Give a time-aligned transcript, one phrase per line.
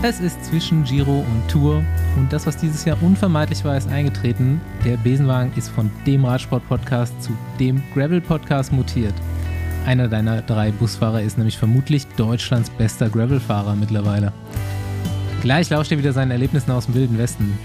[0.00, 1.82] Es ist zwischen Giro und Tour
[2.16, 4.60] und das, was dieses Jahr unvermeidlich war, ist eingetreten.
[4.84, 9.14] Der Besenwagen ist von dem Radsport-Podcast zu dem Gravel-Podcast mutiert.
[9.86, 14.32] Einer deiner drei Busfahrer ist nämlich vermutlich Deutschlands bester Gravel-Fahrer mittlerweile.
[15.42, 17.58] Gleich lauscht er wieder seinen Erlebnissen aus dem Wilden Westen.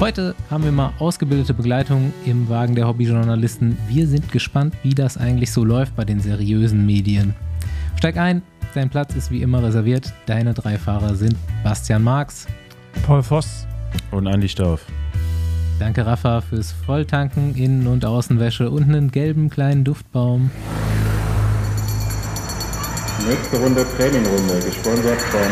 [0.00, 3.78] Heute haben wir mal ausgebildete Begleitung im Wagen der Hobbyjournalisten.
[3.86, 7.36] Wir sind gespannt, wie das eigentlich so läuft bei den seriösen Medien.
[7.96, 8.42] Steig ein,
[8.74, 10.12] dein Platz ist wie immer reserviert.
[10.26, 11.34] Deine drei Fahrer sind
[11.64, 12.46] Bastian Marx,
[13.06, 13.66] Paul Voss
[14.10, 14.84] und Andi Stauf.
[15.78, 20.50] Danke Rafa fürs Volltanken, Innen- und Außenwäsche und einen gelben kleinen Duftbaum.
[23.26, 25.50] Nächste Runde Trainingrunde, gesponsert von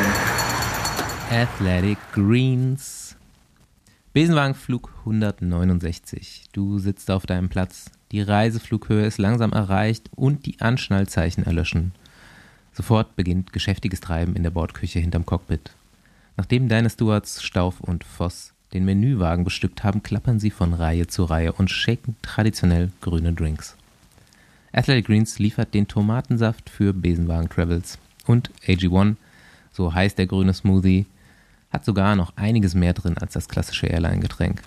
[1.30, 3.16] Athletic Greens.
[4.12, 6.44] Besenwagenflug 169.
[6.52, 7.90] Du sitzt auf deinem Platz.
[8.12, 11.92] Die Reiseflughöhe ist langsam erreicht und die Anschnallzeichen erlöschen.
[12.74, 15.70] Sofort beginnt geschäftiges Treiben in der Bordküche hinterm Cockpit.
[16.36, 21.24] Nachdem deine Stewards Stauf und Voss den Menüwagen bestückt haben, klappern sie von Reihe zu
[21.24, 23.76] Reihe und shaken traditionell grüne Drinks.
[24.72, 29.14] Athletic Greens liefert den Tomatensaft für Besenwagen Travels und AG1,
[29.72, 31.06] so heißt der grüne Smoothie,
[31.70, 34.62] hat sogar noch einiges mehr drin als das klassische Airline-Getränk.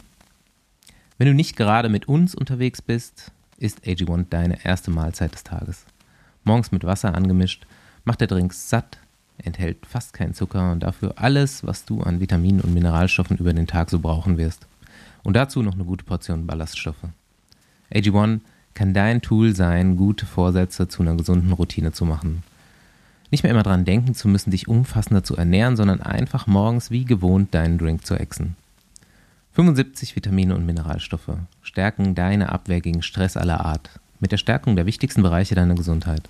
[1.18, 5.86] Wenn du nicht gerade mit uns unterwegs bist, ist AG1 deine erste Mahlzeit des Tages.
[6.46, 7.66] Morgens mit Wasser angemischt
[8.08, 8.98] macht der Drink satt,
[9.38, 13.68] enthält fast keinen Zucker und dafür alles, was du an Vitaminen und Mineralstoffen über den
[13.68, 14.66] Tag so brauchen wirst.
[15.24, 17.04] Und dazu noch eine gute Portion Ballaststoffe.
[17.94, 18.40] AG1
[18.74, 22.44] kann dein Tool sein, gute Vorsätze zu einer gesunden Routine zu machen.
[23.30, 27.04] Nicht mehr immer dran denken zu müssen, dich umfassender zu ernähren, sondern einfach morgens wie
[27.04, 28.56] gewohnt deinen Drink zu exen.
[29.54, 33.90] 75 Vitamine und Mineralstoffe stärken deine Abwehr gegen Stress aller Art,
[34.22, 36.30] mit der Stärkung der wichtigsten Bereiche deiner Gesundheit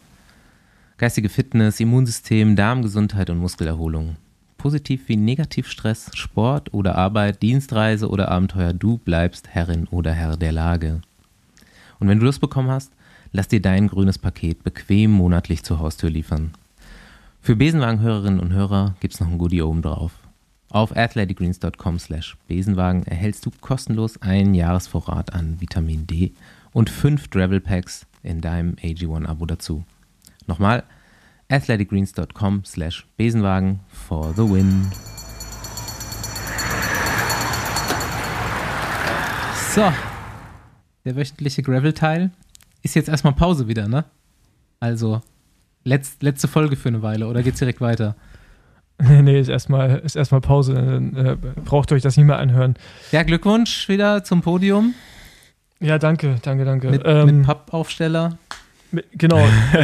[0.97, 4.15] geistige Fitness, Immunsystem, Darmgesundheit und Muskelerholung.
[4.57, 10.37] Positiv wie negativ Stress, Sport oder Arbeit, Dienstreise oder Abenteuer, du bleibst Herrin oder Herr
[10.37, 11.01] der Lage.
[11.99, 12.91] Und wenn du das bekommen hast,
[13.31, 16.53] lass dir dein grünes Paket bequem monatlich zur Haustür liefern.
[17.41, 20.13] Für Besenwagen-Hörerinnen und Hörer gibt's noch ein Goodie oben drauf.
[20.69, 26.33] Auf athleticgreens.com slash Besenwagen erhältst du kostenlos einen Jahresvorrat an Vitamin D
[26.73, 29.85] und fünf Travel Packs in deinem AG1-Abo dazu.
[30.47, 30.83] Nochmal,
[31.49, 34.87] athleticgreens.com slash Besenwagen for the win.
[39.73, 39.93] So,
[41.05, 42.31] der wöchentliche Gravel-Teil
[42.83, 44.05] ist jetzt erstmal Pause wieder, ne?
[44.79, 45.21] Also,
[45.83, 48.15] letzt, letzte Folge für eine Weile oder geht's direkt weiter?
[48.99, 50.73] Nee, nee, ist erstmal ist erstmal Pause.
[50.73, 52.75] Dann äh, braucht euch das nie mehr anhören.
[53.11, 54.95] Ja, Glückwunsch wieder zum Podium.
[55.79, 56.89] Ja, danke, danke, danke.
[56.89, 58.37] Mit, Ähm, mit Pappaufsteller.
[59.13, 59.43] Genau.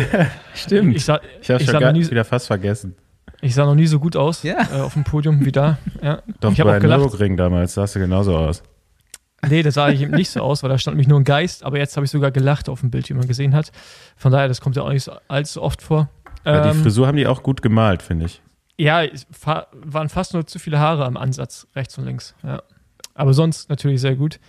[0.54, 0.96] Stimmt.
[0.96, 2.96] Ich sah, Ich habe ich schon sah gar, nie- wieder fast vergessen.
[3.42, 4.58] ich sah noch nie so gut aus Ja.
[4.74, 5.78] äh, auf dem Podium wie da.
[6.02, 6.22] Ja.
[6.40, 7.00] Doch ich habe bei auch gelacht.
[7.02, 8.64] Nürburgring damals sahst du genauso aus.
[9.50, 11.64] Nee, das sah ich eben nicht so aus, weil da stand nämlich nur ein Geist,
[11.66, 13.72] aber jetzt habe ich sogar gelacht auf dem Bild, wie man gesehen hat.
[14.16, 16.10] Von daher, das kommt ja auch nicht so allzu oft vor.
[16.46, 18.42] Ja, die Ähm, Frisur haben die auch gut gemalt, finde ich.
[18.78, 22.36] Ja, es fa waren fast nur zu viele Haare am Ansatz, rechts und links.
[22.42, 22.64] Ja.
[23.16, 24.40] Aber sonst natürlich sehr gut.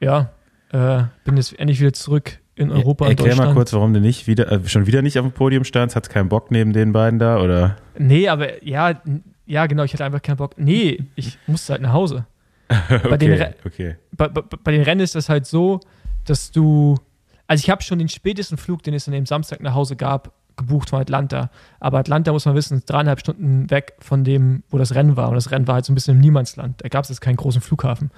[0.00, 0.30] Ja,
[0.72, 3.50] äh, bin jetzt endlich wieder zurück in Europa und Erklär Deutschland.
[3.50, 5.96] mal kurz, warum du nicht wieder, äh, schon wieder nicht auf dem Podium standst.
[5.96, 7.76] Hat's keinen Bock neben den beiden da oder?
[7.98, 9.00] Nee, aber ja,
[9.46, 10.54] ja, genau, ich hatte einfach keinen Bock.
[10.58, 12.26] Nee, ich musste halt nach Hause.
[13.08, 13.96] Bei, den, okay, Re- okay.
[14.12, 15.80] bei, bei, bei den Rennen ist das halt so,
[16.24, 16.96] dass du.
[17.46, 20.32] Also ich habe schon den spätesten Flug, den es an dem Samstag nach Hause gab,
[20.56, 21.50] gebucht von Atlanta.
[21.80, 25.28] Aber Atlanta, muss man wissen, ist dreieinhalb Stunden weg von dem, wo das Rennen war.
[25.28, 26.82] Und das Rennen war halt so ein bisschen im Niemandsland.
[26.82, 28.10] Da gab es jetzt keinen großen Flughafen.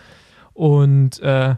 [0.52, 1.56] Und äh,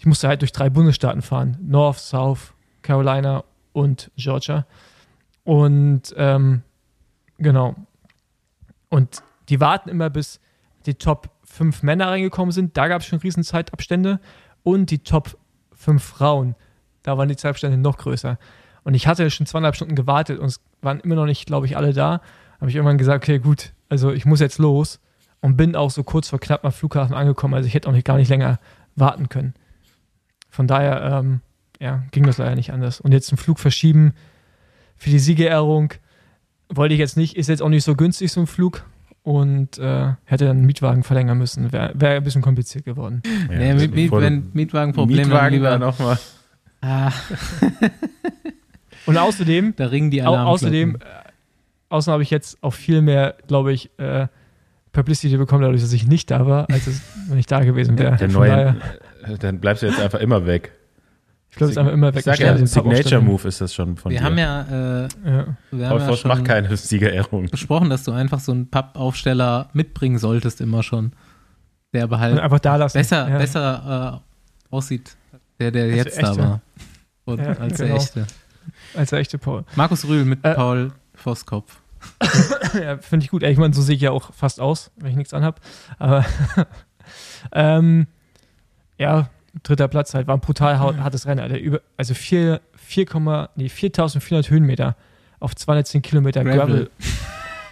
[0.00, 1.58] ich musste halt durch drei Bundesstaaten fahren.
[1.60, 3.44] North, South, Carolina
[3.74, 4.64] und Georgia.
[5.44, 6.62] Und ähm,
[7.36, 7.74] genau.
[8.88, 10.40] Und die warten immer, bis
[10.86, 12.78] die Top 5 Männer reingekommen sind.
[12.78, 14.20] Da gab es schon riesen Zeitabstände.
[14.62, 15.36] Und die Top
[15.74, 16.54] 5 Frauen.
[17.02, 18.38] Da waren die Zeitabstände noch größer.
[18.84, 21.76] Und ich hatte schon zweieinhalb Stunden gewartet und es waren immer noch nicht, glaube ich,
[21.76, 22.22] alle da.
[22.58, 24.98] Habe ich irgendwann gesagt, okay, gut, also ich muss jetzt los.
[25.42, 27.52] Und bin auch so kurz vor knapp am Flughafen angekommen.
[27.52, 28.58] Also ich hätte auch nicht, gar nicht länger
[28.96, 29.52] warten können.
[30.50, 31.40] Von daher, ähm,
[31.80, 33.00] ja, ging das leider nicht anders.
[33.00, 34.12] Und jetzt den Flug verschieben
[34.96, 35.94] für die Siegerehrung
[36.68, 38.84] wollte ich jetzt nicht, ist jetzt auch nicht so günstig, so ein Flug.
[39.22, 41.72] Und äh, hätte dann einen Mietwagen verlängern müssen.
[41.72, 43.22] Wäre wär ein bisschen kompliziert geworden.
[43.50, 45.78] Ja, nee, Miet, Miet, bevor du wenn Mietwagenprobleme dann Mietwagen lieber.
[45.78, 46.18] nochmal.
[46.80, 47.12] Ah,
[49.06, 50.52] Und außerdem, da ringen die au Alarmglocken.
[50.52, 50.98] außerdem, äh,
[51.90, 54.28] außerdem habe ich jetzt auch viel mehr, glaube ich, äh,
[54.92, 58.16] Publicity bekommen, dadurch, dass ich nicht da war, als es, wenn ich da gewesen wäre.
[58.16, 58.82] Der Von daher, neue,
[59.40, 60.72] dann bleibst du jetzt einfach immer weg.
[61.50, 62.24] Ich glaube, es ist einfach immer Ich weg.
[62.24, 64.24] sag ja, ein Signature-Move ist das schon von Wir dir.
[64.24, 65.08] haben ja, äh, Ja.
[65.72, 67.48] wir haben Paul ja macht keine Siegerehrung.
[67.50, 71.12] besprochen, dass du einfach so einen Pappaufsteller mitbringen solltest immer schon.
[71.92, 72.98] Der aber halt Und einfach da lassen.
[72.98, 73.38] besser, ja.
[73.38, 74.22] besser
[74.70, 75.16] äh, aussieht,
[75.58, 76.60] der, der Als jetzt der da war.
[77.24, 77.88] Und, Ja, als genau.
[77.88, 78.26] der echte.
[78.94, 79.64] Als der echte Paul.
[79.74, 81.80] Markus Rühl mit Äh, Paul Vosskopf.
[82.80, 83.42] ja, finde ich gut.
[83.42, 85.60] Ich meine, so sehe ich ja auch fast aus, wenn ich nichts anhab.
[85.98, 86.24] Aber
[87.52, 88.06] ähm,
[89.00, 89.30] ja,
[89.62, 90.26] dritter Platz halt.
[90.26, 91.58] War ein brutal hartes Rennen, Alter.
[91.58, 94.94] Über, also 4, 4, nee, 4400 Höhenmeter
[95.40, 96.58] auf 210 Kilometer Gravel.
[96.58, 96.90] Gravel.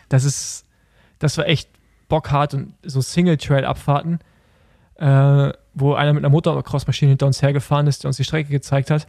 [0.09, 0.65] Das ist,
[1.19, 1.69] das war echt
[2.09, 4.21] bockhart und so Single-Trail-Abfahrten,
[4.95, 8.91] äh, wo einer mit einer Motocross-Maschine hinter uns hergefahren ist, der uns die Strecke gezeigt
[8.91, 9.07] hat,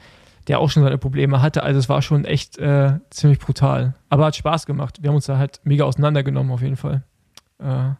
[0.49, 1.63] der auch schon seine Probleme hatte.
[1.63, 3.95] Also es war schon echt äh, ziemlich brutal.
[4.09, 5.01] Aber hat Spaß gemacht.
[5.01, 7.03] Wir haben uns da halt mega auseinandergenommen auf jeden Fall.
[7.59, 7.91] Äh,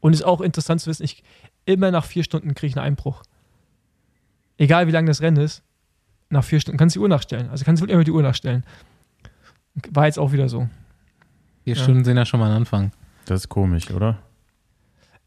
[0.00, 1.22] und ist auch interessant zu wissen, ich
[1.64, 3.22] immer nach vier Stunden kriege ich einen Einbruch.
[4.58, 5.62] Egal wie lang das Rennen ist,
[6.30, 7.48] nach vier Stunden kannst du die Uhr nachstellen.
[7.50, 8.64] Also kannst du immer die Uhr nachstellen.
[9.90, 10.68] War jetzt auch wieder so.
[11.64, 11.82] Vier Ja.
[11.82, 12.92] Stunden sind ja schon mal ein Anfang.
[13.26, 14.18] Das ist komisch, oder?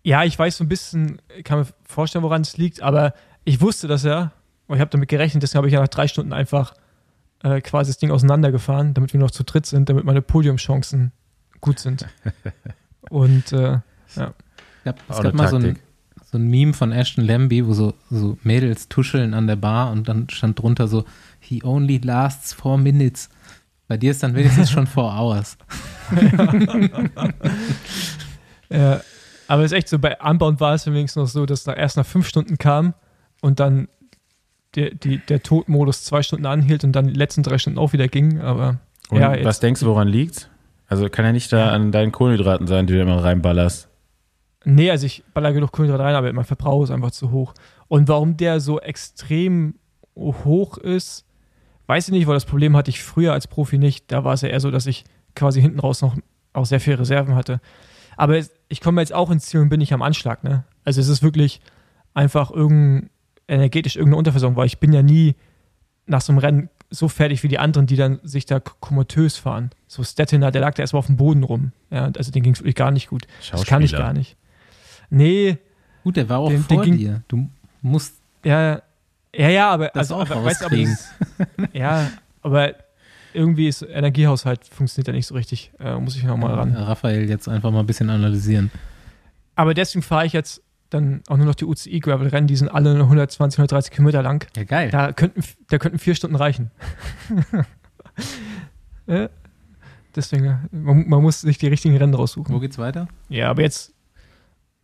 [0.04, 3.14] Ja, ich weiß so ein bisschen, kann mir vorstellen, woran es liegt, aber
[3.44, 4.32] ich wusste das ja,
[4.68, 6.74] und ich habe damit gerechnet, deswegen habe ich ja nach drei Stunden einfach
[7.44, 11.12] äh, quasi das Ding auseinandergefahren, damit wir noch zu dritt sind, damit meine Podiumchancen
[11.62, 12.06] gut sind.
[13.10, 14.36] Und äh, Es gab,
[15.10, 15.80] es gab mal so ein.
[16.36, 20.10] So ein Meme von Ashton Lambie, wo so, so Mädels tuscheln an der Bar und
[20.10, 21.06] dann stand drunter so,
[21.40, 23.30] he only lasts four minutes.
[23.88, 25.58] Bei dir ist dann wenigstens schon four hours.
[28.70, 29.02] Ja,
[29.48, 31.98] aber es ist echt so, bei Unbound war es wenigstens noch so, dass da erst
[31.98, 32.94] nach fünf Stunden kam
[33.42, 33.88] und dann
[34.74, 38.08] der, die, der Todmodus zwei Stunden anhielt und dann die letzten drei Stunden auch wieder
[38.08, 38.42] ging.
[38.42, 38.80] Aber
[39.10, 40.50] Und Ja, was jetzt- denkst du, woran liegt's?
[40.88, 43.88] Also kann ja nicht da an deinen Kohlenhydraten sein, die du immer reinballerst.
[44.66, 47.54] Nee, also ich baller genug Kohlenhydrate rein, aber mein Verbrauch ist einfach zu hoch.
[47.88, 49.76] Und warum der so extrem
[50.16, 51.26] hoch ist,
[51.88, 54.12] weiß ich nicht, weil das Problem hatte ich früher als Profi nicht.
[54.12, 55.04] Da war es ja eher so, dass ich
[55.36, 56.16] quasi hinten raus noch
[56.54, 57.60] auch sehr viele Reserven hatte.
[58.18, 58.40] Aber
[58.70, 60.44] ich komme jetzt auch ins Ziel und bin nicht am Anschlag.
[60.44, 60.64] Ne?
[60.84, 61.60] Also es ist wirklich
[62.14, 63.10] einfach irgendein,
[63.48, 65.36] energetisch irgendeine Unterversorgung, weil ich bin ja nie
[66.08, 69.72] nach so einem Rennen so fertig wie die anderen, die dann sich da komatös fahren.
[69.88, 71.72] So Stettiner, der lag da erstmal auf dem Boden rum.
[71.90, 73.28] Ja, also den ging es wirklich gar nicht gut.
[73.52, 74.38] Das kann ich gar nicht.
[75.10, 75.58] Nee,
[76.04, 77.24] Gut, der war auch Den- vor den ging- dir.
[77.28, 77.50] Du
[77.82, 78.82] musst ja,
[79.36, 80.76] ja, ja, aber das also, auch aber, weißt aber
[81.74, 82.12] ja,
[82.44, 82.76] aber
[83.34, 85.72] irgendwie ist Energiehaushalt funktioniert ja nicht so richtig.
[85.80, 86.74] Äh, muss ich nochmal ran.
[86.74, 88.72] Raphael jetzt einfach mal ein bisschen analysieren.
[89.56, 90.62] Aber deswegen fahre ich jetzt
[90.92, 94.22] dann auch nur noch die UCI Gravel Rennen, die sind alle nur 120, 130 Kilometer
[94.22, 94.46] lang.
[94.56, 94.90] Ja, geil.
[94.92, 96.70] Da könnten, da könnten vier Stunden reichen.
[99.08, 99.30] ja,
[100.16, 102.54] deswegen, man, man muss sich die richtigen Rennen raussuchen.
[102.54, 103.08] Wo geht's weiter?
[103.30, 103.95] Ja, aber jetzt,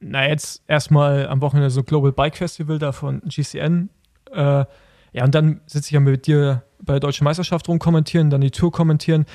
[0.01, 3.89] na, jetzt erstmal am Wochenende so Global Bike Festival da von GCN.
[4.31, 4.65] Äh,
[5.13, 8.42] ja, und dann sitze ich ja mit dir bei der Deutschen Meisterschaft rum kommentieren, dann
[8.42, 9.25] die Tour kommentieren,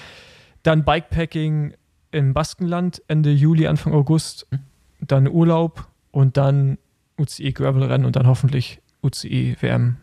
[0.63, 1.75] dann Bikepacking
[2.11, 4.49] im Baskenland Ende Juli, Anfang August,
[5.01, 6.79] dann Urlaub und dann
[7.19, 9.99] UCI Gravel Rennen und dann hoffentlich UCI WM.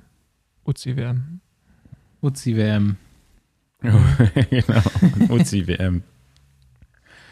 [0.65, 1.41] UCI WM.
[2.21, 2.95] Uzi WM.
[3.81, 4.81] genau.
[5.29, 6.03] Uzi WM.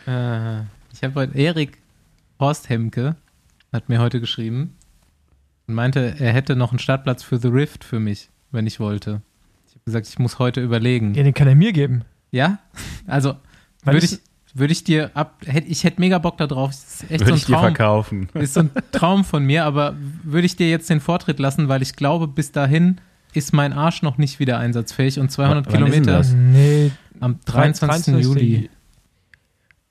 [0.06, 0.62] Äh,
[0.92, 1.78] ich habe heute Erik
[2.40, 3.16] Horst Hemke
[3.74, 4.76] hat mir heute geschrieben
[5.68, 9.22] und meinte, er hätte noch einen Startplatz für The Rift für mich, wenn ich wollte.
[9.68, 11.14] Ich habe gesagt, ich muss heute überlegen.
[11.16, 12.04] Ja, den kann er mir geben.
[12.32, 12.60] Ja?
[13.08, 13.36] Also
[13.84, 14.20] würde ich- ich,
[14.54, 16.72] würde ich dir ab, hätt, ich hätte mega Bock da drauf.
[16.72, 17.62] Das ist echt Würde so ich ein dir Traum.
[17.62, 18.30] verkaufen.
[18.34, 21.82] Ist so ein Traum von mir, aber würde ich dir jetzt den Vortritt lassen, weil
[21.82, 23.00] ich glaube, bis dahin
[23.34, 26.34] ist mein Arsch noch nicht wieder einsatzfähig und 200 Wann ist denn Kilometer das?
[26.34, 28.16] Nee, am 23.
[28.22, 28.70] Juli.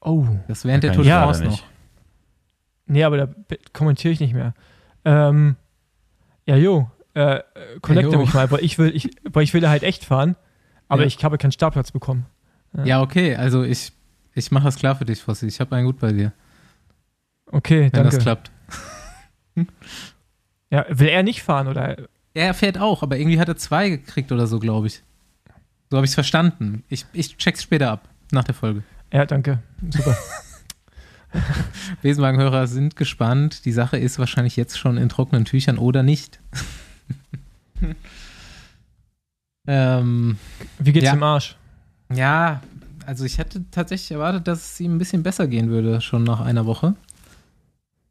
[0.02, 0.26] Oh.
[0.48, 1.62] Das während der Tour de ich France noch.
[2.90, 3.28] Nee, aber da
[3.72, 4.52] kommentiere ich nicht mehr.
[5.04, 5.56] Ähm,
[6.46, 7.42] ja, jo, äh, äh,
[7.80, 10.34] connecte Ja, mich mal, weil ich will, ich, weil ich will da halt echt fahren,
[10.88, 11.06] aber Ja.
[11.06, 12.26] ich habe keinen Startplatz bekommen.
[12.84, 13.92] Ja, okay, also ich,
[14.34, 15.46] ich mache das klar für dich, Fossi.
[15.46, 16.32] Ich habe einen gut bei dir,
[17.46, 18.10] Okay, wenn danke.
[18.16, 18.50] das klappt.
[20.72, 21.96] Ja, will er nicht fahren oder?
[22.32, 25.02] Er fährt auch, aber irgendwie hat er zwei gekriegt oder so, glaube ich.
[25.90, 26.84] So habe ich es verstanden.
[26.88, 28.84] Ich, ich check's später ab, nach der Folge.
[29.12, 29.58] Ja, danke.
[29.90, 30.16] Super.
[32.02, 33.64] Besenwagenhörer sind gespannt.
[33.64, 36.40] Die Sache ist wahrscheinlich jetzt schon in trockenen Tüchern oder nicht.
[39.66, 40.36] ähm,
[40.78, 41.12] Wie geht's Ja.
[41.12, 41.56] im Arsch?
[42.12, 42.60] ja,
[43.06, 46.40] also ich hätte tatsächlich erwartet, dass es ihm ein bisschen besser gehen würde, schon nach
[46.40, 46.94] einer Woche.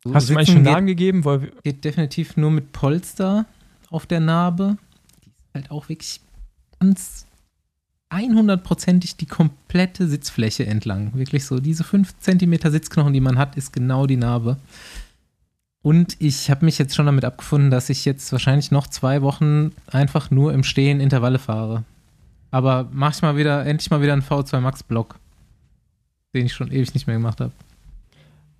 [0.04, 1.26] So Hast du sitzen schon Namen gegeben?
[1.26, 3.46] Weil, geht definitiv nur mit Polster
[3.90, 4.78] auf der Narbe.
[5.26, 6.22] Die ist halt auch wirklich
[6.80, 7.26] ganz
[8.10, 11.12] 100%ig die komplette Sitzfläche entlang.
[11.14, 14.58] Wirklich so, diese 5 cm Sitzknochen, die man hat, ist genau die Narbe.
[15.82, 19.72] Und ich habe mich jetzt schon damit abgefunden, dass ich jetzt wahrscheinlich noch zwei Wochen
[19.88, 21.84] einfach nur im Stehen Intervalle fahre.
[22.52, 25.16] Aber mach ich mal wieder, endlich mal wieder einen V2 Max Block,
[26.34, 27.52] den ich schon ewig nicht mehr gemacht habe.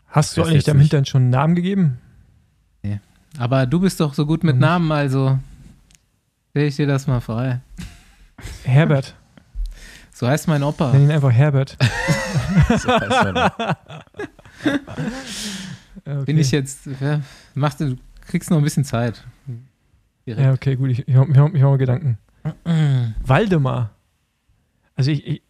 [0.08, 0.80] Hast du eigentlich deinem.
[0.80, 1.98] Hintern schon einen Namen gegeben?
[3.38, 4.62] Aber du bist doch so gut mit nicht?
[4.62, 5.38] Namen, also
[6.50, 7.62] stell ich dir das mal frei.
[8.64, 9.16] Herbert.
[10.20, 10.92] So heißt mein Opa.
[10.92, 11.78] Nenn ihn einfach Herbert.
[12.78, 13.52] So heißt man das.
[16.06, 16.24] Okay.
[16.26, 17.22] Bin ich jetzt, ja,
[17.56, 17.96] mach, du
[18.28, 19.24] kriegst noch ein bisschen Zeit.
[20.26, 20.54] Ja, Direkt.
[20.56, 20.90] okay, gut.
[20.90, 22.18] Ich, ich, ich, ich mache mir Gedanken.
[23.26, 23.92] Waldemar.
[24.98, 25.42] Also ich, ich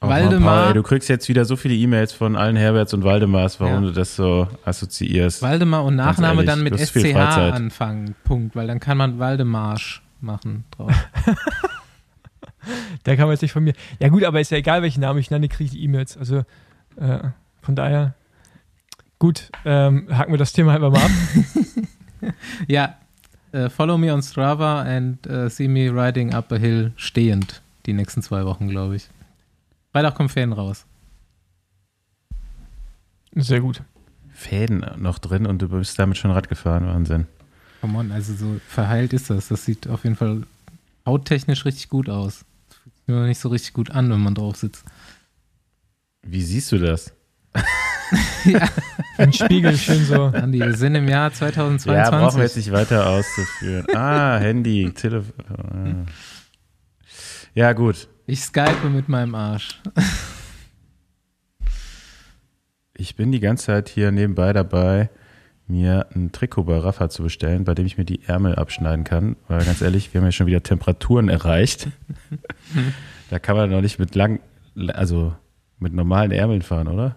[0.00, 0.68] Oh Waldemar.
[0.68, 3.88] Ey, du kriegst jetzt wieder so viele E-Mails von allen Herberts und Waldemars, warum Ja.
[3.88, 5.42] du das so assoziierst.
[5.42, 8.14] Waldemar und Nachname ehrlich, dann mit SCH anfangen.
[8.22, 8.54] Punkt.
[8.54, 10.92] Weil dann kann man Waldemarsch machen drauf.
[13.04, 13.74] der kam jetzt nicht von mir.
[13.98, 16.16] Ja gut, aber ist ja egal, welchen Namen ich nenne, kriege ich die E-Mails.
[16.16, 16.44] Also
[16.96, 17.18] äh,
[17.62, 18.14] von daher,
[19.18, 21.10] gut, ähm, haken wir das Thema einfach mal ab.
[22.68, 22.96] ja,
[23.52, 27.62] äh, follow me on Strava and äh, see me riding up a hill stehend.
[27.86, 29.08] Die nächsten zwei Wochen, glaube ich.
[29.92, 30.84] Freitag kommen Ferien raus.
[33.34, 33.82] Sehr gut.
[34.32, 37.26] Fäden noch drin und du bist damit schon Rad gefahren, Wahnsinn.
[37.80, 39.48] Come on, also so verheilt ist das.
[39.48, 40.42] Das sieht auf jeden Fall
[41.06, 42.44] hauttechnisch richtig gut aus.
[43.06, 44.84] Nur nicht so richtig gut an, wenn man drauf sitzt.
[46.22, 47.12] Wie siehst du das?
[49.18, 50.24] Ein Spiegel schön so.
[50.24, 52.10] Andi, wir sind im Jahr Ja, 2022.
[52.20, 53.86] brauchen wir jetzt nicht weiter auszuführen.
[53.94, 56.06] Ah, Handy, Telefon.
[57.54, 58.08] Ja, gut.
[58.26, 59.80] Ich skype mit meinem Arsch.
[62.94, 65.10] Ich bin die ganze Zeit hier nebenbei dabei,
[65.68, 69.36] mir ein Trikot bei Rafa zu bestellen, bei dem ich mir die Ärmel abschneiden kann.
[69.48, 71.88] Weil ganz ehrlich, wir haben ja schon wieder Temperaturen erreicht.
[73.30, 74.40] da kann man doch nicht mit lang,
[74.88, 75.34] also
[75.78, 77.16] mit normalen Ärmeln fahren, oder?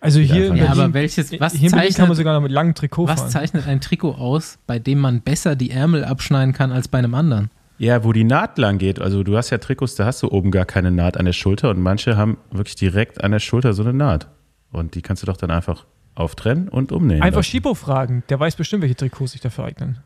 [0.00, 2.40] Also hier Ja, Berlin, aber welches, was hier in Berlin kann man zeichnet, sogar noch
[2.40, 3.30] mit langem Trikot was fahren.
[3.30, 7.14] zeichnet ein Trikot aus, bei dem man besser die Ärmel abschneiden kann als bei einem
[7.14, 7.50] anderen?
[7.78, 9.00] Ja, wo die Naht lang geht.
[9.00, 11.70] Also du hast ja Trikots, da hast du oben gar keine Naht an der Schulter
[11.70, 14.28] und manche haben wirklich direkt an der Schulter so eine Naht.
[14.70, 15.84] Und die kannst du doch dann einfach
[16.18, 17.22] auftrennen und umnähen.
[17.22, 17.50] Einfach lassen.
[17.50, 19.98] Schipo fragen, der weiß bestimmt, welche Trikots sich dafür eignen.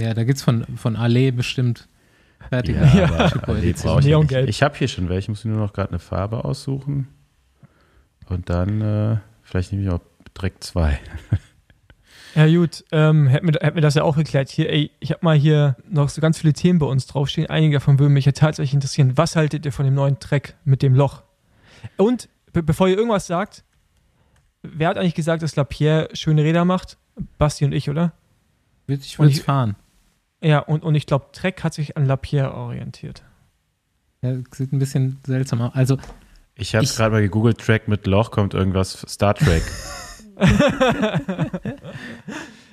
[0.00, 1.88] Ja, da gibt's von, von Ale bestimmt
[2.48, 3.04] fertige Ja, Ja.
[3.06, 3.90] aber Chipo Ali Edition.
[3.92, 4.30] brauche ich ja nicht.
[4.30, 4.48] Neongelb.
[4.48, 7.08] Ich habe hier schon welche, ich muss mir nur noch gerade eine Farbe aussuchen.
[8.28, 10.00] Und dann, äh, vielleicht nehme ich auch
[10.36, 10.98] direkt zwei.
[12.36, 14.50] Ja gut, ähm, hätten wir, hätten wir das ja auch geklärt.
[14.50, 17.50] Hier, ey, ich habe mal hier noch so ganz viele Themen bei uns draufstehen.
[17.50, 19.16] Einige davon würden mich ja tatsächlich interessieren.
[19.16, 21.24] Was haltet ihr von dem neuen Track mit dem Loch?
[21.96, 23.64] Und be bevor ihr irgendwas sagt,
[24.62, 26.96] wer hat eigentlich gesagt, dass Lapierre schöne Räder macht?
[27.38, 28.12] Basti und ich, oder?
[28.86, 29.76] Ich Und würde ich- fahren.
[30.42, 33.22] Ja, und, und ich glaube, Trek hat sich an Lapierre orientiert.
[34.22, 35.74] Ja, sieht ein bisschen seltsam aus.
[35.74, 35.98] Also,
[36.54, 39.62] Ich habe gerade mal gegoogelt, Track mit Loch kommt irgendwas, Star Trek.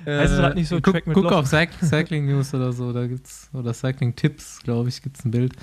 [0.06, 1.32] Heißt es halt nicht so, guck, Track mit guck Loch?
[1.34, 5.32] auf Cyc Cycling News oder so, da gibt's, oder Cycling Tipps, glaube ich, gibt's ein
[5.32, 5.53] Bild.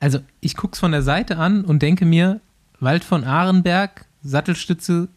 [0.00, 2.40] Also, ich guck's von der Seite an und denke mir,
[2.80, 5.08] Wald von Ahrenberg, Sattelstütze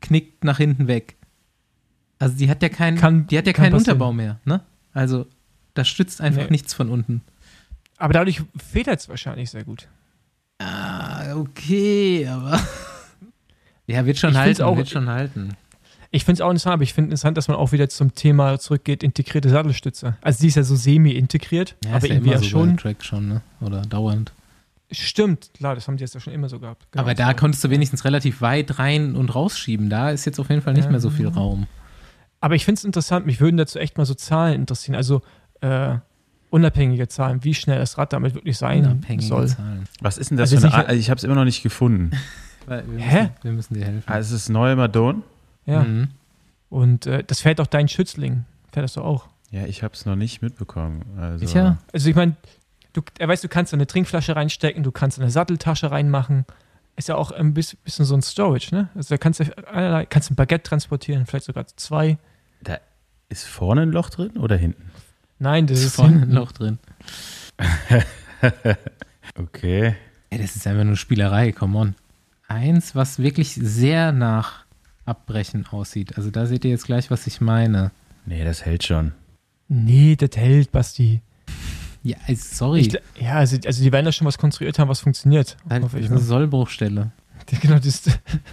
[0.00, 1.16] knickt nach hinten weg.
[2.18, 3.94] Also, die hat ja keinen, Kann- die hat ja keinen passieren.
[3.96, 4.60] Unterbau mehr, ne?
[4.92, 5.26] Also,
[5.74, 6.50] da stützt einfach Nee.
[6.50, 7.22] nichts von unten.
[7.98, 9.88] Aber dadurch federt es wahrscheinlich sehr gut.
[10.58, 12.58] Ah, okay, aber.
[13.86, 15.54] ja, wird schon Ich halten, auch- wird schon halten.
[16.12, 18.58] Ich finde es auch interessant, aber ich finde interessant, dass man auch wieder zum Thema
[18.58, 20.16] zurückgeht, integrierte Sattelstütze.
[20.22, 22.76] Also die ist ja so semi-integriert, Ja, aber ist ja irgendwie ja so schon.
[22.78, 23.42] Track schon, ne?
[23.60, 24.32] Oder dauernd.
[24.90, 26.86] Stimmt, klar, das haben die jetzt ja schon immer so gehabt.
[26.92, 27.34] Genau, Aber da so.
[27.36, 29.90] konntest du wenigstens relativ weit rein und rausschieben.
[29.90, 30.90] Da ist jetzt auf jeden Fall nicht Ja.
[30.90, 31.66] mehr so viel Raum.
[32.40, 34.94] Aber ich finde es interessant, mich würden dazu echt mal so Zahlen interessieren.
[34.94, 35.22] Also
[35.60, 35.96] äh,
[36.50, 39.48] unabhängige Zahlen, wie schnell das Rad damit wirklich sein Unabhängige soll.
[39.48, 39.88] Zahlen.
[40.00, 40.88] Was ist denn das Also für eine Art?
[40.88, 42.10] Also ich habe es immer noch nicht gefunden.
[42.66, 43.20] Weil Wir Hä?
[43.22, 44.12] Müssen, wir müssen dir helfen.
[44.12, 45.22] Ist es neue Madone?
[45.64, 45.82] Ja.
[45.82, 46.08] Mhm.
[46.68, 48.44] Und äh, das fährt auch dein Schützling.
[48.72, 49.26] Fährt das doch auch.
[49.50, 51.02] Ja, ich habe es noch nicht mitbekommen.
[51.18, 51.78] Also, Sicher?
[51.92, 52.36] Also ich meine,
[52.96, 56.44] du, er weiß, du kannst da eine Trinkflasche reinstecken, du kannst eine Satteltasche reinmachen.
[56.96, 58.88] Ist ja auch ein bisschen, so ein Storage, ne?
[58.94, 62.16] Also da kannst du einerlei- kannst ein Baguette transportieren, vielleicht sogar zwei.
[62.62, 62.78] Da
[63.28, 64.90] ist vorne ein Loch drin oder hinten?
[65.38, 66.34] Nein, das ist ist vorne ein hinten.
[66.34, 66.78] Loch drin.
[69.38, 69.94] Okay.
[70.30, 71.94] Ey, das ist einfach nur Spielerei, come on.
[72.48, 74.64] Eins, was wirklich sehr nach
[75.04, 76.16] Abbrechen aussieht.
[76.16, 77.90] Also da seht ihr jetzt gleich, was ich meine.
[78.24, 79.12] Nee, das hält schon.
[79.68, 81.20] Nee, das hält, Basti.
[82.06, 82.80] Ja, also, sorry.
[82.80, 85.56] Ich, ja, also, also die werden da schon was konstruiert haben, was funktioniert.
[85.68, 86.20] das Hoffe ich, eine ne?
[86.20, 87.10] Sollbruchstelle.
[87.62, 88.02] Genau, das,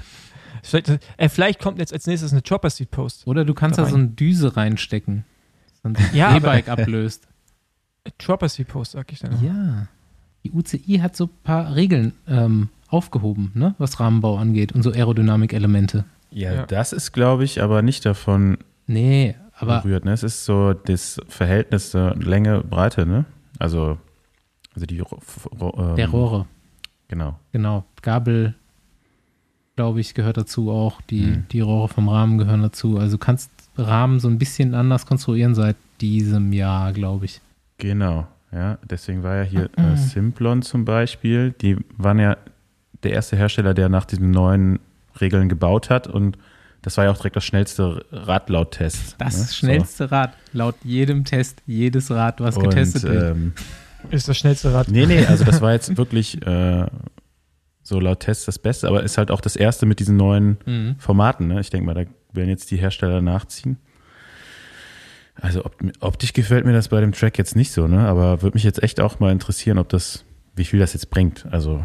[0.64, 3.26] vielleicht, äh, vielleicht kommt jetzt als nächstes eine Chopper Seat Post.
[3.28, 5.24] Oder du kannst Da da so eine Düse reinstecken.
[5.82, 7.28] So ein Ja, E-Bike ablöst.
[8.24, 9.44] Chopper Seat Post, sag ich dann.
[9.44, 9.88] Ja.
[10.44, 14.92] Die UCI hat so ein paar Regeln ähm, aufgehoben, ne, was Rahmenbau angeht und so
[14.92, 16.06] Aerodynamik-Elemente.
[16.32, 16.66] Ja, Ja.
[16.66, 18.58] das ist, glaube ich, aber nicht davon
[18.88, 20.06] Nee, aber berührt.
[20.06, 20.12] Ne?
[20.12, 23.26] Es ist so das Verhältnis der Länge, Breite, ne?
[23.64, 23.98] Also,
[24.76, 26.46] also die ähm, der Rohre,
[27.08, 27.40] Genau.
[27.54, 27.86] genau.
[28.02, 28.56] Gabel,
[29.78, 31.00] glaube ich, gehört dazu auch.
[31.04, 31.46] Die, Hm.
[31.50, 32.98] die Rohre vom Rahmen gehören dazu.
[32.98, 37.40] Also du kannst Rahmen so ein bisschen anders konstruieren seit diesem Jahr, glaube ich.
[37.78, 38.78] Genau, ja.
[38.84, 41.52] Deswegen war ja hier äh, Simplon zum Beispiel.
[41.62, 42.36] Die waren ja
[43.04, 44.80] der erste Hersteller, der nach diesen neuen
[45.22, 46.38] Regeln gebaut hat und
[46.84, 49.16] das war ja auch direkt das schnellste Rad laut Test.
[49.18, 49.46] Das ne?
[49.54, 52.62] schnellste Rad, laut jedem Test, jedes Rad, was So.
[52.62, 53.36] getestet und, wird.
[53.36, 53.54] ähm,
[54.12, 54.90] Ist das schnellste Rad.
[54.90, 56.86] Nee, nee, also das war jetzt wirklich äh,
[57.82, 60.96] so laut Test das Beste, aber ist halt auch das erste mit diesen neuen Mhm.
[61.00, 61.48] Formaten.
[61.48, 61.60] Ne?
[61.60, 63.78] Ich denke mal, da werden jetzt die Hersteller nachziehen.
[65.36, 68.00] Also op optisch gefällt mir das bei dem Track jetzt nicht so, ne?
[68.08, 70.24] aber würde mich jetzt echt auch mal interessieren, ob das,
[70.56, 71.46] wie viel das jetzt bringt.
[71.52, 71.84] Also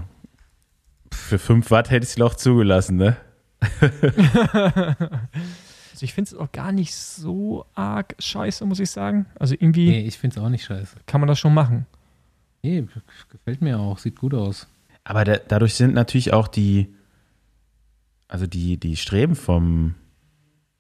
[1.11, 3.17] für 5 Watt hätte ich es auch zugelassen, ne?
[5.92, 9.26] Also ich finde es auch gar nicht so arg scheiße, muss ich sagen.
[9.38, 10.96] Also irgendwie Nee, ich finde es auch nicht scheiße.
[11.06, 11.86] kann man das schon machen.
[12.62, 12.84] Nee,
[13.30, 14.68] gefällt mir auch, sieht gut aus.
[15.04, 16.94] Aber da, dadurch sind natürlich auch die,
[18.28, 19.94] also die, die Streben vom,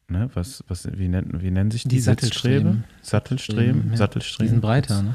[0.08, 1.88] ne, was, was, wie nennen, wie nennen sich die?
[1.88, 2.84] Die Sattelstreben.
[3.02, 3.90] Sattelstreben?
[3.90, 3.96] Ja.
[3.96, 4.46] Sattelstreben.
[4.46, 5.14] Die sind breiter, ne?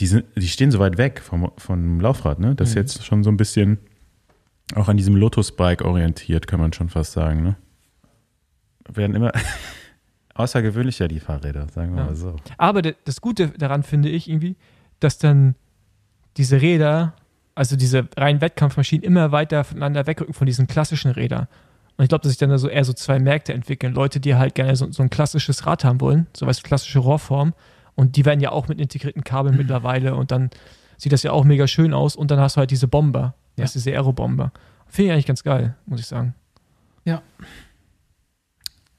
[0.00, 2.54] Die, sind, die stehen so weit weg vom, vom Laufrad, ne?
[2.54, 2.80] Das ist Mhm.
[2.80, 3.78] jetzt schon so ein bisschen
[4.74, 7.56] auch an diesem Lotus-Bike orientiert, kann man schon fast sagen, ne?
[8.88, 9.32] Werden immer
[10.34, 12.06] außergewöhnlicher, die Fahrräder, sagen wir Ja.
[12.06, 12.36] mal so.
[12.58, 14.56] Aber das Gute daran finde ich irgendwie,
[15.00, 15.54] dass dann
[16.36, 17.14] diese Räder,
[17.54, 21.48] also diese reinen Wettkampfmaschinen, immer weiter voneinander wegrücken von diesen klassischen Rädern.
[21.96, 23.92] Und ich glaube, dass sich dann da so eher so zwei Märkte entwickeln.
[23.94, 27.52] Leute, die halt gerne so, so ein klassisches Rad haben wollen, so du, klassische Rohrform.
[27.94, 30.14] Und die werden ja auch mit integrierten Kabeln mittlerweile.
[30.14, 30.48] Und dann
[30.96, 32.16] sieht das ja auch mega schön aus.
[32.16, 33.64] Und dann hast du halt diese Bomber, Ja.
[33.64, 34.52] weißt du, diese Aero-Bomber.
[34.86, 36.34] Finde ich eigentlich ganz geil, muss ich sagen.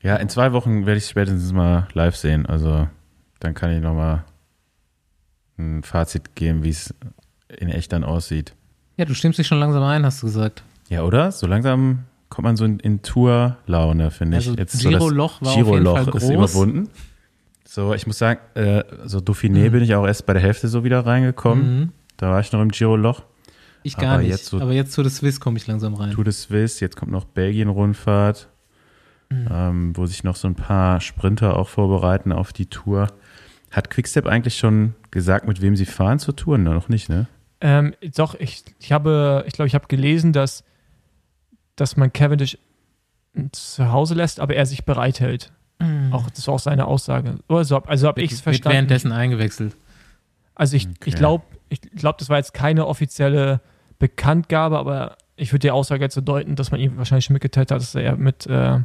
[0.02, 2.46] Ja, in zwei Wochen werde ich spätestens mal live sehen.
[2.46, 2.90] Also
[3.40, 4.26] dann kann ich nochmal
[5.58, 6.94] ein Fazit geben, wie es
[7.48, 8.54] in echt dann aussieht.
[8.98, 10.64] Ja, du stimmst dich schon langsam ein, hast du gesagt.
[10.90, 11.32] Ja, oder?
[11.32, 14.48] So langsam kommt man so in, in Tour-Laune, finde ich.
[14.48, 16.30] Also Jetzt so das Giro-Loch war auf jeden Giro-Loch Fall ist groß.
[16.32, 16.90] überwunden.
[17.66, 20.84] So, ich muss sagen, äh, so Dauphiné bin ich auch erst bei der Hälfte so
[20.84, 21.80] wieder reingekommen.
[21.80, 21.90] Mhm.
[22.18, 23.24] Da war ich noch im Giro-Loch.
[23.84, 24.32] Ich gar Aber nicht.
[24.32, 26.12] jetzt so- aber jetzt zu der Swiss komme ich langsam rein.
[26.12, 28.50] Tour de Suisse, jetzt kommt noch Belgien-Rundfahrt,
[29.30, 29.48] Mhm.
[29.52, 33.08] ähm, wo sich noch so ein paar Sprinter auch vorbereiten auf die Tour.
[33.72, 36.58] Hat Quickstep eigentlich schon gesagt, mit wem sie fahren zur Tour?
[36.58, 37.28] Na, noch nicht, ne?
[37.62, 40.64] Ähm, doch, ich, ich habe, ich glaube, ich habe gelesen, dass,
[41.76, 42.58] dass man Cavendish
[43.52, 45.52] zu Hause lässt, aber er sich bereithält.
[46.12, 47.40] Auch, das war auch seine Aussage.
[47.50, 48.46] Oder so, hab- also habe ich es Mhm.
[48.46, 48.74] wird verstanden.
[48.76, 49.76] währenddessen eingewechselt.
[50.56, 50.96] Also ich, Okay.
[51.10, 53.60] ich glaube, ich glaube, das war jetzt keine offizielle
[54.04, 57.72] Bekanntgabe, aber ich würde die Aussage jetzt so deuten, dass man ihm wahrscheinlich schon mitgeteilt
[57.72, 58.82] hat, dass er mit, äh,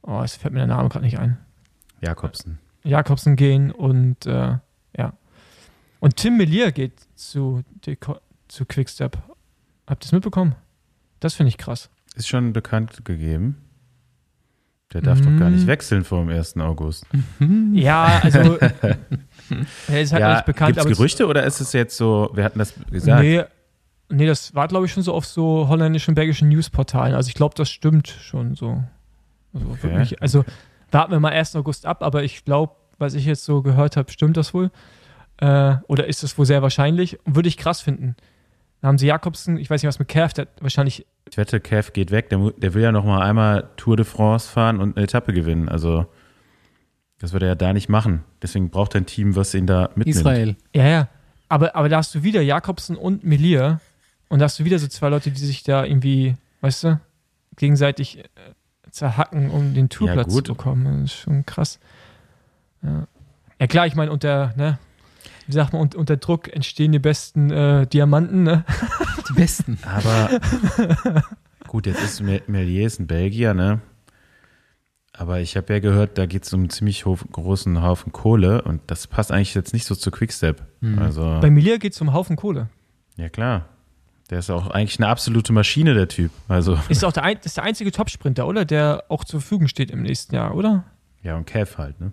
[0.00, 1.36] oh, es fällt mir der Name gerade nicht ein,
[2.00, 2.58] Jakobsen.
[2.84, 4.56] Jakobsen gehen und äh,
[4.96, 5.12] ja.
[6.00, 7.64] Und Tim Melier geht zu,
[8.48, 9.18] zu Quickstep.
[9.86, 10.54] Habt ihr es mitbekommen?
[11.20, 11.90] Das finde ich krass.
[12.14, 13.58] Ist schon bekannt gegeben.
[14.94, 16.56] Der darf doch gar nicht wechseln vor dem 1.
[16.56, 17.06] August.
[17.74, 18.56] Ja, also
[19.88, 22.44] er ist halt noch nicht bekannt, Gibt es Gerüchte oder ist es jetzt so, wir
[22.44, 23.22] hatten das gesagt?
[23.22, 23.44] Nee,
[24.12, 27.14] nee, das war, glaube ich, schon so auf so holländischen, belgischen Newsportalen.
[27.14, 28.82] Also ich glaube, das stimmt schon so.
[29.54, 29.82] Also, Okay.
[29.82, 30.44] würde mich, also
[30.90, 31.56] warten wir mal 1.
[31.56, 34.70] August ab, aber ich glaube, was ich jetzt so gehört habe, stimmt das wohl.
[35.38, 37.18] Äh, oder ist das wohl sehr wahrscheinlich?
[37.24, 38.14] Würde ich krass finden.
[38.80, 41.60] Da haben sie Jakobsen, ich weiß nicht, was mit Kerf, der hat wahrscheinlich, Ich wette,
[41.60, 42.30] Kev geht weg.
[42.30, 45.68] Der, der will ja noch mal einmal Tour de France fahren und eine Etappe gewinnen.
[45.68, 46.06] Also
[47.18, 48.24] das wird er ja da nicht machen.
[48.42, 50.08] Deswegen braucht er ein Team, was ihn da mitnimmt.
[50.16, 50.56] Israel.
[50.74, 51.08] ja, ja.
[51.48, 53.80] Aber, aber da hast du wieder Jakobsen und Melier
[54.32, 57.00] und da hast du wieder so zwei Leute, die sich da irgendwie, weißt du,
[57.56, 58.28] gegenseitig äh,
[58.90, 60.46] zerhacken, um den Tourplatz gut.
[60.46, 61.02] zu bekommen.
[61.02, 61.78] Das ist schon krass.
[62.82, 63.06] Ja,
[63.60, 64.78] ja klar, ich meine, unter, ne,
[65.46, 68.64] wie sagt man, unter, unter Druck entstehen die besten äh, Diamanten, ne?
[69.28, 69.78] Die Besten.
[69.84, 70.30] Aber
[71.68, 73.80] gut, jetzt ist Mel- Melier ist ein Belgier, ne?
[75.12, 78.80] Aber ich habe ja gehört, da geht es um einen ziemlich großen Haufen Kohle und
[78.86, 80.62] das passt eigentlich jetzt nicht so zu Quickstep.
[80.80, 80.98] Hm.
[80.98, 82.68] Also, Bei Melier geht es um Haufen Kohle.
[83.16, 83.68] ja klar.
[84.32, 86.30] Der ist auch eigentlich eine absolute Maschine, der Typ.
[86.48, 88.64] Also, Ist auch der, ein, ist der einzige Topsprinter, oder?
[88.64, 90.84] Der auch zur Verfügung steht im nächsten Jahr, oder?
[91.22, 92.12] ja, und Kev halt, ne?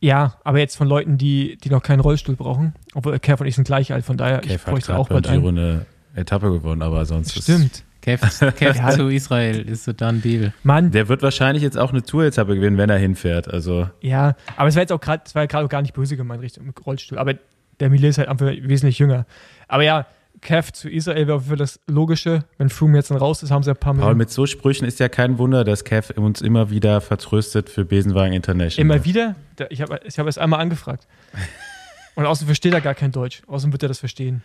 [0.00, 2.72] Ja, aber jetzt von Leuten, die, die noch keinen Rollstuhl brauchen.
[2.94, 5.08] Obwohl Kev und ich sind gleich alt, von daher ich Kev hat bräuchte gerade auch
[5.10, 5.84] bei Giro eine
[6.14, 7.84] Etappe gewonnen, aber sonst ist Stimmt.
[8.00, 10.54] Kev, Kev zu Israel ist so dann Deal.
[10.62, 13.46] Mann, Der wird wahrscheinlich jetzt auch eine Tour-Etappe gewinnen, wenn er hinfährt.
[13.52, 15.92] Also, ja, aber es war jetzt auch gerade, es war ja gerade auch gar nicht
[15.92, 17.18] böse gemeint, Richtung Rollstuhl.
[17.18, 17.34] Aber
[17.78, 19.26] der Mille ist halt einfach wesentlich jünger.
[19.68, 20.06] Aber ja,
[20.42, 22.44] Kev zu Israel wäre für das Logische.
[22.58, 24.18] Wenn Froome jetzt dann raus ist, haben sie ein paar Paul, Millionen.
[24.18, 28.34] mit so Sprüchen ist ja kein Wunder, dass Kev uns immer wieder vertröstet für Besenwagen
[28.34, 28.80] International.
[28.96, 29.36] Immer wieder?
[29.70, 31.06] Ich habe ich hab es einmal angefragt.
[32.16, 33.42] Und außerdem versteht er gar kein Deutsch.
[33.46, 34.42] Außerdem wird er das verstehen.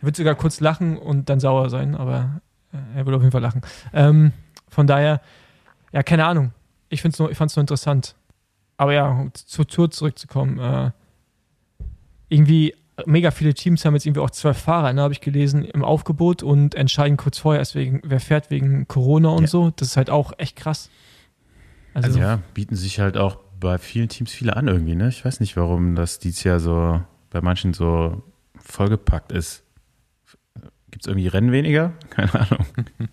[0.00, 2.40] Er wird sogar kurz lachen und dann sauer sein, aber
[2.72, 3.60] äh, er wird auf jeden Fall lachen.
[3.92, 4.32] Ähm,
[4.68, 5.20] von daher,
[5.92, 6.52] ja, keine Ahnung.
[6.88, 8.16] Ich, nur- ich fand es nur interessant.
[8.78, 10.58] Aber ja, um zur Tour zurückzukommen.
[10.58, 10.90] Äh,
[12.28, 12.74] irgendwie
[13.06, 16.42] mega viele Teams haben jetzt irgendwie auch zwölf Fahrer, ne, habe ich gelesen, im Aufgebot
[16.42, 19.48] und entscheiden kurz vorher, erst wegen, wer fährt wegen Corona und Ja.
[19.48, 19.70] so.
[19.76, 20.90] Das ist halt auch echt krass.
[21.94, 25.08] Also, Also ja, bieten sich halt auch bei vielen Teams viele an irgendwie, ne?
[25.08, 28.22] Ich weiß nicht, warum das dieses Jahr so bei manchen so
[28.58, 29.64] vollgepackt ist.
[30.90, 31.92] Gibt es irgendwie Rennen weniger?
[32.10, 32.66] Keine Ahnung.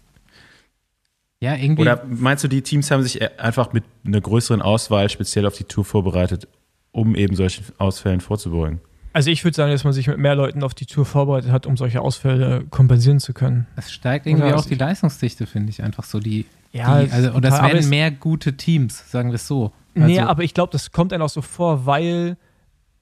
[1.39, 1.83] Ja, irgendwie.
[1.83, 5.55] Oder meinst du, die Teams haben sich e- einfach mit einer größeren Auswahl speziell auf
[5.55, 6.47] die Tour vorbereitet,
[6.91, 8.81] um eben solchen Ausfällen vorzubeugen?
[9.13, 11.65] Also ich würde sagen, dass man sich mit mehr Leuten auf die Tour vorbereitet hat,
[11.65, 13.65] um solche Ausfälle kompensieren zu können.
[13.75, 15.81] es steigt irgendwie Oder auch die ich- Leistungsdichte, finde ich.
[15.81, 16.45] Einfach so die.
[16.71, 19.71] Ja, die also, oder es werden mehr gute Teams, sagen wir es so.
[19.95, 22.37] nee, Also- aber ich glaube, das kommt einem auch so vor, weil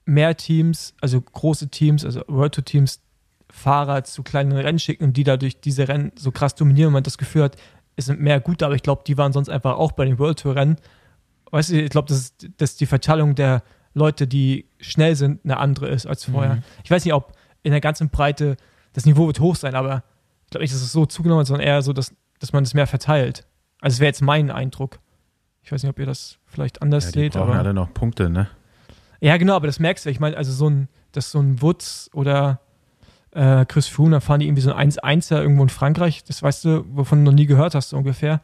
[0.06, 3.00] mehr Teams, also große Teams, also World Tour Teams,
[3.50, 7.02] Fahrer zu kleinen Rennen schicken und die dadurch diese Rennen so krass dominieren und man
[7.02, 7.56] das Gefühl hat,
[7.96, 10.38] es sind mehr gute, aber ich glaube, die waren sonst einfach auch bei den World
[10.40, 10.76] Tour Rennen.
[11.50, 13.62] Weißt du, ich glaube, dass, dass die Verteilung der
[13.96, 16.56] Leute, die schnell sind, eine andere ist als vorher.
[16.56, 16.62] Mhm.
[16.84, 17.32] Ich weiß nicht, ob
[17.62, 18.56] in der ganzen Breite
[18.92, 20.04] das Niveau wird hoch sein, aber
[20.44, 22.74] ich glaube nicht, dass es so zugenommen hat, sondern eher so, dass, dass man es
[22.74, 23.46] mehr verteilt.
[23.80, 25.00] Also es wäre jetzt mein Eindruck.
[25.62, 27.58] Ich weiß nicht, ob ihr das vielleicht anders Ja, die seht, brauchen aber.
[27.58, 28.48] alle noch Punkte, ne?
[29.20, 30.10] Ja, genau, aber das merkst du.
[30.10, 32.60] Ich meine, also so ein, dass so ein Woods oder
[33.32, 36.64] äh, Chris Froome, da fahren die irgendwie so ein 1-1er irgendwo in Frankreich, das weißt
[36.66, 38.42] du, wovon du noch nie gehört hast, so ungefähr.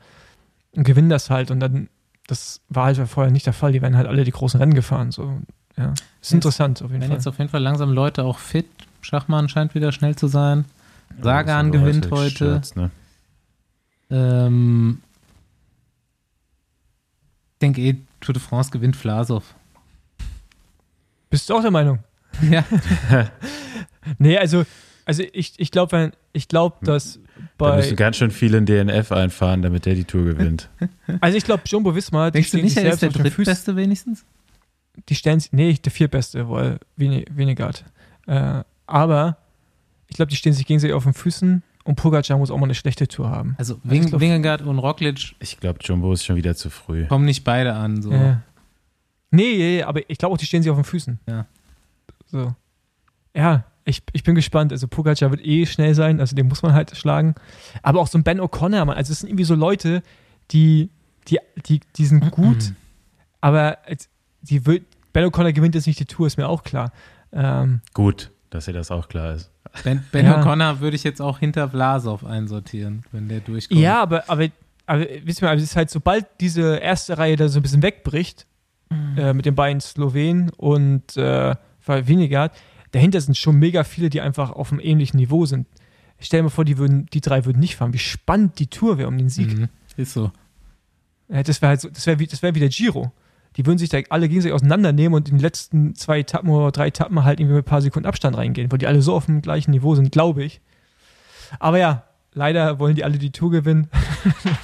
[0.74, 1.50] Und gewinnen das halt.
[1.50, 1.90] Und dann,
[2.26, 3.72] das war halt vorher nicht der Fall.
[3.72, 5.10] Die werden halt alle die großen Rennen gefahren.
[5.12, 5.40] So,
[5.76, 5.92] ja.
[5.92, 7.16] Ist Jetzt- interessant auf jeden Werden Fall.
[7.18, 8.66] jetzt auf jeden Fall langsam Leute auch fit.
[9.00, 10.64] Schachmann scheint wieder schnell zu sein.
[11.20, 12.28] Sagan aber gewinnt heute heute.
[12.30, 12.90] gestürzt, Ne?
[14.10, 15.00] Ähm,
[17.54, 19.54] ich denke eh, Tour de France gewinnt Vlasov.
[21.30, 21.98] Bist du auch der Meinung?
[22.50, 22.64] Ja.
[24.18, 24.64] Nee, also,
[25.04, 27.20] also ich, ich glaube, ich glaube, dass
[27.58, 30.68] Da müssen ganz schön viele in DNF einfahren, damit der die Tour gewinnt.
[31.20, 33.12] Also ich glaube, Jumbo Wismar, die Denkst du stehen nicht, sich ist selbst der auf
[33.14, 33.44] den Füßen.
[33.44, 34.24] drittbeste wenigstens?
[35.08, 37.82] die stellen sich, nee, der viertbeste, weil Vene- Venegard.
[38.26, 39.38] Äh, aber
[40.08, 42.74] ich glaube, die stehen sich gegenseitig auf den Füßen und Pogacar muss auch mal eine
[42.74, 43.54] schlechte Tour haben.
[43.58, 47.06] Also ich Wing, glaub- Wingegaard und Roglic Ich glaube, Jumbo ist schon wieder zu früh.
[47.06, 48.02] kommen nicht beide an.
[48.02, 48.10] So.
[48.10, 48.36] Nee,
[49.30, 51.18] nee, aber ich glaube auch, die stehen sich auf den Füßen.
[51.26, 51.46] Ja.
[52.26, 52.54] So.
[53.34, 54.72] Ja, ich, ich bin gespannt.
[54.72, 57.34] Also Pogacar wird eh schnell sein, also den muss man halt schlagen.
[57.82, 58.96] Aber auch so ein Ben O'Connor, Mann.
[58.96, 60.02] Also es sind irgendwie so Leute,
[60.50, 60.90] die,
[61.28, 62.72] die, die, die sind gut,
[63.40, 64.08] aber jetzt,
[64.42, 66.92] die will, Ben O'Connor gewinnt jetzt nicht die Tour, ist mir auch klar.
[67.32, 69.50] Ähm, Gut, dass dir das auch klar ist.
[69.84, 70.40] Ben, ben Ja.
[70.40, 73.80] O'Connor würde ich jetzt auch hinter Vlasov einsortieren, wenn der durchkommt.
[73.80, 74.48] Ja, aber, aber,
[74.86, 77.82] aber wisst ihr mal, es ist halt, sobald diese erste Reihe da so ein bisschen
[77.82, 78.46] wegbricht,
[79.16, 81.54] äh, mit den beiden Slowenen und äh,
[81.86, 82.52] Vingegaard,
[82.92, 85.66] dahinter sind schon mega viele, die einfach auf einem ähnlichen Niveau sind.
[86.18, 87.92] Ich stell mir vor, die, würden, die drei würden nicht fahren.
[87.92, 89.58] Wie spannend die Tour wäre um den Sieg.
[89.58, 89.68] Mhm.
[89.96, 90.30] Ist so.
[91.28, 93.10] Ja, Das wäre halt so, das wäre wie, das wäre wie der Giro.
[93.56, 96.86] Die würden sich da alle gegenseitig auseinandernehmen und in die letzten zwei Etappen oder drei
[96.86, 99.42] Etappen halt irgendwie mit ein paar Sekunden Abstand reingehen, weil die alle so auf dem
[99.42, 100.60] gleichen Niveau sind, glaube ich.
[101.58, 103.88] Aber ja, leider wollen die alle die Tour gewinnen.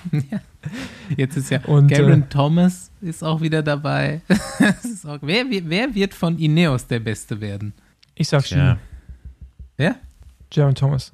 [1.16, 4.22] Jetzt ist ja Und, Garen äh, Thomas ist auch wieder dabei.
[5.06, 7.72] Auch, wer, wer wird von Ineos der Beste werden?
[8.18, 8.78] Ich sag schon, Ja.
[9.76, 9.96] Wer?
[10.52, 11.12] Jaron Thomas.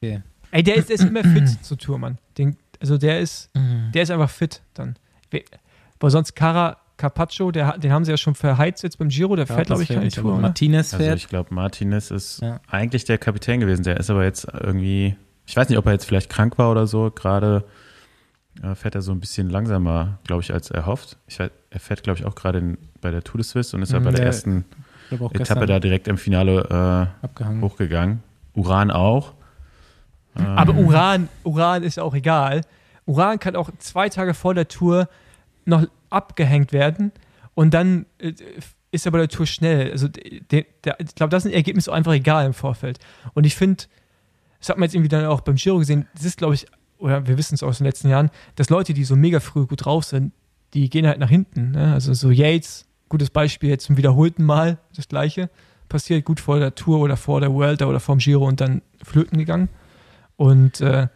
[0.00, 0.22] Okay.
[0.50, 2.18] Ey, der ist, der ist immer fit zur Tour, Mann.
[2.38, 3.50] Den, also der ist,
[3.92, 4.96] der ist einfach fit dann.
[5.30, 5.44] We-
[6.00, 9.48] Weil sonst Cara Carpaccio, der, den haben sie ja schon verheizt jetzt beim Giro, der
[9.48, 10.38] fährt, glaube ich, keine Tour.
[10.38, 11.18] Martinez Also fährt.
[11.18, 12.60] ich glaube, Martinez ist Ja.
[12.68, 13.82] eigentlich der Kapitän gewesen.
[13.82, 16.86] Der ist aber jetzt irgendwie, ich weiß nicht, ob er jetzt vielleicht krank war oder
[16.86, 17.10] so.
[17.10, 17.64] Gerade
[18.62, 21.16] äh, fährt er so ein bisschen langsamer, glaube ich, als er hofft.
[21.26, 23.98] Ich, er fährt, glaube ich, auch gerade bei der Tour de Suisse und ist ja
[23.98, 24.64] Mhm, bei der der- ersten
[25.10, 28.22] Etappe gestern da direkt im Finale äh, hochgegangen.
[28.54, 29.34] Uran auch.
[30.36, 32.62] Ähm, Aber Uran, Uran ist ja auch egal.
[33.06, 35.08] Uran kann auch zwei Tage vor der Tour
[35.64, 37.12] noch abgehängt werden
[37.54, 38.32] und dann äh,
[38.90, 39.90] ist er bei der Tour schnell.
[39.90, 42.98] Also der, der, ich glaube, das ist ein Ergebnis einfach egal im Vorfeld.
[43.34, 43.84] Und ich finde,
[44.60, 46.66] das hat man jetzt irgendwie dann auch beim Giro gesehen, das ist, glaube ich,
[46.98, 49.84] oder wir wissen es aus den letzten Jahren, dass Leute, die so mega früh gut
[49.84, 50.32] drauf sind,
[50.74, 51.72] die gehen halt nach hinten.
[51.72, 51.92] Ne?
[51.92, 55.50] Also so Yates, gutes Beispiel jetzt zum wiederholten Mal, das gleiche.
[55.88, 58.82] Passiert gut vor der Tour oder vor der Vuelta oder vor dem Giro und dann
[59.02, 59.68] flöten gegangen.
[60.36, 61.08] Und äh,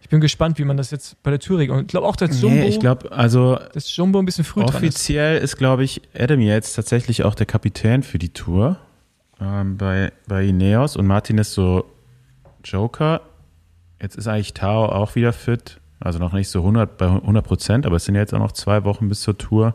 [0.00, 1.78] ich bin gespannt, wie man das jetzt bei der Tour regelt.
[1.78, 4.60] Und ich glaube auch, dass Jumbo, nee, ich glaube, also dass Jumbo ein bisschen früh
[4.60, 4.76] dran ist.
[4.76, 8.78] Offiziell ist, glaube ich, Adam jetzt tatsächlich auch der Kapitän für die Tour
[9.40, 11.84] ähm, bei, bei Ineos und Martinez so
[12.64, 13.20] Joker.
[14.00, 15.80] Jetzt ist eigentlich Tao auch wieder fit.
[16.00, 18.52] Also noch nicht so 100 bei 100 Prozent, aber es sind ja jetzt auch noch
[18.52, 19.74] zwei Wochen bis zur Tour.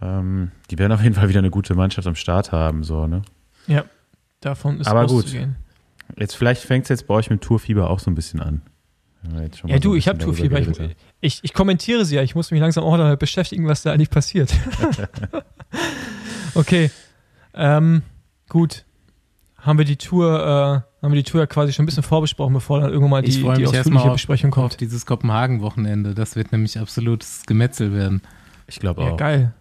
[0.00, 3.22] Ähm, die werden auf jeden Fall wieder eine gute Mannschaft am Start haben, so, ne?
[3.66, 3.84] Ja,
[4.40, 5.34] davon ist Aber gut.
[6.16, 8.62] Jetzt vielleicht fängt es jetzt bei euch mit Tourfieber auch so ein bisschen an.
[9.34, 10.60] Ja, so du, ein ich habe Tourfieber.
[10.60, 10.78] Ich,
[11.20, 12.22] ich, ich kommentiere sie ja.
[12.22, 14.52] Ich muss mich langsam auch damit beschäftigen, was da eigentlich passiert.
[16.54, 16.90] okay.
[17.54, 18.02] Ähm,
[18.48, 18.84] gut.
[19.58, 22.52] Haben wir die Tour, äh, haben wir die Tour ja quasi schon ein bisschen vorbesprochen,
[22.54, 24.80] bevor dann irgendwann mal die, ich freue die mich ausführliche erstmal auf, Besprechung auf kommt.
[24.80, 26.14] dieses Kopenhagen-Wochenende.
[26.14, 28.22] Das wird nämlich absolutes Gemetzel werden.
[28.68, 29.16] Ich glaube Ja, auch.
[29.16, 29.54] geil.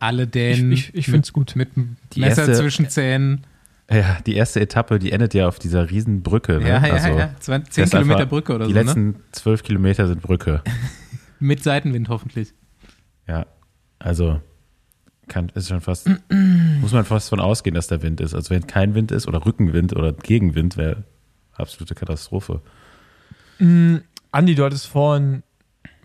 [0.00, 1.54] Alle Ich, Dänen ich, ich finde es gut.
[1.56, 1.68] mit
[2.12, 3.46] Die Messer erste- zwischen Zähnen.
[3.90, 6.58] Ja, die erste Etappe, die endet ja auf dieser riesen Brücke.
[6.58, 6.68] Ne?
[6.68, 7.30] Ja, ja, also, ja.
[7.40, 8.84] 20, 10 das ist Kilometer Brücke oder Die so, ne?
[8.84, 10.62] letzten zwölf Kilometer sind Brücke.
[11.40, 12.54] Mit Seitenwind hoffentlich.
[13.26, 13.46] Ja,
[13.98, 14.40] also
[15.28, 16.08] kann, ist schon fast,
[16.80, 18.34] muss man fast von ausgehen, dass der Wind ist.
[18.34, 21.04] Also wenn kein Wind ist oder Rückenwind oder Gegenwind, wäre
[21.54, 22.62] absolute Katastrophe.
[23.58, 23.96] Mm,
[24.32, 25.42] Andi, du hattest vorhin,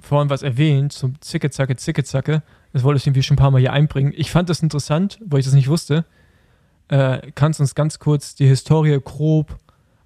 [0.02, 2.42] vorhin was erwähnt zum Zicke-Zacke, Zicke-Zacke.
[2.76, 4.12] Das wollte ich irgendwie schon ein paar Mal hier einbringen.
[4.18, 6.04] Ich fand das interessant, weil ich das nicht wusste.
[6.90, 9.56] Äh, kannst uns ganz kurz die Historie grob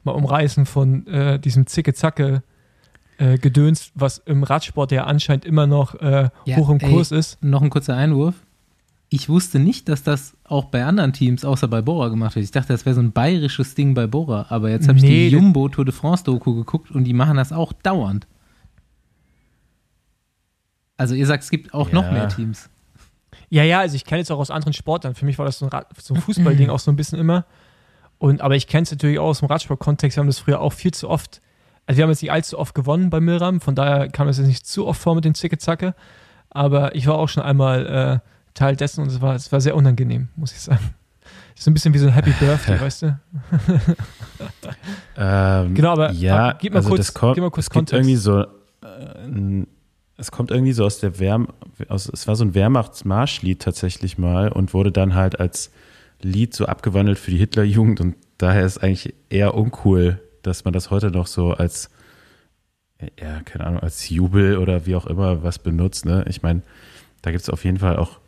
[0.04, 2.44] mal umreißen von äh, diesem Zicke-Zacke
[3.18, 6.92] äh, Gedöns, was im Radsport ja anscheinend immer noch äh, Ja, hoch im ey.
[6.92, 7.44] Kurs ist.
[7.44, 8.36] Noch ein kurzer Einwurf.
[9.10, 12.44] Ich wusste nicht, dass das auch bei anderen Teams außer bei Bora gemacht wird.
[12.46, 14.46] Ich dachte, das wäre so ein bayerisches Ding bei Bora.
[14.50, 17.14] Aber jetzt habe ich Nee, die das- Jumbo Tour de France Doku geguckt und die
[17.14, 18.28] machen das auch dauernd.
[21.00, 22.12] Also ihr sagt, es gibt auch noch Ja.
[22.12, 22.70] mehr Teams.
[23.50, 25.16] Ja, ja, also ich kenne es auch aus anderen Sportarten.
[25.16, 27.46] Für mich war das so ein, so ein Fußballding auch so ein bisschen immer.
[28.20, 30.18] Und, aber ich kenne es natürlich auch aus dem Radsport-Kontext.
[30.18, 31.42] Wir haben das früher auch viel zu oft.
[31.88, 34.48] Also wir haben jetzt nicht allzu oft gewonnen bei Milram, von daher kam das jetzt
[34.48, 35.96] nicht zu oft vor mit dem Zicke-Zacke.
[36.52, 37.86] Aber ich war auch schon einmal
[38.24, 40.94] äh, Teil dessen und es war, es war sehr unangenehm, muss ich sagen.
[41.56, 43.20] Das ist ein bisschen wie so ein Happy Birthday, weißt du?
[45.18, 47.70] Ähm, Genau, aber- ja, aber gib mal also kurz- das kommt, gib mal kurz es
[47.70, 47.94] gibt Kontext.
[48.10, 48.46] irgendwie so, äh,
[49.26, 49.68] ein-
[50.20, 51.48] es kommt irgendwie so aus der Wehrm,
[51.88, 55.72] aus, es war so ein Wehrmachtsmarschlied tatsächlich mal und wurde dann halt als
[56.22, 60.92] Lied so abgewandelt für die Hitlerjugend und daher ist eigentlich eher uncool, dass man das
[60.92, 61.90] heute noch so als,
[63.20, 66.26] ja, keine Ahnung, als Jubel oder wie auch immer was benutzt, ne?
[66.28, 66.62] Ich meine,
[67.22, 68.20] da gibt es auf jeden Fall auch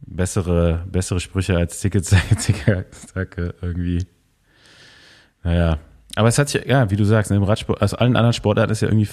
[0.00, 4.06] bessere, bessere Sprüche als Ticket, Zacke, irgendwie.
[5.42, 5.78] Naja.
[6.16, 8.80] Aber es hat sich, ja, wie du sagst, im Radsport, aus allen anderen Sportarten ist
[8.80, 9.08] ja irgendwie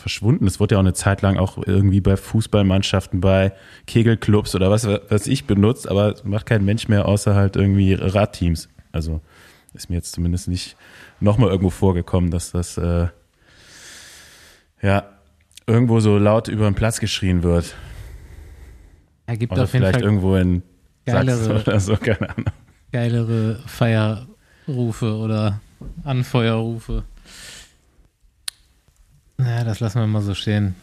[0.00, 0.46] verschwunden.
[0.46, 3.52] Es wurde ja auch eine Zeit lang auch irgendwie bei Fußballmannschaften, bei
[3.86, 7.94] Kegelclubs oder was, was ich benutzt, aber es macht kein Mensch mehr außer halt irgendwie
[7.94, 8.68] Radteams.
[8.92, 9.20] Also
[9.74, 10.76] ist mir jetzt zumindest nicht
[11.20, 13.08] nochmal irgendwo vorgekommen, dass das äh,
[14.82, 15.04] ja
[15.66, 17.74] irgendwo so laut über den Platz geschrien wird.
[19.26, 20.62] Er gibt Oder auf jeden vielleicht Fall irgendwo in
[21.06, 22.46] Sachsen geilere, oder so, keine Ahnung.
[22.92, 25.60] geilere Feierrufe oder
[26.04, 27.04] Anfeuerrufe.
[29.38, 30.74] Naja, das lassen wir mal so stehen.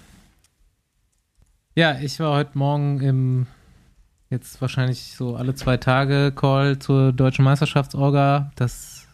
[1.76, 3.48] Ja, ich war heute Morgen im
[4.30, 8.52] jetzt wahrscheinlich so alle zwei Tage Call zur deutschen Meisterschaftsorga.
[8.56, 9.08] Das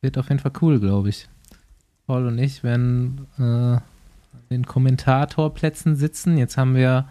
[0.00, 1.28] wird auf jeden Fall cool, glaube ich.
[2.06, 3.82] Paul und ich werden äh, an
[4.50, 6.38] den Kommentatorplätzen sitzen.
[6.38, 7.08] Jetzt haben wir,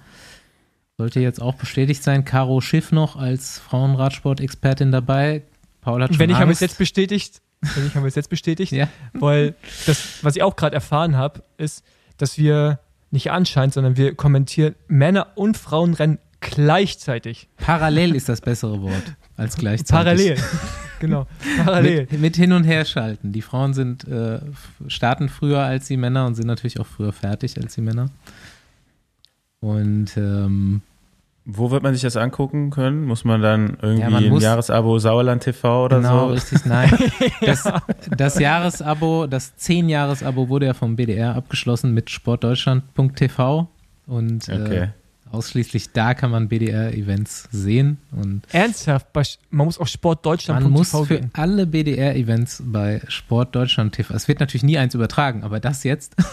[0.98, 5.44] sollte jetzt auch bestätigt sein, Caro Schiff noch als Frauenradsport-Expertin dabei.
[5.82, 6.62] Paul hat schon Wenn ich habe es Angst.
[6.62, 7.42] jetzt bestätigt,
[7.88, 8.88] ich habe es jetzt bestätigt, Ja.
[9.14, 11.84] weil das, was ich auch gerade erfahren habe, ist,
[12.18, 12.80] dass wir
[13.12, 17.48] nicht anscheinend, sondern wir kommentieren Männer- und Frauenrennen gleichzeitig.
[17.58, 20.36] Parallel ist das bessere Wort als gleichzeitig.
[20.36, 20.38] Parallel.
[21.00, 21.28] genau.
[21.64, 22.08] Parallel.
[22.12, 23.32] Mit, mit hin und her schalten.
[23.32, 24.40] Die Frauen sind äh,
[24.88, 28.10] starten früher als die Männer und sind natürlich auch früher fertig als die Männer.
[29.62, 30.82] Und ähm,
[31.46, 33.04] Wo wird man sich das angucken können?
[33.04, 36.34] Muss man dann irgendwie Ja, man ein Jahresabo Sauerland TV oder genau, so?
[36.34, 36.90] richtig, nein.
[37.42, 37.70] Das,
[38.18, 43.68] das Jahresabo, das 10-Jahres-Abo wurde ja vom BDR abgeschlossen mit sportdeutschland.tv
[44.08, 44.78] und Okay.
[44.84, 44.88] äh,
[45.32, 50.92] ausschließlich da kann man BDR-Events sehen und Ernsthaft, bei, man muss auf Man sportdeutschland.tv muss
[51.08, 51.30] für gehen.
[51.34, 56.16] alle BDR-Events bei Sport Deutschland TV, es wird natürlich nie eins übertragen, aber das jetzt,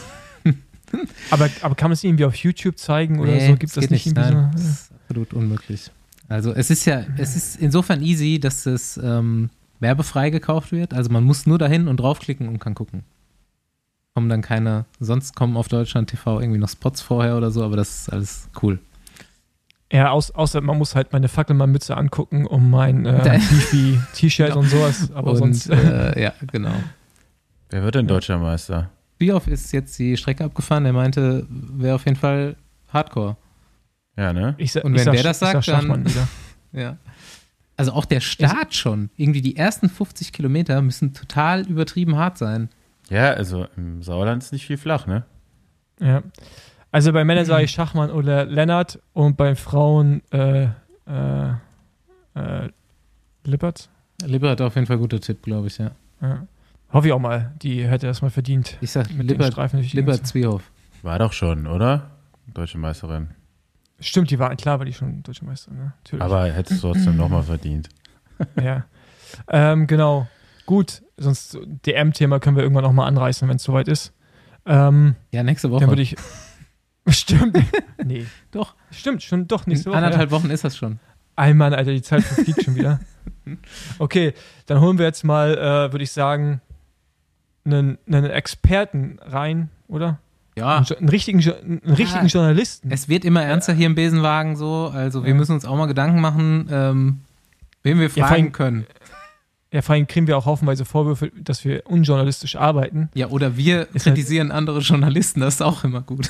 [1.31, 3.53] Aber, aber kann man es irgendwie auf YouTube zeigen oder Nee, so?
[3.57, 4.95] Gibt es geht das nicht irgendwie nein, so?
[5.11, 5.91] Absolut unmöglich.
[6.29, 10.95] Also es ist ja, es ist insofern easy, dass es ähm, werbefrei gekauft wird.
[10.95, 13.03] Also man muss nur dahin und draufklicken und kann gucken.
[14.15, 17.77] Kommen dann keine, sonst kommen auf Deutschland TV irgendwie noch Spots vorher oder so, aber
[17.77, 18.79] das ist alles cool.
[19.93, 23.21] Ja, aus, außer man muss halt meine Fackelmann-Mütze angucken und mein äh,
[23.51, 25.11] Beefy-T-Shirt und sowas.
[25.15, 25.69] Aber und sonst.
[25.71, 26.75] äh, ja, genau.
[27.71, 28.91] Wer wird denn deutscher Meister?
[29.19, 30.87] Bioff ist jetzt die Strecke abgefahren.
[30.87, 32.55] Er meinte, wäre auf jeden Fall
[32.93, 33.37] Hardcore.
[34.17, 34.55] Ja, ne?
[34.59, 36.05] ich, und ich wenn sag, der das sagt, dann-.
[36.73, 36.99] Ja.
[37.77, 39.11] Also auch der Start schon.
[39.17, 42.69] Irgendwie die ersten 50 Kilometer müssen total übertrieben hart sein.
[43.09, 45.25] Ja, also im Sauerland ist nicht viel flach, ne?
[45.99, 46.23] Ja.
[46.93, 50.65] Also bei Männern sage ich Schachmann oder Lennart und bei Frauen äh,
[51.07, 51.51] äh,
[52.35, 52.69] äh,
[53.45, 53.89] Lippert.
[54.25, 55.93] Lippert auf jeden Fall guter Tipp, glaube ich, ja.
[56.21, 56.47] ja.
[56.93, 58.77] Hoffe ich auch mal, die hätte das mal verdient.
[58.81, 60.71] Ich sag Mit Lippert, den Streifen durch die Lippert Zwiehoff.
[61.03, 62.11] War doch schon, oder?
[62.53, 63.29] Deutsche Meisterin.
[64.01, 65.93] Stimmt, die war, klar war die schon Deutsche Meisterin, ne?
[66.05, 66.23] Natürlich.
[66.25, 67.89] Aber hättest du trotzdem nochmal verdient.
[68.63, 68.85] Ja.
[69.49, 70.27] Ähm, genau.
[70.65, 74.15] Gut, sonst DM-Thema können wir irgendwann nochmal anreißen, wenn es soweit ist.
[74.65, 75.89] Ähm, Ja, nächste dann Woche.
[75.89, 76.17] würde ich.
[77.09, 77.59] Stimmt.
[78.03, 78.25] nee.
[78.51, 78.75] Doch.
[78.91, 79.99] Stimmt, schon doch In nächste Woche.
[79.99, 81.01] anderthalb Wochen ist das schon.
[81.37, 81.45] Ja.
[81.45, 83.01] Ey, Mann, Alter, die Zeit verfliegt schon wieder.
[83.99, 84.33] Okay,
[84.67, 86.61] dann holen wir jetzt mal, äh, würde ich sagen,
[87.65, 90.19] einen, einen Experten rein, oder?
[90.61, 90.77] Ja.
[90.79, 92.29] Einen, einen richtigen, einen richtigen Ah.
[92.29, 92.91] Journalisten.
[92.91, 94.91] Es wird immer ernster hier im Besenwagen so.
[94.95, 95.35] Also wir Ja.
[95.37, 97.21] müssen uns auch mal Gedanken machen, ähm,
[97.83, 98.87] wen wir fragen allem- können.
[99.73, 103.09] Ja, vor allem kriegen wir auch haufenweise Vorwürfe, dass wir unjournalistisch arbeiten.
[103.15, 106.29] Ja, oder wir Ist halt- kritisieren andere Journalisten, das ist auch immer gut.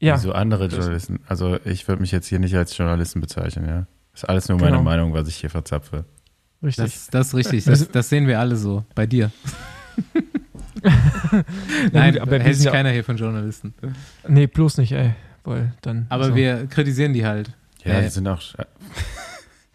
[0.00, 1.20] Ja, Wieso andere Journalisten?
[1.28, 3.86] Also ich würde mich jetzt hier nicht als Journalisten bezeichnen, ja.
[4.14, 4.82] Ist alles nur meine Genau.
[4.82, 6.04] Meinung, was ich hier verzapfe.
[6.62, 6.84] richtig.
[6.84, 8.84] Das, das ist richtig, Also- das, das sehen wir alle so.
[8.96, 9.30] Bei dir.
[11.92, 13.74] Nein, gut, aber wir hält sich ja- keiner hier von Journalisten.
[14.26, 15.14] Nee, bloß nicht, ey.
[15.44, 16.06] Weil dann.
[16.08, 17.52] Aber also, wir kritisieren die halt.
[17.84, 18.40] Ja, Äh, die sind auch.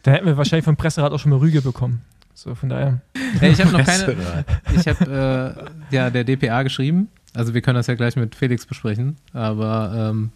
[0.04, 2.02] Dann hätten wir wahrscheinlich vom Presserat auch schon mal Rüge bekommen.
[2.34, 3.02] So, von daher.
[3.40, 4.44] Hey, ich habe noch keine,
[4.76, 7.08] ich habe äh, ja der DPA geschrieben.
[7.34, 9.18] Also wir können das ja gleich mit Felix besprechen.
[9.34, 10.32] Aber ähm,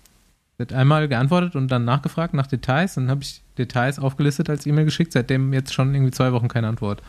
[0.57, 2.95] wird einmal geantwortet und dann nachgefragt nach Details.
[2.95, 5.11] Dann habe ich Details aufgelistet als E-Mail geschickt.
[5.11, 7.01] Seitdem jetzt schon irgendwie zwei Wochen keine Antwort.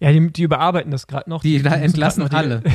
[0.00, 1.42] Ja, die, die überarbeiten das gerade noch.
[1.42, 2.62] Die, da müssen entlassen die- alle.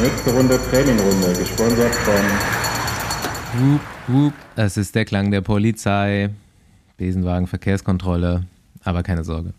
[0.00, 2.14] Nächste Runde Trainingrunde, gesponsert von
[3.60, 4.32] Wup, wup.
[4.56, 6.30] Es ist der Klang der Polizei.
[6.96, 8.44] Besenwagen Verkehrskontrolle.
[8.82, 9.54] Aber keine Sorge.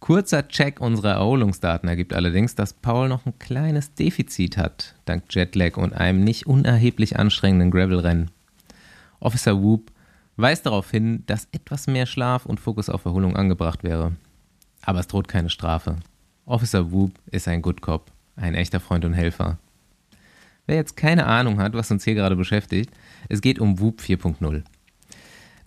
[0.00, 5.76] Kurzer Check unserer Erholungsdaten ergibt allerdings, dass Paul noch ein kleines Defizit hat, dank Jetlag
[5.76, 8.30] und einem nicht unerheblich anstrengenden Gravelrennen.
[9.20, 9.90] Officer Whoop
[10.38, 14.12] weist darauf hin, dass etwas mehr Schlaf und Fokus auf Erholung angebracht wäre.
[14.82, 15.96] Aber es droht keine Strafe.
[16.46, 19.58] Officer Whoop ist ein Good Cop, ein echter Freund und Helfer.
[20.66, 22.90] Wer jetzt keine Ahnung hat, was uns hier gerade beschäftigt,
[23.28, 24.62] es geht um Whoop 4.0.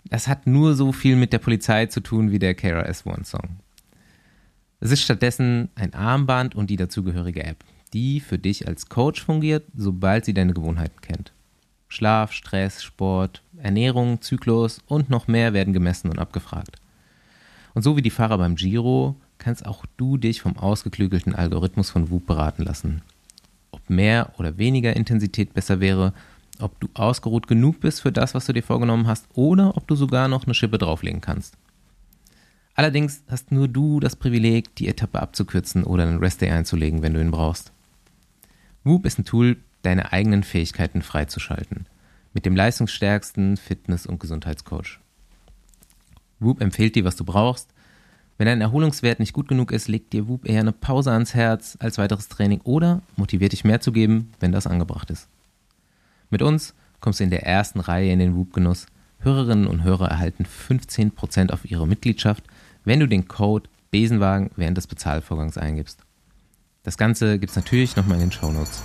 [0.04, 3.60] Das hat nur so viel mit der Polizei zu tun wie der KRS-One-Song.
[4.80, 9.64] Es ist stattdessen ein Armband und die dazugehörige App, die für dich als Coach fungiert,
[9.76, 11.32] sobald sie deine Gewohnheiten kennt.
[11.92, 16.76] Schlaf, Stress, Sport, Ernährung, Zyklus und noch mehr werden gemessen und abgefragt.
[17.74, 22.10] Und so wie die Fahrer beim Giro, kannst auch du dich vom ausgeklügelten Algorithmus von
[22.10, 23.02] Whoop beraten lassen.
[23.72, 26.14] Ob mehr oder weniger Intensität besser wäre,
[26.58, 29.94] ob du ausgeruht genug bist für das, was du dir vorgenommen hast, oder ob du
[29.94, 31.58] sogar noch eine Schippe drauflegen kannst.
[32.74, 37.20] Allerdings hast nur du das Privileg, die Etappe abzukürzen oder einen Restday einzulegen, wenn du
[37.20, 37.70] ihn brauchst.
[38.82, 41.86] Whoop ist ein Tool, deine eigenen Fähigkeiten freizuschalten.
[42.34, 44.98] Mit dem leistungsstärksten Fitness- und Gesundheitscoach.
[46.40, 47.68] Whoop empfiehlt dir, was du brauchst.
[48.38, 51.76] Wenn dein Erholungswert nicht gut genug ist, legt dir Whoop eher eine Pause ans Herz
[51.78, 55.28] als weiteres Training oder motiviert dich mehr zu geben, wenn das angebracht ist.
[56.30, 58.86] Mit uns kommst du in der ersten Reihe in den Whoop-Genuss.
[59.20, 62.44] Hörerinnen und Hörer erhalten 15% auf ihre Mitgliedschaft,
[62.84, 66.00] wenn du den Code Besenwagen während des Bezahlvorgangs eingibst.
[66.82, 68.82] Das Ganze gibt's natürlich nochmal in den Shownotes.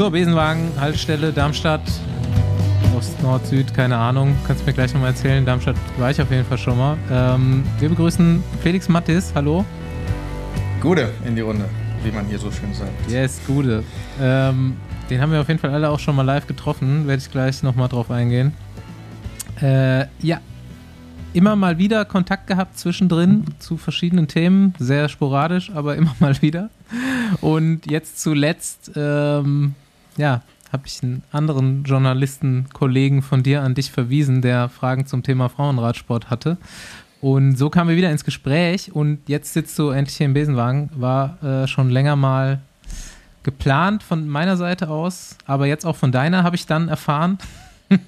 [0.00, 1.82] So, Besenwagen, Haltestelle Darmstadt,
[2.96, 4.34] Ost, Nord, Süd, keine Ahnung.
[4.46, 5.44] Kannst du mir gleich nochmal erzählen.
[5.44, 6.96] Darmstadt war ich auf jeden Fall schon mal.
[7.12, 9.30] Ähm, wir begrüßen Felix Mattis.
[9.34, 9.62] Hallo.
[10.80, 11.66] Gute in die Runde,
[12.02, 13.10] wie man hier so schön sagt.
[13.10, 13.84] Yes, Gude.
[14.18, 14.78] Ähm,
[15.10, 17.06] den haben wir auf jeden Fall alle auch schon mal live getroffen.
[17.06, 18.54] Werde ich gleich nochmal drauf eingehen.
[19.60, 20.40] Äh, ja.
[21.34, 24.72] Immer mal wieder Kontakt gehabt zwischendrin zu verschiedenen Themen.
[24.78, 26.70] Sehr sporadisch, aber immer mal wieder.
[27.42, 29.74] Und jetzt zuletzt, ähm,
[30.16, 30.42] ja,
[30.72, 36.30] habe ich einen anderen Journalisten-Kollegen von dir an dich verwiesen, der Fragen zum Thema Frauenradsport
[36.30, 36.58] hatte.
[37.20, 40.90] Und so kamen wir wieder ins Gespräch und jetzt sitzt du endlich hier im Besenwagen.
[40.94, 42.60] War äh, schon länger mal
[43.42, 47.38] geplant von meiner Seite aus, aber jetzt auch von deiner habe ich dann erfahren.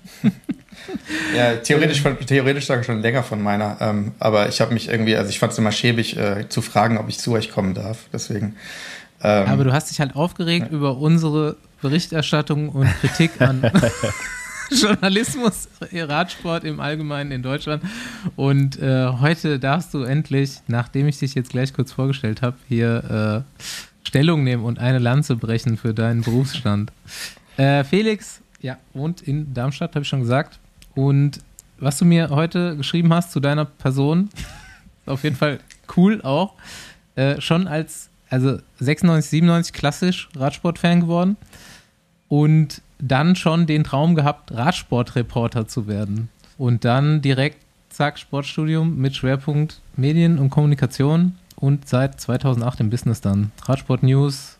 [1.34, 5.30] Ja, theoretisch, theoretisch sagen schon länger von meiner, ähm, aber ich habe mich irgendwie, also
[5.30, 8.06] ich fand es immer schäbig äh, zu fragen, ob ich zu euch kommen darf.
[8.12, 8.56] Deswegen.
[9.22, 13.62] Ähm, Aber du hast dich halt aufgeregt über unsere Berichterstattung und Kritik an
[14.70, 17.82] Journalismus, Radsport im Allgemeinen in Deutschland.
[18.36, 23.44] Und äh, heute darfst du endlich, nachdem ich dich jetzt gleich kurz vorgestellt habe, hier
[23.58, 23.62] äh,
[24.06, 26.92] Stellung nehmen und eine Lanze brechen für deinen Berufsstand.
[27.56, 30.58] Äh, Felix, ja, wohnt in Darmstadt, habe ich schon gesagt.
[30.94, 31.40] Und
[31.78, 34.30] was du mir heute geschrieben hast zu deiner Person,
[35.06, 35.58] auf jeden Fall
[35.96, 36.54] cool auch.
[37.14, 41.36] Äh, schon als, also 96, 97 klassisch Radsportfan geworden
[42.28, 46.30] und dann schon den Traum gehabt, Radsportreporter zu werden.
[46.56, 47.58] Und dann direkt,
[47.90, 53.52] zack, Sportstudium mit Schwerpunkt Medien und Kommunikation und seit 2008 im Business dann.
[53.64, 54.56] Radsport News,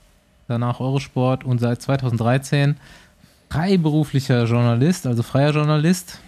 [0.48, 2.76] danach Eurosport und seit 2013
[3.48, 6.20] freiberuflicher Journalist, also freier Journalist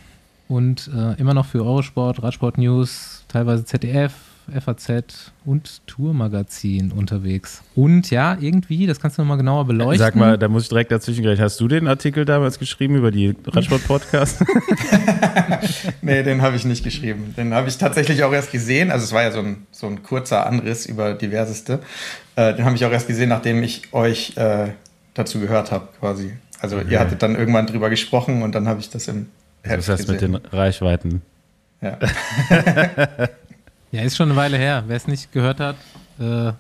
[0.49, 4.13] und äh, immer noch für Eurosport, Radsport News, teilweise ZDF,
[4.53, 7.63] FAZ und Tourmagazin unterwegs.
[7.75, 9.99] Und ja, irgendwie, das kannst du nochmal genauer beleuchten.
[9.99, 11.41] Sag mal, da muss ich direkt dazwischen gleich.
[11.41, 14.45] Hast du den Artikel damals geschrieben über die Radsport-Podcast?
[16.03, 17.35] nee, den habe ich nicht geschrieben.
[17.37, 18.91] Den habe ich tatsächlich auch erst gesehen.
[18.91, 21.81] Also es war ja so ein, so ein kurzer Anriss über diverseste.
[22.37, 24.69] Äh, den habe ich auch erst gesehen, nachdem ich euch äh,
[25.15, 26.35] dazu gehört habe, quasi.
[26.61, 26.87] Also okay.
[26.91, 29.27] ihr hattet dann irgendwann drüber gesprochen und dann habe ich das im
[29.63, 30.33] Heft Das heißt gesehen.
[30.33, 31.23] mit den Reichweiten.
[31.81, 31.99] Ja.
[33.95, 34.83] ja, ist schon eine Weile her.
[34.89, 35.77] Wer es nicht gehört hat,
[36.19, 36.53] äh,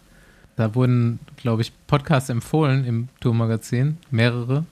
[0.57, 4.64] da wurden, glaube ich, Podcasts empfohlen im Tourmagazin, mehrere.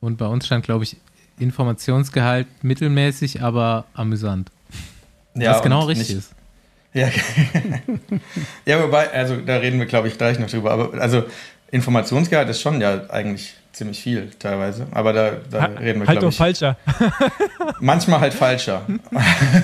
[0.00, 0.96] Und bei uns stand, glaube ich,
[1.38, 4.50] Informationsgehalt mittelmäßig, aber amüsant.
[5.34, 6.34] Ja, Was genau richtig nicht, ist.
[6.94, 7.10] Ja,
[8.64, 10.70] ja, wobei, also da reden wir, glaube ich, gleich noch drüber.
[10.70, 11.24] Aber also
[11.70, 14.86] Informationsgehalt ist schon ja eigentlich ziemlich viel teilweise.
[14.92, 16.36] Aber da, da ha, reden wir, halt glaube ich.
[16.36, 16.76] falscher.
[17.80, 18.82] manchmal halt falscher.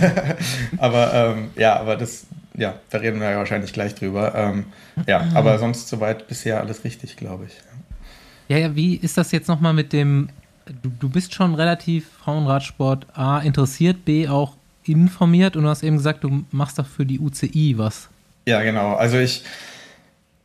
[0.79, 4.35] aber ähm, ja, aber das, ja, da reden wir ja wahrscheinlich gleich drüber.
[4.35, 4.67] Ähm,
[5.07, 7.55] ja, aber sonst soweit bisher alles richtig, glaube ich.
[8.49, 10.29] Ja, ja, wie ist das jetzt nochmal mit dem,
[10.83, 14.55] du, du bist schon relativ Frauenradsport A interessiert, B auch
[14.85, 18.09] informiert und du hast eben gesagt, du machst doch für die UCI was.
[18.47, 18.95] Ja, genau.
[18.95, 19.45] Also ich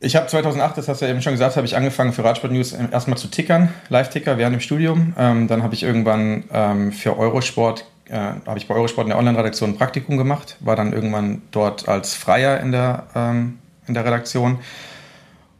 [0.06, 2.52] ich habe 2008, das hast du ja eben schon gesagt, habe ich angefangen für Radsport
[2.52, 5.14] News erstmal zu tickern, Live-Ticker während dem Studium.
[5.18, 9.18] Ähm, dann habe ich irgendwann ähm, für Eurosport, äh, habe ich bei Eurosport in der
[9.18, 14.04] Online-Redaktion ein Praktikum gemacht, war dann irgendwann dort als Freier in der, ähm, in der
[14.04, 14.60] Redaktion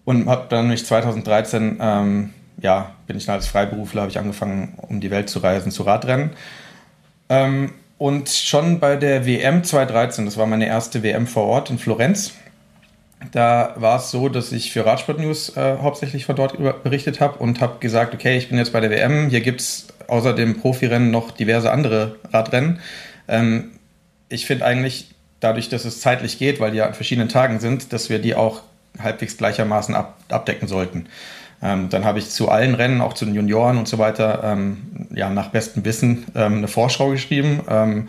[0.04, 2.30] und habe dann mich 2013, ähm,
[2.62, 5.82] ja, bin ich dann als Freiberufler, habe ich angefangen, um die Welt zu reisen, zu
[5.82, 6.30] Radrennen.
[7.28, 11.78] Ähm, und schon bei der WM 2013, das war meine erste WM vor Ort in
[11.78, 12.34] Florenz,
[13.32, 17.38] da war es so, dass ich für Radsport News äh, hauptsächlich von dort berichtet habe
[17.38, 20.60] und habe gesagt, okay, ich bin jetzt bei der WM, hier gibt es außer dem
[20.60, 22.80] Profirennen noch diverse andere Radrennen.
[23.28, 23.72] Ähm,
[24.28, 27.92] ich finde eigentlich, dadurch, dass es zeitlich geht, weil die ja an verschiedenen Tagen sind,
[27.92, 28.62] dass wir die auch
[28.98, 31.06] halbwegs gleichermaßen ab, abdecken sollten.
[31.62, 35.08] Ähm, dann habe ich zu allen Rennen, auch zu den Junioren und so weiter, ähm,
[35.14, 38.08] ja, nach bestem Wissen ähm, eine Vorschau geschrieben ähm,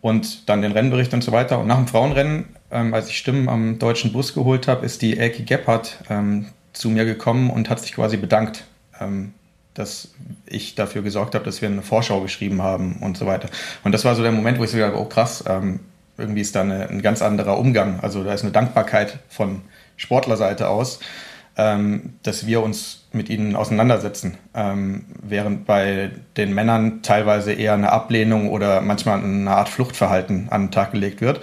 [0.00, 1.58] und dann den Rennbericht und so weiter.
[1.58, 5.18] Und nach dem Frauenrennen ähm, als ich Stimmen am deutschen Bus geholt habe, ist die
[5.18, 8.64] Elke Gebhardt ähm, zu mir gekommen und hat sich quasi bedankt,
[9.00, 9.34] ähm,
[9.74, 10.12] dass
[10.46, 13.48] ich dafür gesorgt habe, dass wir eine Vorschau geschrieben haben und so weiter.
[13.84, 15.80] Und das war so der Moment, wo ich so gedacht habe, oh krass, ähm,
[16.18, 18.00] irgendwie ist da eine, ein ganz anderer Umgang.
[18.00, 19.62] Also da ist eine Dankbarkeit von
[19.96, 21.00] Sportlerseite aus,
[21.56, 27.90] ähm, dass wir uns mit ihnen auseinandersetzen, ähm, während bei den Männern teilweise eher eine
[27.90, 31.40] Ablehnung oder manchmal eine Art Fluchtverhalten an den Tag gelegt wird.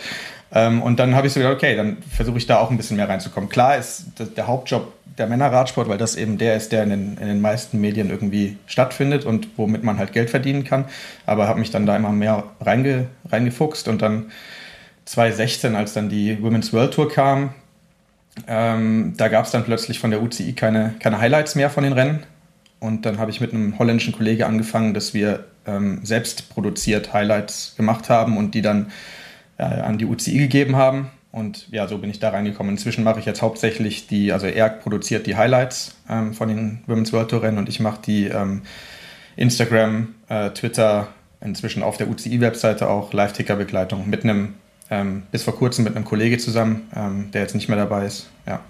[0.52, 2.98] Ähm, und dann habe ich so gedacht, okay, dann versuche ich da auch ein bisschen
[2.98, 3.50] mehr reinzukommen.
[3.50, 7.28] Klar ist der Hauptjob der Männerradsport, weil das eben der ist, der in den, in
[7.28, 10.86] den meisten Medien irgendwie stattfindet und womit man halt Geld verdienen kann.
[11.26, 14.32] Aber habe mich dann da immer mehr reinge, reingefuchst und dann
[15.06, 17.54] 2016, als dann die Women's World Tour kam,
[18.48, 21.94] ähm, da gab es dann plötzlich von der UCI keine, keine Highlights mehr von den
[21.94, 22.24] Rennen.
[22.80, 27.74] Und dann habe ich mit einem holländischen Kollege angefangen, dass wir ähm, selbst produziert Highlights
[27.76, 28.92] gemacht haben und die dann
[29.58, 31.10] äh, an die UCI gegeben haben.
[31.32, 32.72] Und ja, so bin ich da reingekommen.
[32.72, 37.14] Inzwischen mache ich jetzt hauptsächlich die, also er produziert die Highlights ähm, von den Women's
[37.14, 38.64] World Tour Rennen und ich mache die ähm,
[39.36, 41.10] Instagram, äh, Twitter,
[41.42, 44.56] inzwischen auf der UCI-Webseite auch Live-Ticker-Begleitung mit einem,
[44.90, 48.30] ähm, bis vor kurzem mit einem Kollege zusammen, ähm, der jetzt nicht mehr dabei ist.
[48.48, 48.62] Ja,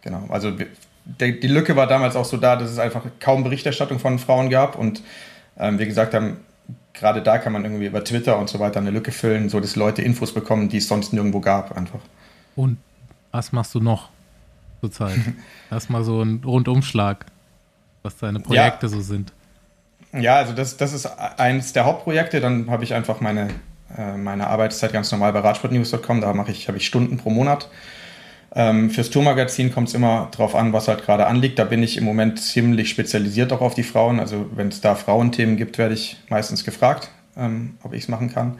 [0.00, 0.24] genau.
[0.30, 0.52] Also
[1.04, 4.48] die, die Lücke war damals auch so da, dass es einfach kaum Berichterstattung von Frauen
[4.48, 5.02] gab und
[5.58, 6.38] ähm, wir gesagt haben,
[7.02, 9.74] gerade da kann man irgendwie über Twitter und so weiter eine Lücke füllen, so dass
[9.74, 11.98] Leute Infos bekommen, die es sonst nirgendwo gab, einfach.
[12.54, 12.78] Und
[13.32, 14.08] was machst du noch
[14.80, 15.18] zurzeit?
[15.70, 17.26] Erstmal so ein Rundumschlag,
[18.04, 18.88] was deine Projekte ja.
[18.88, 19.32] so sind.
[20.12, 22.40] Ja, also das, das ist eins der Hauptprojekte.
[22.40, 23.48] Dann habe ich einfach meine,
[23.98, 26.20] äh, meine Arbeitszeit ganz normal bei radsportnews.com.
[26.20, 27.68] Da mache ich, habe ich Stunden pro Monat.
[28.54, 31.58] Ähm, fürs Tourmagazin kommt es immer drauf an, was halt gerade anliegt.
[31.58, 34.20] Da bin ich im Moment ziemlich spezialisiert auch auf die Frauen.
[34.20, 38.32] Also wenn es da Frauenthemen gibt, werde ich meistens gefragt, ähm, ob ich es machen
[38.32, 38.58] kann.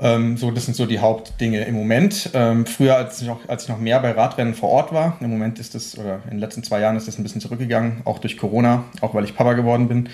[0.00, 2.30] Ähm, so, das sind so die Hauptdinge im Moment.
[2.32, 5.30] Ähm, früher, als ich, noch, als ich noch mehr bei Radrennen vor Ort war, im
[5.30, 8.18] Moment ist das, oder in den letzten zwei Jahren ist das ein bisschen zurückgegangen, auch
[8.18, 10.08] durch Corona, auch weil ich Papa geworden bin.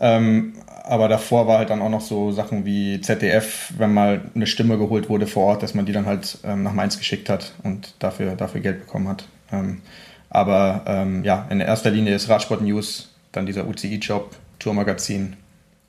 [0.00, 0.54] Ähm,
[0.88, 4.78] aber davor war halt dann auch noch so Sachen wie ZDF, wenn mal eine Stimme
[4.78, 7.94] geholt wurde vor Ort, dass man die dann halt ähm, nach Mainz geschickt hat und
[7.98, 9.28] dafür, dafür Geld bekommen hat.
[9.52, 9.82] Ähm,
[10.30, 15.36] aber ähm, ja, in erster Linie ist Radsport News, dann dieser UCI-Job, Tourmagazin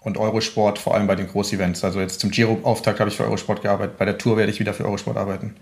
[0.02, 1.84] und Eurosport, vor allem bei den Großevents.
[1.86, 4.74] Also jetzt zum Giro-Auftakt habe ich für Eurosport gearbeitet, bei der Tour werde ich wieder
[4.74, 5.56] für Eurosport arbeiten.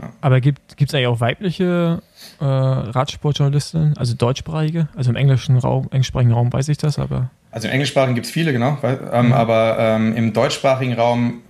[0.00, 0.12] Ja.
[0.20, 2.02] Aber gibt es eigentlich auch weibliche
[2.40, 4.88] äh, Radsportjournalistinnen, also deutschsprachige?
[4.96, 7.30] Also im englischen Raum, englischsprachigen Raum weiß ich das, aber.
[7.50, 8.78] Also im englischsprachigen gibt es viele, genau.
[8.82, 9.32] Ähm, mhm.
[9.32, 11.42] Aber ähm, im deutschsprachigen Raum,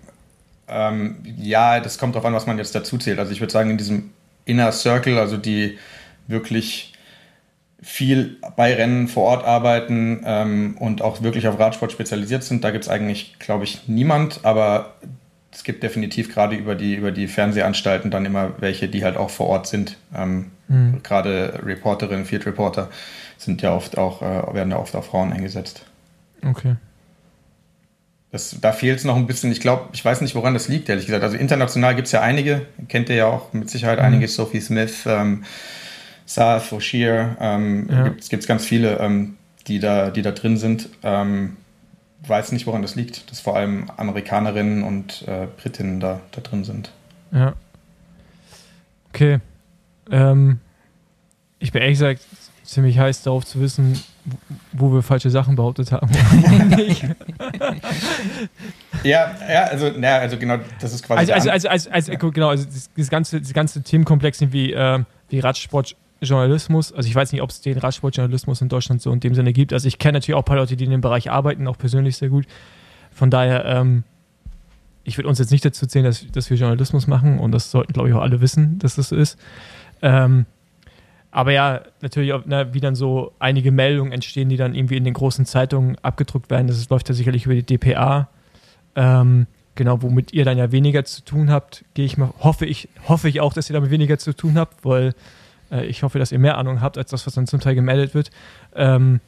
[0.68, 3.18] ähm, ja, das kommt darauf an, was man jetzt dazu zählt.
[3.18, 4.10] Also ich würde sagen, in diesem
[4.44, 5.78] Inner Circle, also die
[6.26, 6.92] wirklich
[7.84, 12.64] viel bei Rennen vor Ort arbeiten ähm, und auch wirklich auf Radsport spezialisiert sind.
[12.64, 14.94] Da gibt es eigentlich, glaube ich, niemand, aber
[15.54, 19.30] es gibt definitiv gerade über die, über die Fernsehanstalten dann immer welche, die halt auch
[19.30, 19.96] vor Ort sind.
[20.14, 21.00] Ähm, mhm.
[21.04, 22.90] Gerade Reporterinnen, Field Reporter
[23.38, 25.86] sind ja oft auch, äh, werden ja oft auch Frauen eingesetzt.
[26.44, 26.74] Okay.
[28.32, 29.52] Das, da fehlt es noch ein bisschen.
[29.52, 31.22] Ich glaube, ich weiß nicht, woran das liegt, ehrlich gesagt.
[31.22, 34.06] Also international gibt es ja einige, kennt ihr ja auch mit Sicherheit mhm.
[34.06, 35.44] einige, Sophie Smith, ähm,
[36.26, 38.08] Saf, O'Shear, ähm, ja.
[38.08, 39.36] gibt es ganz viele, ähm,
[39.68, 40.88] die, da, die da drin sind.
[41.04, 41.56] Ähm,
[42.26, 46.64] weiß nicht, woran das liegt, dass vor allem Amerikanerinnen und äh, Britinnen da, da drin
[46.64, 46.90] sind.
[47.32, 47.54] Ja.
[49.10, 49.40] Okay.
[50.10, 50.60] Ähm,
[51.58, 52.20] ich bin ehrlich gesagt
[52.64, 54.02] ziemlich heiß darauf zu wissen,
[54.72, 56.10] wo wir falsche Sachen behauptet haben.
[59.02, 61.32] ja, ja, also, na, also genau, das ist quasi.
[61.32, 62.66] Also, also, also, also, also genau, also
[62.96, 65.94] das, ganze, das ganze Themenkomplex wie, äh, wie Radsport
[66.24, 69.52] Journalismus, also ich weiß nicht, ob es den Radsportjournalismus in Deutschland so in dem Sinne
[69.52, 69.72] gibt.
[69.72, 72.16] Also ich kenne natürlich auch ein paar Leute, die in dem Bereich arbeiten, auch persönlich
[72.16, 72.46] sehr gut.
[73.10, 74.04] Von daher, ähm,
[75.04, 77.92] ich würde uns jetzt nicht dazu zählen, dass, dass wir Journalismus machen und das sollten,
[77.92, 79.38] glaube ich, auch alle wissen, dass das so ist.
[80.02, 80.46] Ähm,
[81.30, 85.04] aber ja, natürlich, auch, ne, wie dann so einige Meldungen entstehen, die dann irgendwie in
[85.04, 86.68] den großen Zeitungen abgedruckt werden.
[86.68, 88.28] Das läuft ja sicherlich über die DPA.
[88.94, 92.88] Ähm, genau, womit ihr dann ja weniger zu tun habt, gehe ich mal, hoffe ich,
[93.08, 95.14] hoffe ich auch, dass ihr damit weniger zu tun habt, weil
[95.74, 98.14] äh, ich hoffe, dass ihr mehr Ahnung habt, als das, was dann zum Teil gemeldet
[98.14, 98.30] wird.
[98.74, 99.20] Ähm,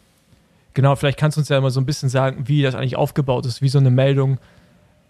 [0.74, 3.46] genau, vielleicht kannst du uns ja mal so ein bisschen sagen, wie das eigentlich aufgebaut
[3.46, 4.38] ist, wie so eine Meldung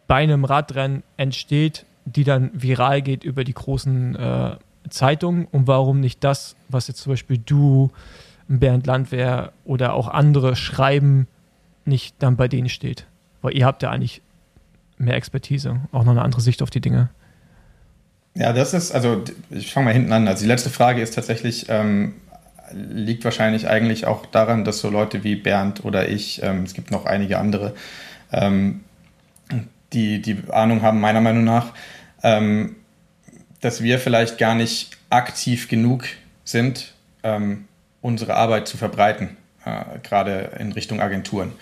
[0.07, 4.57] bei einem Radrennen entsteht, die dann viral geht über die großen äh,
[4.89, 7.91] Zeitung und warum nicht das, was jetzt zum Beispiel du,
[8.49, 11.27] Bernd Landwehr oder auch andere schreiben,
[11.85, 13.07] nicht dann bei denen steht.
[13.43, 14.23] Weil ihr habt ja eigentlich
[14.99, 17.11] mehr Expertise, auch noch eine andere Sicht auf die Dinge.
[18.37, 20.29] Ja, das ist, also ich fange mal hinten an.
[20.29, 22.15] Also die letzte Frage ist tatsächlich, ähm,
[22.73, 26.91] liegt wahrscheinlich eigentlich auch daran, dass so Leute wie Bernd oder ich, ähm, es gibt
[26.91, 27.75] noch einige andere,
[28.33, 28.85] ähm,
[29.93, 31.73] die die Ahnung haben, meiner Meinung nach,
[32.23, 32.77] ähm,
[33.63, 36.05] dass wir vielleicht gar nicht aktiv genug
[36.45, 37.65] sind, ähm,
[38.03, 41.53] unsere Arbeit zu verbreiten, äh, gerade in Richtung Agenturen.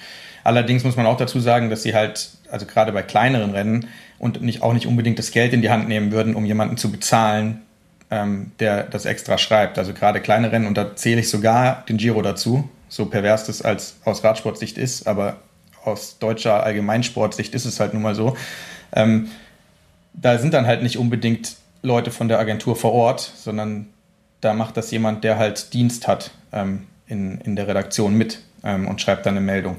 [0.43, 3.87] Allerdings muss man auch dazu sagen, dass sie halt, also gerade bei kleineren Rennen
[4.25, 6.91] und nicht, auch nicht unbedingt das Geld in die Hand nehmen würden, um jemanden zu
[6.91, 7.61] bezahlen,
[8.11, 9.79] ähm, der das extra schreibt.
[9.79, 13.61] Also gerade kleine Rennen, und da zähle ich sogar den Giro dazu, so pervers das
[13.61, 15.37] als aus Radsportsicht ist, aber
[15.85, 18.35] aus deutscher Allgemeinsportsicht ist es halt nun mal so.
[18.95, 19.29] Ähm,
[20.15, 23.89] da sind dann halt nicht unbedingt Leute von der Agentur vor Ort, sondern
[24.41, 28.89] da macht das jemand, der halt Dienst hat ähm, in, in der Redaktion mit ähm,
[28.89, 29.77] und schreibt dann eine Meldung.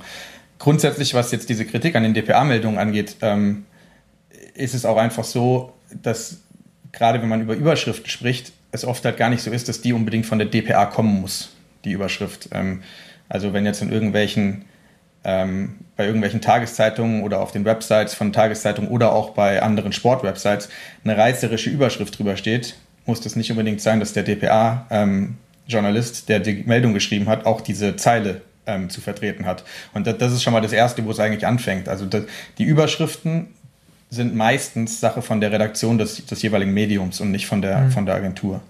[0.59, 3.65] Grundsätzlich, was jetzt diese Kritik an den DPA-Meldungen angeht, ähm,
[4.55, 6.41] ist es auch einfach so, dass
[6.91, 9.93] gerade wenn man über Überschriften spricht, es oft halt gar nicht so ist, dass die
[9.93, 11.51] unbedingt von der DPA kommen muss,
[11.83, 12.49] die Überschrift.
[12.51, 12.81] Ähm,
[13.29, 14.65] also wenn jetzt in irgendwelchen
[15.23, 20.69] ähm, bei irgendwelchen Tageszeitungen oder auf den Websites von Tageszeitungen oder auch bei anderen Sportwebsites
[21.03, 22.75] eine reißerische Überschrift drüber steht,
[23.05, 27.61] muss das nicht unbedingt sein, dass der DPA-Journalist, ähm, der die Meldung geschrieben hat, auch
[27.61, 28.41] diese Zeile
[28.87, 29.63] zu vertreten hat.
[29.93, 31.87] Und das, ist schon mal das Erste, wo es eigentlich anfängt.
[31.87, 32.07] Also
[32.57, 33.49] die Überschriften
[34.15, 37.91] sind meistens Sache von der Redaktion des, des jeweiligen Mediums und nicht von der, mhm.
[37.91, 38.61] von der Agentur.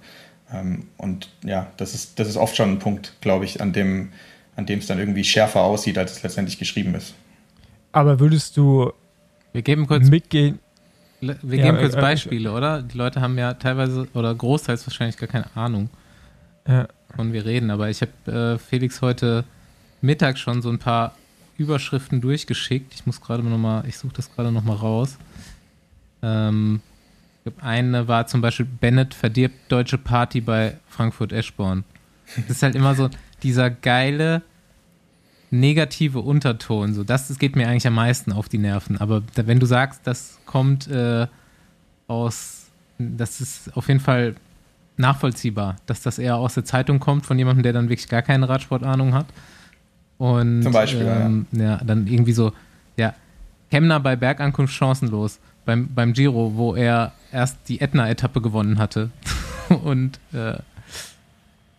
[0.54, 4.10] Ähm, und ja, das ist, das ist oft schon ein Punkt, glaube ich, an dem
[4.56, 7.14] an dem es dann irgendwie schärfer aussieht, als es letztendlich geschrieben ist.
[7.91, 8.91] Aber würdest du
[9.54, 10.60] wir geben kurz, mitgehen?
[11.22, 12.82] Wir geben ja, kurz äh, Beispiele, äh, oder?
[12.82, 15.89] Die Leute haben ja teilweise oder großteils wahrscheinlich gar keine Ahnung,
[16.68, 16.88] ja.
[17.10, 17.70] wovon wir reden.
[17.72, 19.43] Aber ich habe äh, Felix heute
[20.02, 21.16] Mittag schon so ein paar
[21.58, 22.93] Überschriften durchgeschickt.
[22.93, 25.18] Ich muss gerade noch mal, ich suche das gerade noch mal raus.
[26.22, 26.82] Ähm,
[27.61, 31.84] Eine war zum Beispiel Bennett verdirbt deutsche Party bei Frankfurt Eschborn.
[32.36, 33.09] Das ist halt immer so
[33.43, 34.41] dieser geile
[35.51, 36.93] negative Unterton.
[36.93, 38.99] So, das, das geht mir eigentlich am meisten auf die Nerven.
[38.99, 41.28] Aber da, wenn du sagst, das kommt äh,
[42.07, 44.36] aus, das ist auf jeden Fall
[44.97, 48.47] nachvollziehbar, dass das eher aus der Zeitung kommt von jemandem, der dann wirklich gar keine
[48.47, 49.28] Radsportahnung hat.
[50.18, 51.63] Und Zum Beispiel, ähm, ja.
[51.63, 51.82] ja.
[51.84, 52.53] dann irgendwie so,
[52.95, 53.13] ja,
[53.70, 59.09] Kemner bei Bergankunft chancenlos beim, beim Giro, wo er erst die Ätna-Etappe gewonnen hatte.
[59.84, 60.57] Und äh,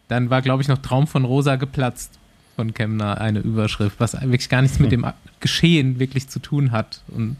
[0.09, 2.19] dann war, glaube ich, noch Traum von Rosa geplatzt
[2.57, 5.07] von Kemner eine Überschrift, was wirklich gar nichts mit dem
[5.41, 7.03] Geschehen wirklich zu tun hat.
[7.09, 7.37] Und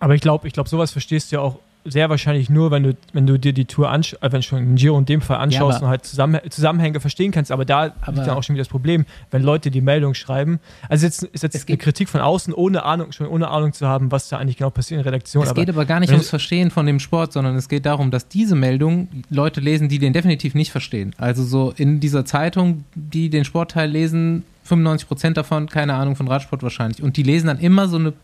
[0.00, 2.96] Aber ich glaube, ich glaube, sowas verstehst du ja auch sehr wahrscheinlich nur, wenn du,
[3.12, 5.38] wenn du dir die Tour anschaust, äh, wenn du schon den Giro in dem Fall
[5.38, 7.52] anschaust ja, und halt Zusammen Zusammenhänge verstehen kannst.
[7.52, 10.60] Aber da ist dann auch schon wieder das Problem, wenn Leute die Meldung schreiben.
[10.88, 14.10] Also jetzt ist jetzt eine Kritik von außen, ohne Ahnung, schon ohne Ahnung zu haben,
[14.10, 15.44] was da eigentlich genau passiert in der Redaktion.
[15.44, 18.10] Es aber geht aber gar nicht ums Verstehen von dem Sport, sondern es geht darum,
[18.10, 21.14] dass diese Meldung Leute lesen, die den definitiv nicht verstehen.
[21.18, 26.26] Also so in dieser Zeitung, die den Sportteil lesen, 95 Prozent davon, keine Ahnung von
[26.26, 27.02] Radsport wahrscheinlich.
[27.02, 28.14] Und die lesen dann immer so eine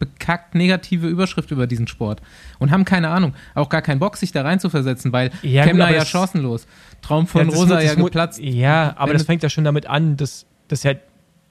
[0.00, 2.20] bekackt negative Überschrift über diesen Sport
[2.58, 5.64] und haben keine Ahnung, auch gar keinen Bock, sich da rein zu versetzen, weil ja,
[5.64, 6.66] Kemner gut, ja chancenlos.
[7.02, 8.40] Traum von ja, Rosa ja geplatzt.
[8.40, 10.94] Ja, aber das fängt ja schon damit an, dass das ja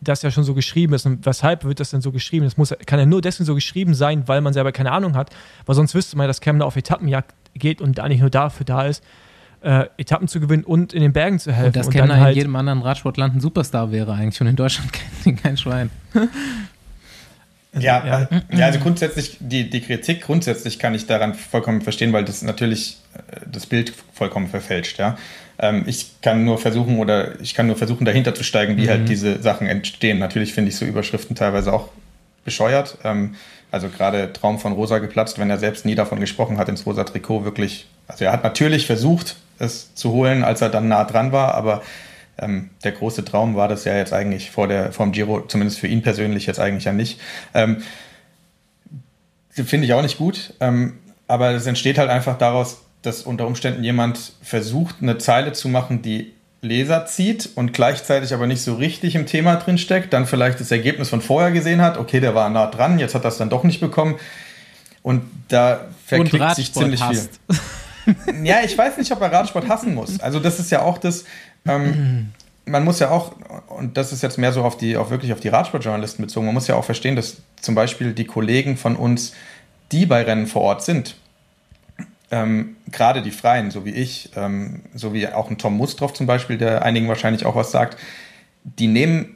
[0.02, 1.06] das ja schon so geschrieben ist.
[1.06, 2.46] Und weshalb wird das denn so geschrieben?
[2.46, 5.30] Das muss, kann ja nur deswegen so geschrieben sein, weil man selber keine Ahnung hat.
[5.66, 9.04] Weil sonst wüsste man, dass Kemner auf Etappenjagd geht und eigentlich nur dafür da ist,
[9.62, 11.68] äh, Etappen zu gewinnen und in den Bergen zu helfen.
[11.68, 14.40] Und dass Kemner halt in jedem anderen Radsportland ein Superstar wäre eigentlich.
[14.40, 15.90] Und in Deutschland kennt ihn kein Schwein.
[17.74, 18.42] Also, ja, ja.
[18.52, 22.98] ja, also grundsätzlich, die, die Kritik grundsätzlich kann ich daran vollkommen verstehen, weil das natürlich
[23.14, 25.18] äh, das Bild vollkommen verfälscht, ja.
[25.60, 29.02] Ähm, ich kann nur versuchen oder ich kann nur versuchen, dahinter zu steigen, wie halt
[29.02, 29.02] mhm.
[29.02, 30.18] halt diese Sachen entstehen.
[30.18, 31.90] Natürlich finde ich so Überschriften teilweise auch
[32.44, 32.98] bescheuert.
[33.04, 33.36] Ähm,
[33.72, 37.04] also gerade Traum von Rosa geplatzt, wenn er selbst nie davon gesprochen hat, ins rosa
[37.04, 37.88] Trikot wirklich.
[38.08, 41.84] Also er hat natürlich versucht, es zu holen, als er dann nah dran war, aber
[42.42, 45.88] ähm, der große Traum war das ja jetzt eigentlich vor der, vom Giro, zumindest für
[45.88, 47.20] ihn persönlich jetzt eigentlich ja nicht.
[47.54, 47.84] Ähm,
[49.52, 53.84] Finde ich auch nicht gut, ähm, aber es entsteht halt einfach daraus, dass unter Umständen
[53.84, 59.16] jemand versucht, eine Zeile zu machen, die Leser zieht und gleichzeitig aber nicht so richtig
[59.16, 62.50] im Thema drin steckt, dann vielleicht das Ergebnis von vorher gesehen hat, okay, der war
[62.50, 64.16] nah dran, jetzt hat er es dann doch nicht bekommen.
[65.02, 67.40] Und da verklickt sich ziemlich hasst.
[67.50, 67.66] viel.
[68.44, 70.20] ja, ich weiß nicht, ob er Radsport hassen muss.
[70.20, 71.24] Also das ist ja auch das,
[71.68, 72.32] ähm,
[72.66, 73.34] man muss ja auch,
[73.68, 76.56] und das ist jetzt mehr so auf die, auch wirklich auf die Radsportjournalisten bezogen, man
[76.56, 79.34] muss ja auch verstehen, dass zum Beispiel die Kollegen von uns,
[79.92, 81.16] die bei Rennen vor Ort sind,
[82.32, 86.28] ähm, gerade die Freien, so wie ich, ähm, so wie auch ein Tom Mustroff zum
[86.28, 87.98] Beispiel, der einigen wahrscheinlich auch was sagt,
[88.64, 89.36] die nehmen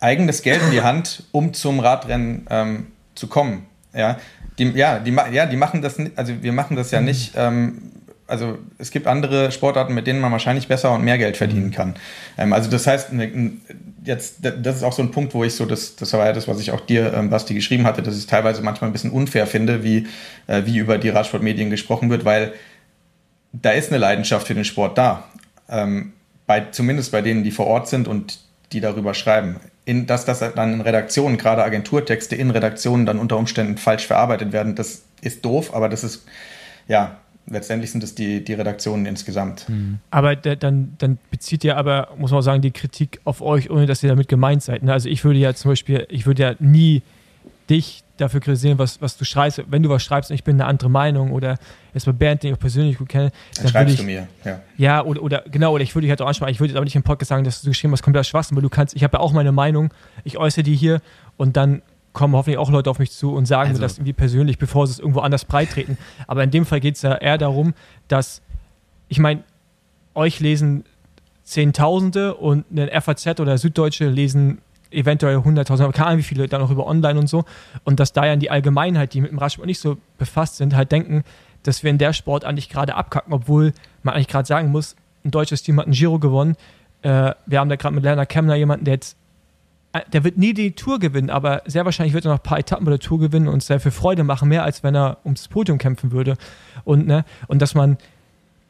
[0.00, 3.66] eigenes Geld in die Hand, um zum Radrennen ähm, zu kommen.
[3.94, 4.18] Ja,
[4.58, 7.92] die, ja, die, ja, die machen das, also wir machen das ja nicht, ähm,
[8.32, 11.72] also es gibt andere Sportarten, mit denen man wahrscheinlich besser und mehr Geld verdienen mhm.
[11.72, 11.94] kann.
[12.38, 13.52] Ähm, also das heißt, ne,
[14.04, 16.48] jetzt, das ist auch so ein Punkt, wo ich so, das, das war ja das,
[16.48, 19.10] was ich auch dir, ähm, Basti, geschrieben hatte, dass ich es teilweise manchmal ein bisschen
[19.10, 20.06] unfair finde, wie,
[20.46, 22.54] äh, wie über die Radsportmedien gesprochen wird, weil
[23.52, 25.24] da ist eine Leidenschaft für den Sport da.
[25.68, 26.14] Ähm,
[26.46, 28.38] bei, zumindest bei denen, die vor Ort sind und
[28.72, 29.56] die darüber schreiben.
[29.84, 34.52] In, dass das dann in Redaktionen, gerade Agenturtexte in Redaktionen dann unter Umständen falsch verarbeitet
[34.52, 36.24] werden, das ist doof, aber das ist,
[36.88, 39.68] ja, letztendlich sind es die, die Redaktionen insgesamt.
[39.68, 39.98] Mhm.
[40.10, 43.86] Aber der, dann, dann bezieht ihr aber, muss man sagen, die Kritik auf euch, ohne
[43.86, 44.82] dass ihr damit gemeint seid.
[44.82, 44.92] Ne?
[44.92, 47.02] Also ich würde ja zum Beispiel, ich würde ja nie
[47.68, 49.62] dich dafür kritisieren, was, was du schreibst.
[49.68, 51.58] Wenn du was schreibst und ich bin eine andere Meinung oder
[51.94, 54.28] jetzt bei Bernd, den ich auch persönlich gut kenne, dann, dann schreibst ich, du mir,
[54.44, 54.60] ja.
[54.76, 56.96] Ja, oder, oder genau, oder ich würde dich halt auch ansprechen, ich würde aber nicht
[56.96, 59.20] im Podcast sagen, dass du geschrieben hast, kompletter Schwachsinn, weil du kannst, ich habe ja
[59.20, 59.92] auch meine Meinung,
[60.24, 61.00] ich äußere die hier
[61.36, 61.82] und dann
[62.12, 63.80] kommen hoffentlich auch Leute auf mich zu und sagen also.
[63.80, 65.96] mir das irgendwie persönlich, bevor sie es irgendwo anders breitreten.
[66.26, 67.74] Aber in dem Fall geht es ja eher darum,
[68.08, 68.42] dass,
[69.08, 69.42] ich meine,
[70.14, 70.84] euch lesen
[71.44, 74.58] Zehntausende und eine FAZ oder Süddeutsche lesen
[74.90, 77.44] eventuell 100.000, aber keine Ahnung, wie viele dann auch über online und so.
[77.84, 80.92] Und dass da ja die Allgemeinheit, die mit dem Radsport nicht so befasst sind, halt
[80.92, 81.24] denken,
[81.62, 85.30] dass wir in der Sport eigentlich gerade abkacken, obwohl man eigentlich gerade sagen muss, ein
[85.30, 86.56] deutsches Team hat einen Giro gewonnen.
[87.02, 89.16] Äh, wir haben da gerade mit Lerner Kemner jemanden, der jetzt
[90.12, 92.84] der wird nie die Tour gewinnen, aber sehr wahrscheinlich wird er noch ein paar Etappen
[92.84, 95.78] bei der Tour gewinnen und sehr viel Freude machen, mehr als wenn er ums Podium
[95.78, 96.36] kämpfen würde.
[96.84, 97.98] Und, ne, und dass man,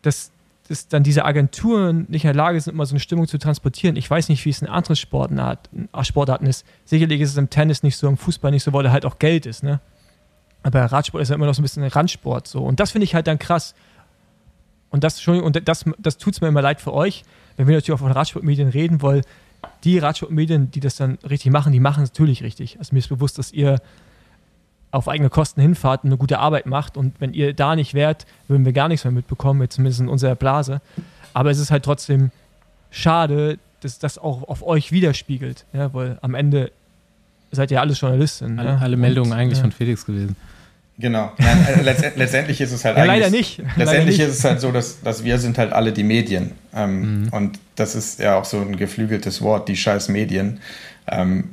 [0.03, 0.33] dass,
[0.69, 3.95] dass dann diese Agenturen nicht in der Lage sind, immer so eine Stimmung zu transportieren.
[3.95, 6.67] Ich weiß nicht, wie es in anderen Sportarten, Sportarten ist.
[6.85, 9.19] Sicherlich ist es im Tennis nicht so, im Fußball nicht so, weil da halt auch
[9.19, 9.81] Geld ist, ne?
[10.65, 12.63] Aber Radsport ist ja immer noch so ein bisschen ein Randsport so.
[12.63, 13.75] Und das finde ich halt dann krass.
[14.91, 15.21] Und das,
[15.65, 17.25] das, das tut es mir immer leid für euch,
[17.57, 19.23] wenn wir natürlich auch von Radsportmedien reden, weil
[19.85, 22.79] die Radsportmedien, die das dann richtig machen, die machen es natürlich richtig.
[22.79, 23.81] Also mir ist bewusst, dass ihr
[24.91, 26.97] auf eigene Kosten hinfahrt und eine gute Arbeit macht.
[26.97, 30.09] Und wenn ihr da nicht wärt, würden wir gar nichts mehr mitbekommen, jetzt zumindest in
[30.09, 30.81] unserer Blase.
[31.33, 32.31] Aber es ist halt trotzdem
[32.91, 35.65] schade, dass das auch auf euch widerspiegelt.
[35.73, 36.71] Ja, weil am Ende
[37.51, 38.59] seid ihr alles Journalisten.
[38.59, 38.81] Alle, ne?
[38.81, 39.63] alle Meldungen Und, eigentlich ja.
[39.63, 40.37] von Felix gewesen.
[40.99, 41.33] Genau.
[41.39, 43.21] Ja, äh, letzt, letztendlich ist es halt Ja, eigentlich.
[43.23, 43.59] leider nicht.
[43.59, 44.21] Letztendlich Leider nicht.
[44.21, 46.53] ist es halt so, dass, dass wir sind halt alle die Medien.
[46.75, 47.29] Ähm, Mhm.
[47.31, 50.61] Und das ist ja auch so ein geflügeltes Wort, die scheiß Medien.
[51.11, 51.51] Ähm,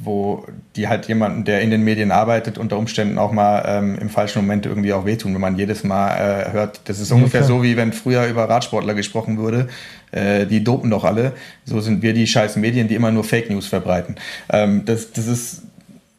[0.00, 4.08] wo die halt jemanden, der in den Medien arbeitet, unter Umständen auch mal ähm, im
[4.10, 6.14] falschen Moment irgendwie auch wehtun, wenn man jedes Mal
[6.48, 6.80] äh, hört.
[6.86, 7.48] Das ist Ja, ungefähr klar.
[7.48, 9.68] so, wie wenn früher über Radsportler gesprochen wurde.
[10.12, 11.32] Äh, die dopen doch alle.
[11.66, 14.16] So sind wir die scheiß Medien, die immer nur Fake News verbreiten.
[14.50, 15.62] Ähm, das, das ist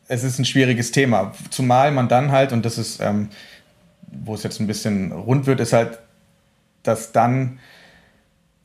[0.07, 1.33] es ist ein schwieriges Thema.
[1.49, 3.29] Zumal man dann halt, und das ist, ähm,
[4.07, 5.99] wo es jetzt ein bisschen rund wird, ist halt,
[6.83, 7.59] dass dann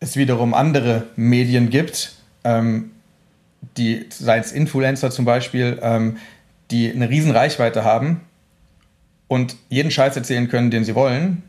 [0.01, 2.15] es wiederum andere Medien gibt,
[2.45, 2.91] ähm,
[3.77, 6.19] die, sei es Influencer zum Beispiel, ähm,
[6.71, 8.23] die eine riesen Reichweite haben
[9.29, 11.43] und jeden Scheiß erzählen können, den sie wollen,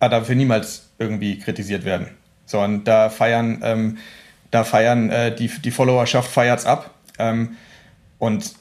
[0.00, 2.08] aber dafür niemals irgendwie kritisiert werden.
[2.46, 3.98] So, und da feiern, ähm,
[4.50, 6.90] da feiern äh, die, die Followerschaft feiert's ab.
[7.18, 7.56] Ähm,
[8.18, 8.54] und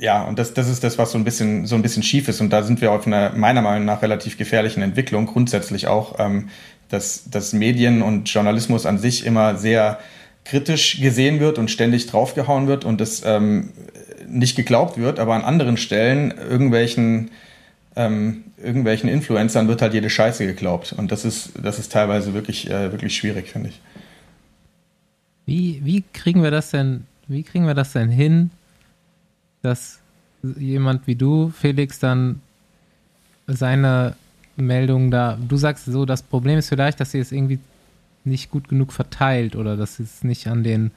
[0.00, 2.40] ja, und das, das ist das, was so ein bisschen so ein bisschen schief ist.
[2.40, 6.48] Und da sind wir auf einer meiner Meinung nach relativ gefährlichen Entwicklung, grundsätzlich auch, ähm,
[6.88, 9.98] dass, dass Medien und Journalismus an sich immer sehr
[10.44, 13.70] kritisch gesehen wird und ständig draufgehauen wird und das ähm,
[14.26, 17.30] nicht geglaubt wird, aber an anderen Stellen irgendwelchen
[17.94, 20.94] ähm, irgendwelchen Influencern wird halt jede Scheiße geglaubt.
[20.96, 23.80] Und das ist, das ist teilweise wirklich, äh, wirklich schwierig, finde ich.
[25.46, 28.50] Wie, wie kriegen wir das denn, wie kriegen wir das denn hin,
[29.62, 30.00] dass
[30.42, 32.40] jemand wie du, Felix, dann
[33.46, 34.14] seine
[34.56, 37.58] Meldung da, du sagst so, das Problem ist vielleicht, dass ihr es irgendwie
[38.24, 40.90] nicht gut genug verteilt oder dass es nicht an den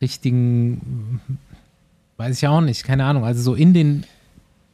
[0.00, 1.20] richtigen,
[2.16, 4.04] weiß ich auch nicht, keine Ahnung, also so in den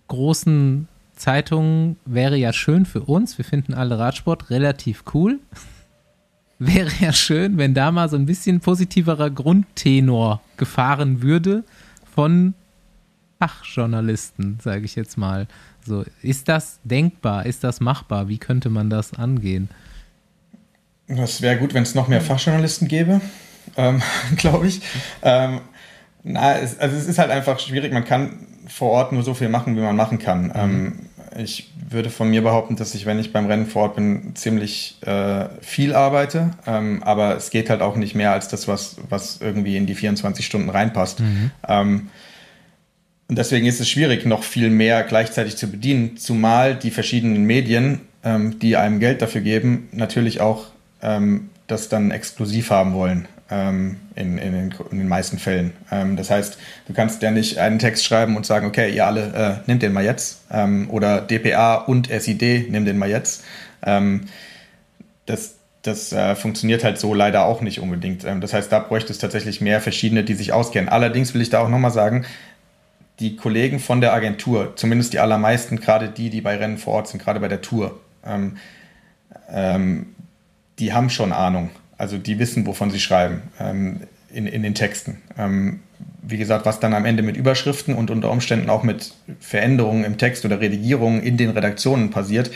[0.08, 5.38] großen Zeitungen wäre ja schön für uns, wir finden alle Radsport relativ cool,
[6.58, 11.64] wäre ja schön, wenn da mal so ein bisschen positiverer Grundtenor gefahren würde
[12.14, 12.54] von
[13.40, 15.46] Fachjournalisten, sage ich jetzt mal.
[15.86, 17.46] So, ist das denkbar?
[17.46, 18.28] Ist das machbar?
[18.28, 19.70] Wie könnte man das angehen?
[21.08, 23.20] Das wäre gut, wenn es noch mehr Fachjournalisten gäbe,
[23.76, 24.02] ähm,
[24.36, 24.82] glaube ich.
[25.22, 25.62] Ähm,
[26.22, 27.92] na, es, also es ist halt einfach schwierig.
[27.94, 30.52] Man kann vor Ort nur so viel machen, wie man machen kann.
[30.54, 30.98] Ähm,
[31.36, 34.98] ich würde von mir behaupten, dass ich, wenn ich beim Rennen vor Ort bin, ziemlich
[35.06, 36.50] äh, viel arbeite.
[36.66, 39.94] Ähm, aber es geht halt auch nicht mehr als das, was, was irgendwie in die
[39.94, 41.22] 24 Stunden reinpasst.
[41.66, 42.10] Ähm,
[43.30, 48.00] und deswegen ist es schwierig, noch viel mehr gleichzeitig zu bedienen, zumal die verschiedenen Medien,
[48.24, 50.66] ähm, die einem Geld dafür geben, natürlich auch
[51.00, 53.28] ähm, das dann exklusiv haben wollen.
[53.48, 55.72] Ähm, in, in, den, in den meisten Fällen.
[55.92, 56.58] Ähm, das heißt,
[56.88, 59.92] du kannst ja nicht einen Text schreiben und sagen, okay, ihr alle, äh, nehmt den
[59.92, 60.42] mal jetzt.
[60.52, 63.44] Ähm, oder DPA und SID, nehmt den mal jetzt.
[65.26, 68.24] Das das äh, funktioniert halt so leider auch nicht unbedingt.
[68.24, 70.88] Ähm, das heißt, da bräuchte es tatsächlich mehr verschiedene, die sich auskennen.
[70.88, 72.26] Allerdings will ich da auch nochmal sagen,
[73.20, 77.08] die Kollegen von der Agentur, zumindest die allermeisten, gerade die, die bei Rennen vor Ort
[77.08, 78.56] sind, gerade bei der Tour, ähm,
[79.50, 80.06] ähm,
[80.78, 81.70] die haben schon Ahnung.
[81.98, 84.00] Also die wissen, wovon sie schreiben ähm,
[84.32, 85.20] in, in den Texten.
[85.36, 85.80] Ähm,
[86.22, 90.16] wie gesagt, was dann am Ende mit Überschriften und unter Umständen auch mit Veränderungen im
[90.16, 92.50] Text oder Redigierungen in den Redaktionen passiert,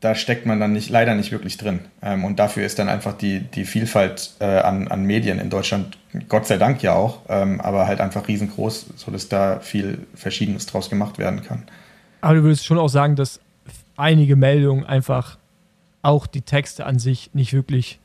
[0.00, 1.80] da steckt man dann nicht, leider nicht wirklich drin.
[2.02, 5.98] Ähm, und dafür ist dann einfach die, die Vielfalt äh, an, an Medien in Deutschland,
[6.28, 10.88] Gott sei Dank ja auch, ähm, aber halt einfach riesengroß, sodass da viel Verschiedenes draus
[10.88, 11.64] gemacht werden kann.
[12.22, 13.40] Aber du würdest schon auch sagen, dass
[13.96, 15.38] einige Meldungen einfach
[16.02, 17.98] auch die Texte an sich nicht wirklich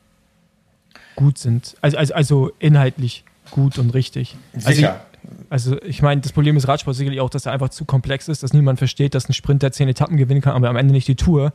[1.16, 1.76] gut sind.
[1.80, 4.36] Also, also, also inhaltlich gut und richtig.
[4.54, 5.00] Also ich, Sicher.
[5.48, 8.42] also ich meine, das Problem ist Radsport sicherlich auch, dass er einfach zu komplex ist,
[8.42, 11.16] dass niemand versteht, dass ein Sprinter zehn Etappen gewinnen kann, aber am Ende nicht die
[11.16, 11.54] Tour.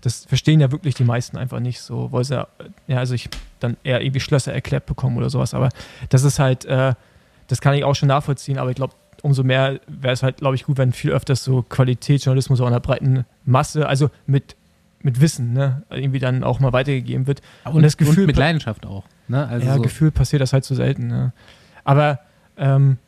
[0.00, 2.48] Das verstehen ja wirklich die meisten einfach nicht so, weil sie ja,
[2.86, 3.28] ja, also ich
[3.58, 5.54] dann eher irgendwie Schlösser erklärt bekommen oder sowas.
[5.54, 5.68] Aber
[6.08, 6.94] das ist halt, äh,
[7.48, 10.54] das kann ich auch schon nachvollziehen, aber ich glaube, umso mehr wäre es halt, glaube
[10.54, 14.56] ich, gut, wenn viel öfters so Qualitätsjournalismus auch in der breiten Masse, also mit,
[15.02, 17.42] mit Wissen, ne, irgendwie dann auch mal weitergegeben wird.
[17.64, 19.04] Und, das Gefühl- und mit Leidenschaft auch.
[19.28, 19.46] Ne?
[19.46, 21.08] Also ja, so, Gefühl passiert das halt so selten.
[21.08, 21.32] Ne?
[21.84, 22.20] Aber,
[22.56, 22.98] ähm,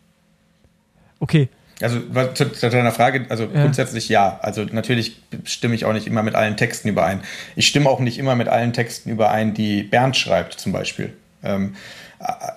[1.19, 1.49] okay,
[1.85, 2.01] Also
[2.35, 3.63] zu, zu deiner Frage, also Ja.
[3.63, 4.39] grundsätzlich ja.
[4.43, 7.23] Also natürlich stimme ich auch nicht immer mit allen Texten überein.
[7.57, 11.13] Ich stimme auch nicht immer mit allen Texten überein, die Bernd schreibt zum Beispiel.
[11.43, 11.75] Ähm,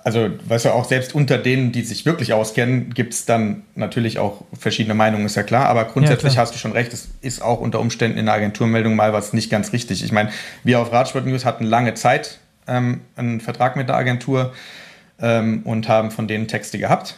[0.03, 4.19] also, weißt du, auch selbst unter denen, die sich wirklich auskennen, gibt es dann natürlich
[4.19, 5.65] auch verschiedene Meinungen, ist ja klar.
[5.65, 6.43] Aber grundsätzlich klar.
[6.43, 9.49] hast du schon recht, es ist auch unter Umständen in der Agenturmeldung mal was nicht
[9.49, 10.03] ganz richtig.
[10.03, 10.29] Ich meine,
[10.63, 14.53] wir auf Radsport News hatten lange Zeit ähm, einen Vertrag mit der Agentur
[15.19, 17.17] ähm, und haben von denen Texte gehabt.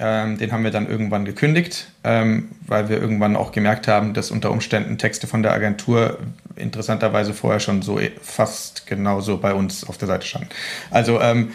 [0.00, 4.30] Ähm, den haben wir dann irgendwann gekündigt, ähm, weil wir irgendwann auch gemerkt haben, dass
[4.30, 6.18] unter Umständen Texte von der Agentur
[6.54, 10.50] interessanterweise vorher schon so fast genauso bei uns auf der Seite standen.
[10.90, 11.52] Also ähm,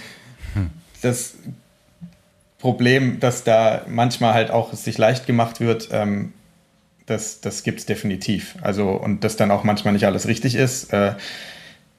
[0.55, 0.71] hm.
[1.01, 1.35] das
[2.59, 6.33] Problem, dass da manchmal halt auch es sich leicht gemacht wird, ähm,
[7.05, 8.55] das, das gibt es definitiv.
[8.61, 11.15] Also, und dass dann auch manchmal nicht alles richtig ist, äh,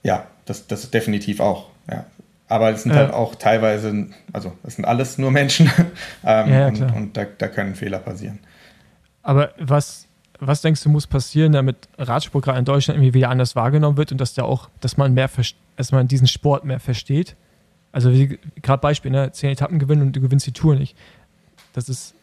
[0.02, 1.68] ja, das, das definitiv auch.
[1.90, 2.06] Ja.
[2.48, 2.98] Aber es sind ja.
[2.98, 5.70] halt auch teilweise, also es sind alles nur Menschen
[6.24, 8.38] ähm, ja, und, und da, da, können Fehler passieren.
[9.22, 10.06] Aber was,
[10.38, 14.12] was denkst du, muss passieren, damit Radsport gerade in Deutschland irgendwie wieder anders wahrgenommen wird
[14.12, 15.30] und dass da auch, dass man mehr,
[15.76, 17.34] dass man diesen Sport mehr versteht?
[17.92, 18.10] Also
[18.60, 20.96] gerade Beispiel, ne, zehn Etappen gewinnen und du gewinnst die Tour nicht.
[21.72, 22.14] Das ist,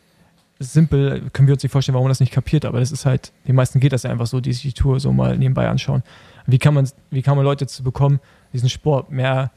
[0.61, 3.31] simpel, können wir uns nicht vorstellen, warum man das nicht kapiert, aber das ist halt,
[3.47, 6.03] den meisten geht das ja einfach so, die sich die Tour so mal nebenbei anschauen.
[6.45, 8.19] Wie kann man, wie kann man Leute zu bekommen,
[8.53, 9.51] diesen Sport mehr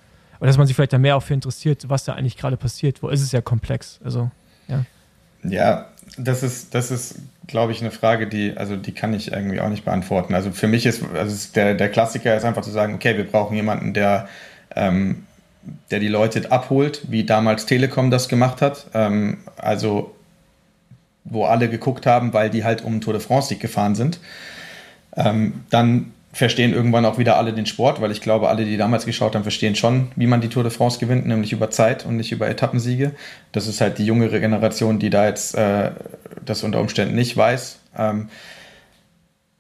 [0.45, 3.03] oder dass man sich vielleicht da mehr auch für interessiert, was da eigentlich gerade passiert.
[3.03, 3.99] Wo ist es ja komplex?
[4.05, 4.31] Also,
[4.69, 4.85] ja.
[5.43, 5.89] Ja,
[6.19, 7.15] das ist, das ist,
[7.47, 10.35] glaube ich, eine Frage, die, also die kann ich irgendwie auch nicht beantworten.
[10.35, 13.57] Also für mich ist, also der, der Klassiker ist einfach zu sagen, okay, wir brauchen
[13.57, 14.29] jemanden, der,
[14.77, 15.25] ähm,
[15.91, 18.89] der die Leute abholt, wie damals Telekom das gemacht hat.
[18.93, 20.15] Ähm, also
[21.25, 24.21] wo alle geguckt haben, weil die halt um Tour de France gefahren sind.
[25.17, 29.07] Ähm, dann verstehen irgendwann auch wieder alle den Sport, weil ich glaube, alle, die damals
[29.07, 32.17] geschaut haben, verstehen schon, wie man die Tour de France gewinnt, nämlich über Zeit und
[32.17, 33.13] nicht über Etappensiege.
[33.53, 35.93] Das ist halt die jüngere Generation, die da jetzt äh,
[36.45, 37.79] das unter Umständen nicht weiß.
[37.97, 38.29] Ähm,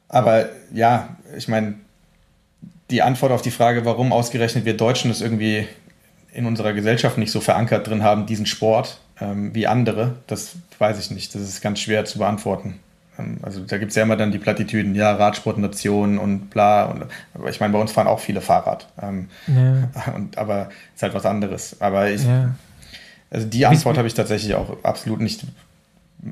[0.09, 1.75] aber ja, ich meine,
[2.91, 5.66] die Antwort auf die Frage, warum ausgerechnet wir Deutschen das irgendwie
[6.33, 10.99] in unserer Gesellschaft nicht so verankert drin haben, diesen Sport ähm, wie andere, das weiß
[10.99, 11.35] ich nicht.
[11.35, 12.81] Das ist ganz schwer zu beantworten.
[13.18, 16.84] Ähm, also da gibt es ja immer dann die Plattitüden, ja, Radsportnation und bla.
[16.84, 17.04] Und,
[17.34, 18.88] aber ich meine, bei uns fahren auch viele Fahrrad.
[19.00, 20.12] Ähm, ja.
[20.14, 21.80] und, aber ist halt was anderes.
[21.80, 22.54] Aber ich, ja.
[23.30, 25.44] also die Antwort habe ich tatsächlich auch absolut nicht,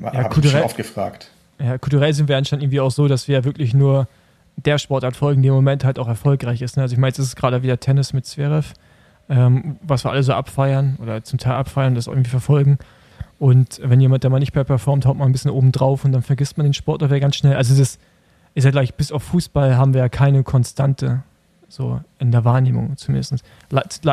[0.01, 1.29] ja, habe ich schon oft gefragt.
[1.59, 4.07] Ja, kulturell sind wir anscheinend irgendwie auch so, dass wir ja wirklich nur
[4.57, 6.77] der Sportart folgen, die im Moment halt auch erfolgreich ist.
[6.77, 6.83] Ne?
[6.83, 8.73] Also ich meine, jetzt ist es gerade wieder Tennis mit Zverev,
[9.29, 12.77] ähm, was wir alle so abfeiern oder zum Teil abfeiern, das irgendwie verfolgen.
[13.39, 16.11] Und wenn jemand, der mal nicht mehr performt, haut man ein bisschen oben drauf und
[16.11, 17.55] dann vergisst man den Sport dabei ganz schnell.
[17.55, 17.99] Also das
[18.55, 21.23] ist ja gleich, bis auf Fußball haben wir ja keine Konstante,
[21.67, 23.43] so in der Wahrnehmung zumindest.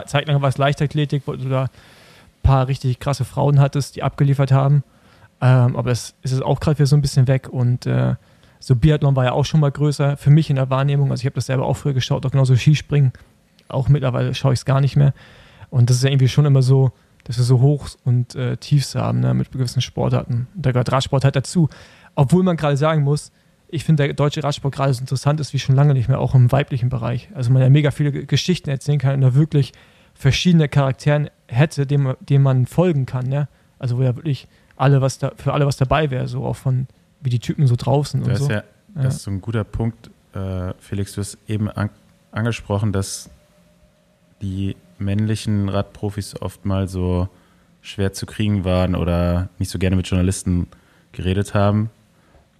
[0.07, 1.69] Zeitlang war es Leichtathletik, wo du da ein
[2.43, 4.83] paar richtig krasse Frauen hattest, die abgeliefert haben.
[5.43, 8.15] Ähm, aber es ist auch gerade wieder so ein bisschen weg und äh,
[8.59, 11.11] so Biathlon war ja auch schon mal größer für mich in der Wahrnehmung.
[11.11, 13.13] Also ich habe das selber auch früher geschaut, auch genauso Skispringen.
[13.69, 15.15] Auch mittlerweile schaue ich es gar nicht mehr.
[15.71, 16.93] Und das ist ja irgendwie schon immer so,
[17.25, 20.49] dass wir so Hochs und äh, Tiefs haben ne, mit gewissen Sportarten.
[20.55, 21.69] Der Radsport halt dazu.
[22.15, 23.33] Obwohl man gerade sagen muss,
[23.69, 26.35] ich finde, der deutsche Radsport gerade so interessant ist wie schon lange nicht mehr, auch
[26.35, 27.29] im weiblichen Bereich.
[27.35, 29.73] Also man ja mega viele Geschichten erzählen kann und da wirklich
[30.15, 33.27] verschiedene Charakteren hätte, dem, dem man folgen kann.
[33.27, 33.49] Ne?
[33.79, 36.89] Also wo ja wirklich alle was da, für alle was dabei wäre, so auch von
[37.21, 38.53] wie die Typen so draußen das und so.
[38.53, 38.65] Ja,
[38.95, 39.09] das ja.
[39.09, 41.13] ist so ein guter Punkt, äh, Felix.
[41.15, 41.91] Du hast eben an,
[42.33, 43.31] angesprochen, dass
[44.43, 47.29] die männlichen Radprofis oft mal so
[47.83, 50.69] schwer zu kriegen waren oder nicht so gerne mit Journalisten
[51.13, 51.91] geredet haben.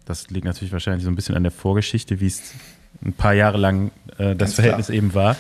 [0.05, 2.55] Das liegt natürlich wahrscheinlich so ein bisschen an der Vorgeschichte, wie es
[3.05, 4.97] ein paar Jahre lang äh, das Ganz Verhältnis klar.
[4.97, 5.37] eben war.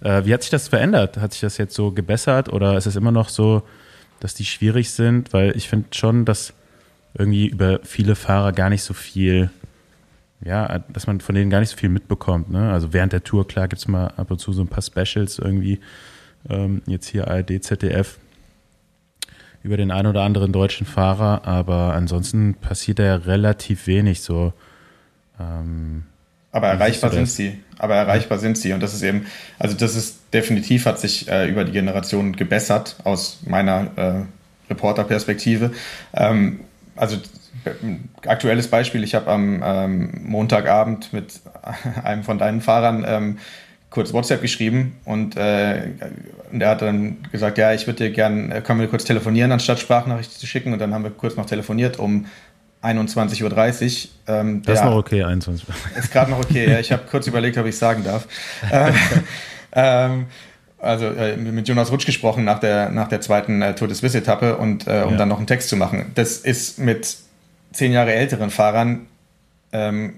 [0.00, 1.18] Äh, wie hat sich das verändert?
[1.18, 3.62] Hat sich das jetzt so gebessert oder ist es immer noch so,
[4.20, 5.32] dass die schwierig sind?
[5.32, 6.52] Weil ich finde schon, dass
[7.14, 9.50] irgendwie über viele Fahrer gar nicht so viel,
[10.44, 12.50] ja, dass man von denen gar nicht so viel mitbekommt.
[12.50, 12.70] Ne?
[12.72, 15.38] Also während der Tour, klar, gibt es mal ab und zu so ein paar Specials
[15.38, 15.80] irgendwie,
[16.48, 18.18] ähm, jetzt hier ARD, ZDF,
[19.62, 24.52] über den einen oder anderen deutschen Fahrer, aber ansonsten passiert da ja relativ wenig so.
[25.40, 26.04] Ähm,
[26.50, 27.58] aber erreichbar sind sie.
[27.78, 28.72] Aber erreichbar sind sie.
[28.72, 29.26] Und das ist eben,
[29.58, 35.72] also das ist definitiv hat sich äh, über die Generation gebessert aus meiner äh, Reporterperspektive.
[36.14, 36.60] Ähm,
[36.96, 37.18] also
[38.26, 41.40] aktuelles Beispiel, ich habe am ähm, Montagabend mit
[42.04, 43.38] einem von deinen Fahrern ähm,
[43.90, 45.88] kurz WhatsApp geschrieben und, äh,
[46.52, 49.50] und er hat dann gesagt, ja, ich würde dir gerne, äh, können wir kurz telefonieren,
[49.52, 50.72] anstatt Sprachnachrichten zu schicken.
[50.72, 52.26] Und dann haben wir kurz noch telefoniert um
[52.82, 54.34] 21.30 Uhr.
[54.34, 55.74] Ähm, das ist noch okay, 21 Uhr.
[55.98, 56.78] Ist gerade noch okay, ja.
[56.78, 58.28] Ich habe kurz überlegt, ob ich es sagen darf.
[59.72, 60.26] ähm,
[60.78, 64.56] also äh, mit Jonas Rutsch gesprochen nach der, nach der zweiten äh, Tour des Swiss-Etappe
[64.56, 65.16] und äh, um ja.
[65.16, 66.12] dann noch einen Text zu machen.
[66.14, 67.16] Das ist mit
[67.72, 69.06] zehn Jahre älteren Fahrern
[69.72, 70.14] ähm,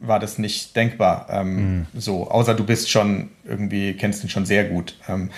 [0.00, 1.26] war das nicht denkbar.
[1.30, 1.86] Ähm, mhm.
[1.94, 4.96] So, außer du bist schon irgendwie, kennst ihn schon sehr gut.
[5.08, 5.30] Ähm,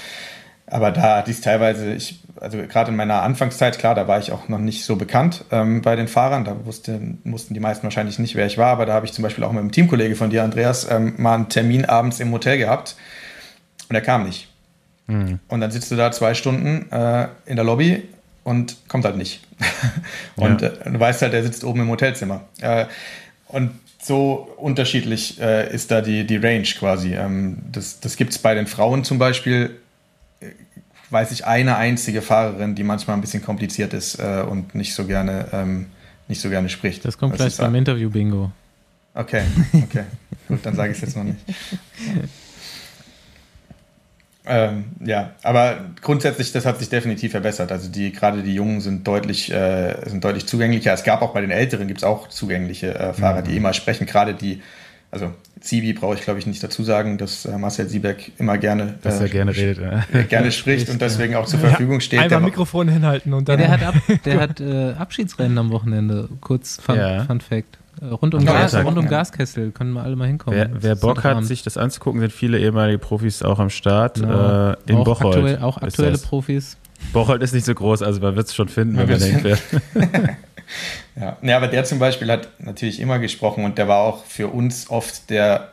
[0.66, 4.48] aber da dies teilweise, ich, also gerade in meiner Anfangszeit, klar, da war ich auch
[4.48, 6.44] noch nicht so bekannt ähm, bei den Fahrern.
[6.44, 8.68] Da wusste, wussten die meisten wahrscheinlich nicht, wer ich war.
[8.68, 11.34] Aber da habe ich zum Beispiel auch mit einem Teamkollege von dir, Andreas, ähm, mal
[11.34, 12.96] einen Termin abends im Hotel gehabt.
[13.88, 14.48] Und er kam nicht.
[15.08, 15.40] Mhm.
[15.48, 18.08] Und dann sitzt du da zwei Stunden äh, in der Lobby
[18.44, 19.42] und kommt halt nicht.
[20.36, 20.68] und Ja.
[20.68, 22.42] äh, du weißt halt, er sitzt oben im Hotelzimmer.
[22.60, 22.86] Äh,
[23.48, 23.72] und
[24.02, 27.14] so unterschiedlich äh, ist da die, die Range quasi.
[27.14, 29.78] Ähm, das das gibt es bei den Frauen zum Beispiel,
[30.40, 30.46] äh,
[31.10, 35.04] weiß ich, eine einzige Fahrerin, die manchmal ein bisschen kompliziert ist äh, und nicht so
[35.04, 35.86] gerne, ähm,
[36.26, 37.04] nicht so gerne spricht.
[37.04, 37.74] Das kommt Was gleich beim?
[37.74, 38.50] Interview-Bingo.
[39.14, 39.42] Okay,
[39.72, 40.04] okay.
[40.48, 41.38] Gut, dann sage ich es jetzt noch nicht.
[44.44, 47.70] Ähm, ja, aber grundsätzlich, das hat sich definitiv verbessert.
[47.70, 50.92] Also die, gerade die Jungen sind deutlich, äh, sind deutlich zugänglicher.
[50.92, 53.44] Es gab auch bei den Älteren gibt es auch zugängliche äh, Fahrer, Mhm.
[53.44, 54.04] die immer sprechen.
[54.06, 54.60] Gerade die,
[55.12, 58.94] also Sibi brauche ich glaube ich nicht dazu sagen, dass äh, Marcel Siebeck immer gerne,
[59.02, 59.78] Dass er äh, gerne redet.
[60.12, 60.22] Ja.
[60.28, 62.18] gerne spricht und deswegen auch zur Verfügung steht.
[62.18, 63.58] Einmal Der- Mikrofon hinhalten und Ja, dann.
[63.60, 66.28] der hat, ab, der hat äh, Abschiedsrennen am Wochenende.
[66.40, 67.24] Kurz Fun, Ja.
[67.26, 67.78] Fun Fact.
[68.02, 69.06] Äh, Rund um, Gas, rund um.
[69.06, 70.58] Gaskessel können wir alle mal hinkommen.
[70.58, 74.14] Wer, wer Bock hat, sich das anzugucken, sind viele ehemalige Profis auch am Start.
[74.14, 74.72] Genau.
[74.72, 75.36] Äh, in auch Bocholt.
[75.36, 76.18] Aktuell, auch aktuelle.
[76.18, 76.76] Profis.
[77.12, 79.44] Bocholt ist nicht so groß, also man wird es schon finden, Man wenn man denkt,
[79.94, 80.36] wer.
[81.16, 81.36] Ja.
[81.42, 84.88] ja, aber der zum Beispiel hat natürlich immer gesprochen und der war auch für uns
[84.88, 85.72] oft der,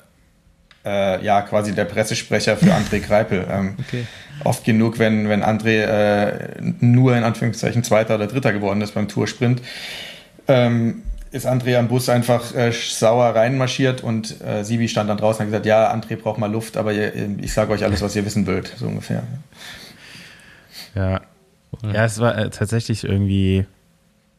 [0.84, 3.47] äh, ja, quasi der Pressesprecher für André Greipel.
[3.49, 4.05] Ähm, Okay.
[4.43, 9.07] Oft genug, wenn, wenn André äh, nur in Anführungszeichen Zweiter oder Dritter geworden ist beim
[9.07, 9.61] Toursprint,
[10.47, 15.45] ähm, ist André am Bus einfach äh, sauer reinmarschiert und äh, Sibi stand dann draußen
[15.45, 18.15] und hat gesagt, ja, André braucht mal Luft, aber ihr, ich sage euch alles, was
[18.15, 19.23] ihr wissen wollt, so ungefähr.
[20.95, 21.21] Ja.
[21.84, 23.65] ja, es war äh, tatsächlich irgendwie,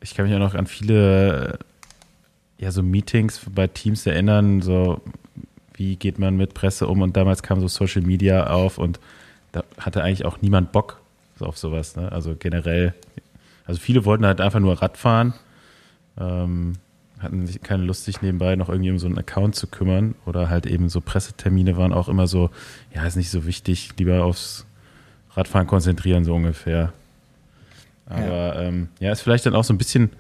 [0.01, 1.59] ich kann mich auch noch an viele
[2.59, 5.01] äh, ja, so Meetings bei Teams erinnern, so
[5.75, 8.99] wie geht man mit Presse um und damals kam so Social Media auf und
[9.53, 11.01] da hatte eigentlich auch niemand Bock
[11.39, 12.13] auf sowas, ne?
[12.13, 12.95] also generell,
[13.65, 15.33] also viele wollten halt einfach nur Radfahren,
[16.21, 16.75] ähm,
[17.19, 20.49] hatten sich keine Lust, sich nebenbei noch irgendwie um so einen Account zu kümmern oder
[20.49, 22.51] halt eben so Pressetermine waren auch immer so,
[22.95, 24.67] ja, ist nicht so wichtig, lieber aufs
[25.35, 26.93] Radfahren konzentrieren, so ungefähr.
[28.07, 30.11] Aber ja, ähm, ja ist vielleicht dann auch so ein bisschen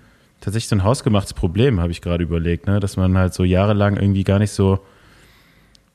[0.40, 2.80] tatsächlich so ein hausgemachtes Problem, habe ich gerade überlegt, ne?
[2.80, 4.80] dass man halt so jahrelang irgendwie gar nicht so,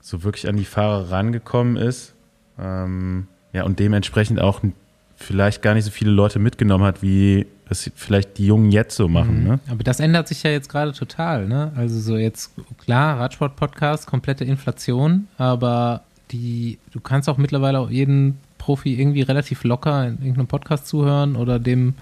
[0.02, 2.14] so wirklich an die Fahrer rangekommen ist.
[2.60, 4.62] Ähm, ja, und dementsprechend auch
[5.16, 9.08] vielleicht gar nicht so viele Leute mitgenommen hat, wie es vielleicht die Jungen jetzt so
[9.08, 9.42] machen.
[9.42, 9.48] Mhm.
[9.48, 9.60] Ne?
[9.70, 11.72] Aber das ändert sich ja jetzt gerade total, ne?
[11.76, 18.38] Also so jetzt, klar, Radsport-Podcast, komplette Inflation, aber die, du kannst auch mittlerweile auch jeden
[18.58, 21.96] Profi irgendwie relativ locker in irgendeinem Podcast zuhören oder dem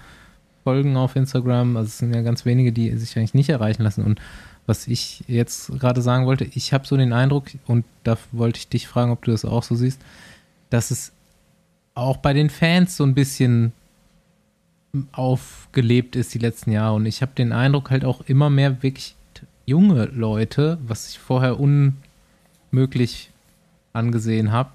[0.64, 1.76] folgen auf Instagram.
[1.76, 4.04] Also es sind ja ganz wenige, die sich eigentlich nicht erreichen lassen.
[4.04, 4.20] Und
[4.66, 8.68] was ich jetzt gerade sagen wollte, ich habe so den Eindruck, und da wollte ich
[8.68, 10.00] dich fragen, ob du das auch so siehst,
[10.70, 11.12] dass es
[11.94, 13.72] auch bei den Fans so ein bisschen
[15.12, 16.94] aufgelebt ist die letzten Jahre.
[16.94, 19.16] Und ich habe den Eindruck, halt auch immer mehr wirklich
[19.66, 23.30] junge Leute, was ich vorher unmöglich
[23.92, 24.70] angesehen habe,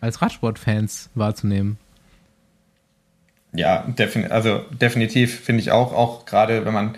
[0.00, 1.78] als Radsportfans wahrzunehmen.
[3.52, 6.96] Ja, defin also definitiv finde ich auch, auch gerade wenn man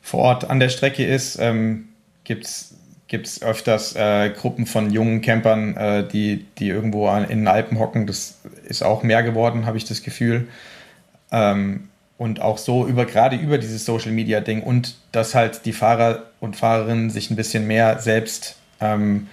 [0.00, 1.88] vor Ort an der Strecke ist, ähm,
[2.24, 2.76] gibt es
[3.42, 8.06] öfters äh, Gruppen von jungen Campern, äh, die, die irgendwo an, in den Alpen hocken.
[8.06, 10.48] Das ist auch mehr geworden, habe ich das Gefühl.
[11.30, 15.72] Ähm, und auch so über gerade über dieses Social Media Ding und dass halt die
[15.72, 19.28] Fahrer und Fahrerinnen sich ein bisschen mehr selbst ähm,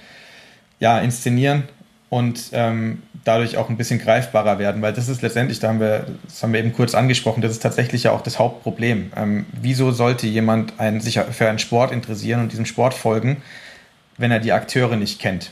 [0.80, 1.64] ja, inszenieren
[2.10, 6.08] und ähm, dadurch auch ein bisschen greifbarer werden, weil das ist letztendlich, da haben wir,
[6.24, 9.12] das haben wir eben kurz angesprochen, das ist tatsächlich ja auch das Hauptproblem.
[9.16, 13.42] Ähm, wieso sollte jemand ein, sich für einen Sport interessieren und diesem Sport folgen,
[14.18, 15.52] wenn er die Akteure nicht kennt?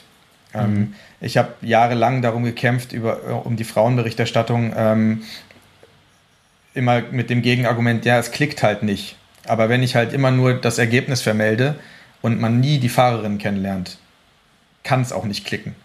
[0.53, 5.23] Ähm, ich habe jahrelang darum gekämpft, über, um die Frauenberichterstattung, ähm,
[6.73, 9.15] immer mit dem Gegenargument, ja, es klickt halt nicht.
[9.45, 11.75] Aber wenn ich halt immer nur das Ergebnis vermelde
[12.21, 13.97] und man nie die Fahrerin kennenlernt,
[14.83, 15.75] kann es auch nicht klicken.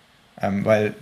[0.40, 0.94] Ähm, weil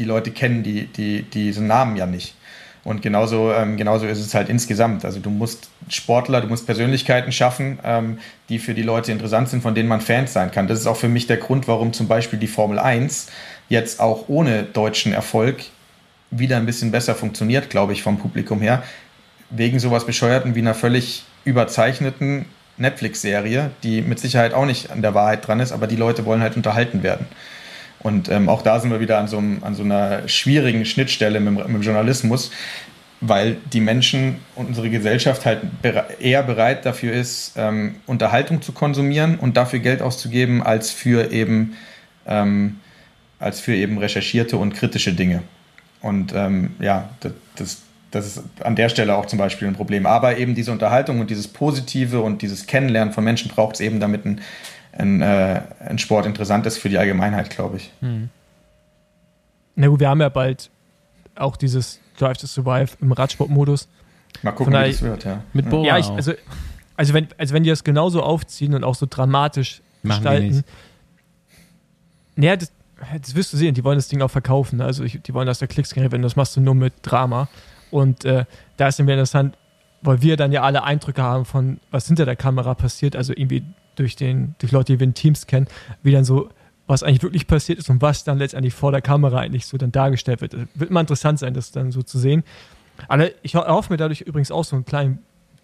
[0.00, 2.34] die Leute kennen die, die, diese Namen ja nicht.
[2.82, 5.04] Und genauso, ähm, genauso ist es halt insgesamt.
[5.04, 9.62] Also du musst Sportler, du musst Persönlichkeiten schaffen, ähm, die für die Leute interessant sind,
[9.62, 10.66] von denen man Fans sein kann.
[10.66, 13.28] Das ist auch für mich der Grund, warum zum Beispiel die Formel 1
[13.68, 15.62] jetzt auch ohne deutschen Erfolg
[16.30, 18.82] wieder ein bisschen besser funktioniert, glaube ich, vom Publikum her.
[19.50, 22.46] Wegen sowas Bescheuerten wie einer völlig überzeichneten
[22.78, 26.40] Netflix-Serie, die mit Sicherheit auch nicht an der Wahrheit dran ist, aber die Leute wollen
[26.40, 27.26] halt unterhalten werden.
[28.02, 31.38] Und ähm, auch da sind wir wieder an so, einem, an so einer schwierigen Schnittstelle
[31.40, 32.50] mit, mit dem Journalismus,
[33.20, 35.60] weil die Menschen und unsere Gesellschaft halt
[36.18, 41.74] eher bereit dafür ist, ähm, Unterhaltung zu konsumieren und dafür Geld auszugeben, als für eben,
[42.26, 42.80] ähm,
[43.38, 45.42] als für eben recherchierte und kritische Dinge.
[46.00, 50.06] Und ähm, ja, das, das, das ist an der Stelle auch zum Beispiel ein Problem.
[50.06, 54.00] Aber eben diese Unterhaltung und dieses Positive und dieses Kennenlernen von Menschen braucht es eben,
[54.00, 54.40] damit ein,
[54.92, 57.92] ein, äh, ein Sport interessant ist für die Allgemeinheit, glaube ich.
[59.76, 60.70] Na gut, wir haben ja bald
[61.36, 63.88] auch dieses Drive to Survive im Radsportmodus.
[64.42, 65.42] Mal gucken, Von wie daher- das wird, ja.
[65.52, 66.16] Mit Bora ja, ich, auch.
[66.16, 66.32] also,
[66.96, 70.46] also, wenn, also wenn die das genauso aufziehen und auch so dramatisch Machen gestalten.
[70.48, 70.64] nicht.
[72.36, 72.72] Naja, das,
[73.22, 74.78] das wirst du sehen, die wollen das Ding auch verkaufen.
[74.78, 74.84] ne?
[74.84, 76.22] Also ich, die wollen, dass der Klicks generiert werden.
[76.22, 77.48] Das machst du nur mit Drama.
[77.90, 78.44] Und äh,
[78.76, 79.56] da ist dann wieder interessant,
[80.02, 83.64] weil wir dann ja alle Eindrücke haben von, was hinter der Kamera passiert, also irgendwie
[84.00, 85.66] durch den, durch Leute, die wir in Teams kennen,
[86.02, 86.48] wie dann so,
[86.86, 89.92] was eigentlich wirklich passiert ist und was dann letztendlich vor der Kamera eigentlich so dann
[89.92, 90.56] dargestellt wird.
[90.74, 92.42] Wird mal interessant sein, das dann so zu sehen.
[93.08, 95.18] Aber ich ho- erhoffe mir dadurch übrigens auch so einen kleinen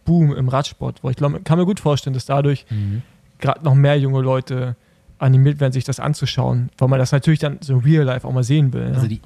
[0.05, 3.03] Boom im Radsport, wo ich glaube, kann mir gut vorstellen, dass dadurch Mhm.
[3.41, 4.77] gerade noch mehr junge Leute
[5.19, 8.45] animiert werden, sich das anzuschauen, weil man das natürlich dann so real life auch mal
[8.45, 8.85] sehen will.
[8.87, 9.09] Also ne?
[9.09, 9.21] die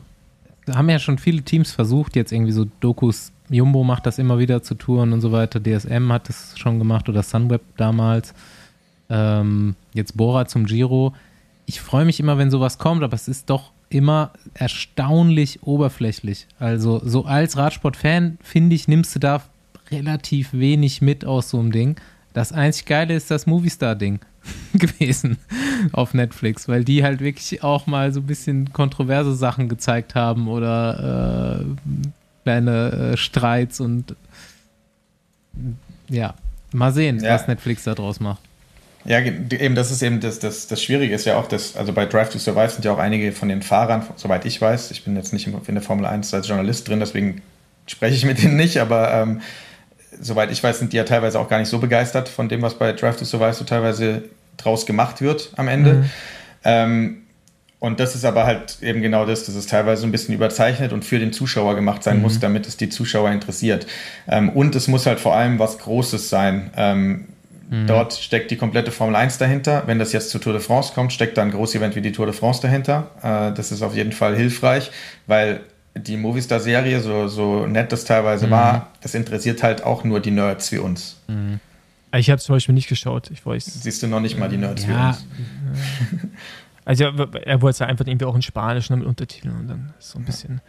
[0.67, 4.39] da haben ja schon viele Teams versucht, jetzt irgendwie so Dokus, Jumbo macht das immer
[4.39, 8.33] wieder zu Touren und so weiter, DSM hat das schon gemacht oder Sunweb damals,
[9.11, 11.15] ähm, jetzt Bora zum Giro.
[11.67, 16.47] Ich freue mich immer, wenn sowas kommt, aber es ist doch immer erstaunlich oberflächlich.
[16.59, 19.43] Also so als Radsport-Fan, finde ich, nimmst du da
[19.91, 21.97] relativ wenig mit aus so einem Ding.
[22.33, 24.21] Das einzig Geile ist das Movistar-Ding
[24.75, 25.39] gewesen
[25.93, 30.47] auf Netflix, weil die halt wirklich auch mal so ein bisschen kontroverse Sachen gezeigt haben
[30.47, 31.65] oder äh,
[32.45, 34.15] kleine äh, Streits und
[36.09, 36.35] ja,
[36.73, 37.35] mal sehen, Ja.
[37.35, 38.41] was Netflix da draus macht.
[39.05, 42.05] Ja, eben, das ist eben das, das, das Schwierige ist ja auch, dass, also bei
[42.05, 45.17] Drive to Survive sind ja auch einige von den Fahrern, soweit ich weiß, ich bin
[45.17, 47.41] jetzt nicht in der Formel 1 als Journalist drin, deswegen
[47.87, 49.41] spreche ich mit denen nicht, aber ähm,
[50.21, 52.75] soweit ich weiß, sind die ja teilweise auch gar nicht so begeistert von dem, was
[52.75, 54.25] bei Drive to Survive so teilweise
[54.59, 55.95] draus gemacht wird am Ende.
[55.95, 56.05] Mhm.
[56.65, 57.17] Ähm,
[57.79, 60.93] und das ist aber halt eben genau das, dass es teilweise so ein bisschen überzeichnet
[60.93, 63.87] und für den Zuschauer gemacht sein muss, damit es die Zuschauer interessiert.
[64.29, 66.71] Ähm, und es muss halt vor allem was Großes sein.
[66.77, 67.25] Ähm,
[67.87, 69.85] Dort steckt die komplette Formel 1 dahinter.
[69.87, 72.27] Wenn das jetzt zur Tour de France kommt, steckt da ein Großevent wie die Tour
[72.27, 73.11] de France dahinter.
[73.23, 74.91] Äh, das ist auf jeden Fall hilfreich,
[75.29, 75.61] weil
[75.97, 80.71] die Movistar-Serie, so, so nett das teilweise war, das interessiert halt auch nur die Nerds
[80.73, 81.21] wie uns.
[82.15, 83.31] Ich habe zum Beispiel nicht geschaut.
[83.31, 83.65] Ich weiß.
[83.65, 85.27] Siehst du noch nicht mal die Nerds wie Ja, uns.
[86.85, 89.93] Also er, wollte es ja einfach irgendwie auch in Spanisch ne, mit Untertiteln und dann
[89.99, 90.61] ist so ein bisschen,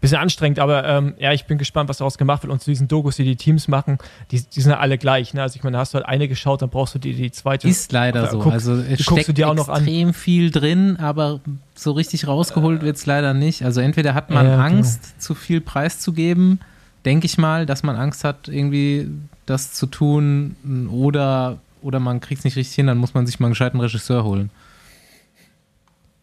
[0.00, 0.58] bisschen anstrengend.
[0.58, 2.52] Aber ähm, ja, ich bin gespannt, was daraus gemacht wird.
[2.52, 3.98] Und zu diesen Dokus, die die Teams machen,
[4.30, 5.34] die, die sind ja alle gleich.
[5.34, 5.42] Ne?
[5.42, 7.68] Also ich meine, da hast du halt eine geschaut, dann brauchst du die, die zweite.
[7.68, 8.38] ist leider Oder so.
[8.40, 9.76] guckst- also es guckst du steckt dir auch noch an.
[9.82, 11.40] extrem viel drin, aber
[11.74, 13.64] so richtig rausgeholt wird es leider nicht.
[13.64, 14.58] Also entweder hat man genau.
[14.62, 16.60] Angst, zu viel preiszugeben,
[17.04, 19.08] denke ich mal, dass man Angst hat, irgendwie
[19.46, 20.56] das zu tun,
[20.90, 23.78] oder, oder man kriegt es nicht richtig hin, dann muss man sich mal einen gescheiten
[23.80, 24.50] Regisseur holen.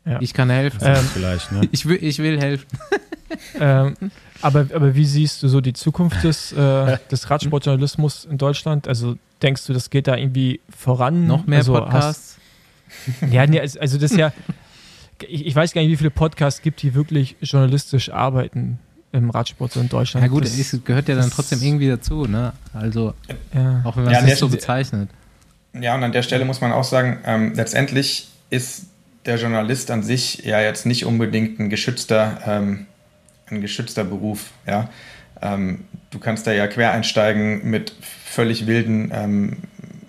[0.05, 0.17] Ja.
[0.19, 0.79] Ich kann helfen.
[0.81, 1.67] Ähm, Vielleicht, ne?
[1.71, 2.65] ich, will, ich will helfen.
[3.59, 3.95] ähm,
[4.41, 8.87] aber, aber wie siehst du so die Zukunft des, äh, des Radsportjournalismus in Deutschland?
[8.87, 11.27] Also denkst du, das geht da irgendwie voran?
[11.27, 12.37] Noch mehr also, Podcasts.
[13.21, 14.33] Hast, ja, nee, also das ist ja,
[15.27, 18.79] ich, ich weiß gar nicht, wie viele Podcasts gibt, die wirklich journalistisch arbeiten
[19.11, 20.25] im Radsport so in Deutschland.
[20.25, 22.53] Ja gut, das, es gehört ja dann trotzdem irgendwie dazu, ne?
[22.73, 23.13] Also,
[23.53, 23.81] ja.
[23.83, 25.09] auch wenn man Ja, es an nicht so bezeichnet.
[25.79, 28.87] Ja, und an der Stelle muss man auch sagen, ähm, letztendlich ist
[29.25, 32.85] der Journalist an sich ja jetzt nicht unbedingt ein geschützter, ähm,
[33.49, 34.51] ein geschützter Beruf.
[34.65, 34.89] Ja?
[35.41, 39.57] Ähm, du kannst da ja quer einsteigen mit völlig wilden, ähm,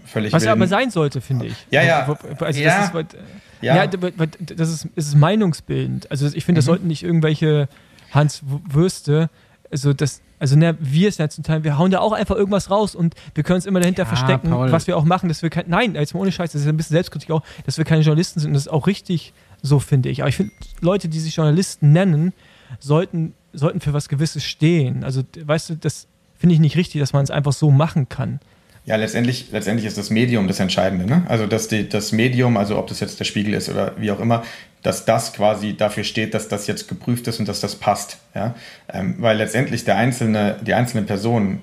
[0.06, 0.52] völlig Was wilden.
[0.52, 1.54] aber sein sollte, finde ich.
[1.70, 2.06] Ja, ja.
[2.40, 2.78] Also Ja.
[2.78, 3.16] das ist,
[3.60, 6.10] ja, ja, das ist, ist meinungsbildend.
[6.10, 6.70] Also ich finde, das Mhm.
[6.70, 7.68] sollten nicht irgendwelche
[8.10, 9.30] Hans Würste,
[9.72, 12.70] also das, also ne, wir es ja zum Teil, wir hauen da auch einfach irgendwas
[12.70, 14.70] raus und wir können uns immer dahinter Ja, verstecken, Paul.
[14.70, 16.76] was wir auch machen, dass wir kein, nein, jetzt mal ohne Scheiß, das ist ein
[16.76, 20.10] bisschen Selbstkritik auch, dass wir keine Journalisten sind und das ist auch richtig so, finde
[20.10, 20.20] ich.
[20.20, 22.32] Aber ich finde, Leute, die sich Journalisten nennen,
[22.80, 25.04] sollten, sollten für was Gewisses stehen.
[25.04, 26.06] Also, weißt du, das
[26.36, 28.40] finde ich nicht richtig, dass man es einfach so machen kann.
[28.84, 31.06] Ja, letztendlich, letztendlich ist das Medium das Entscheidende.
[31.06, 31.24] Ne?
[31.28, 34.18] Also, dass die, das Medium, also ob das jetzt der Spiegel ist oder wie auch
[34.18, 34.42] immer,
[34.82, 38.18] dass das quasi dafür steht, dass das jetzt geprüft ist und dass das passt.
[38.34, 38.54] Ja?
[38.92, 41.62] Ähm, weil letztendlich der einzelne, die einzelne Person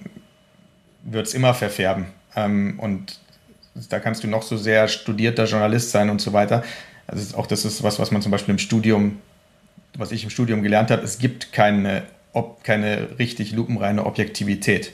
[1.03, 2.05] wird es immer verfärben.
[2.37, 3.19] Ähm, und
[3.89, 6.63] da kannst du noch so sehr studierter Journalist sein und so weiter.
[7.07, 9.19] Also auch das ist was, was man zum Beispiel im Studium,
[9.97, 14.93] was ich im Studium gelernt habe, es gibt keine, ob, keine richtig lupenreine Objektivität.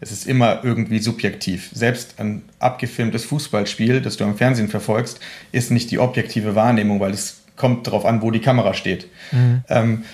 [0.00, 1.70] Es ist immer irgendwie subjektiv.
[1.72, 5.18] Selbst ein abgefilmtes Fußballspiel, das du am Fernsehen verfolgst,
[5.50, 9.08] ist nicht die objektive Wahrnehmung, weil es kommt darauf an, wo die Kamera steht.
[9.68, 10.04] Ähm,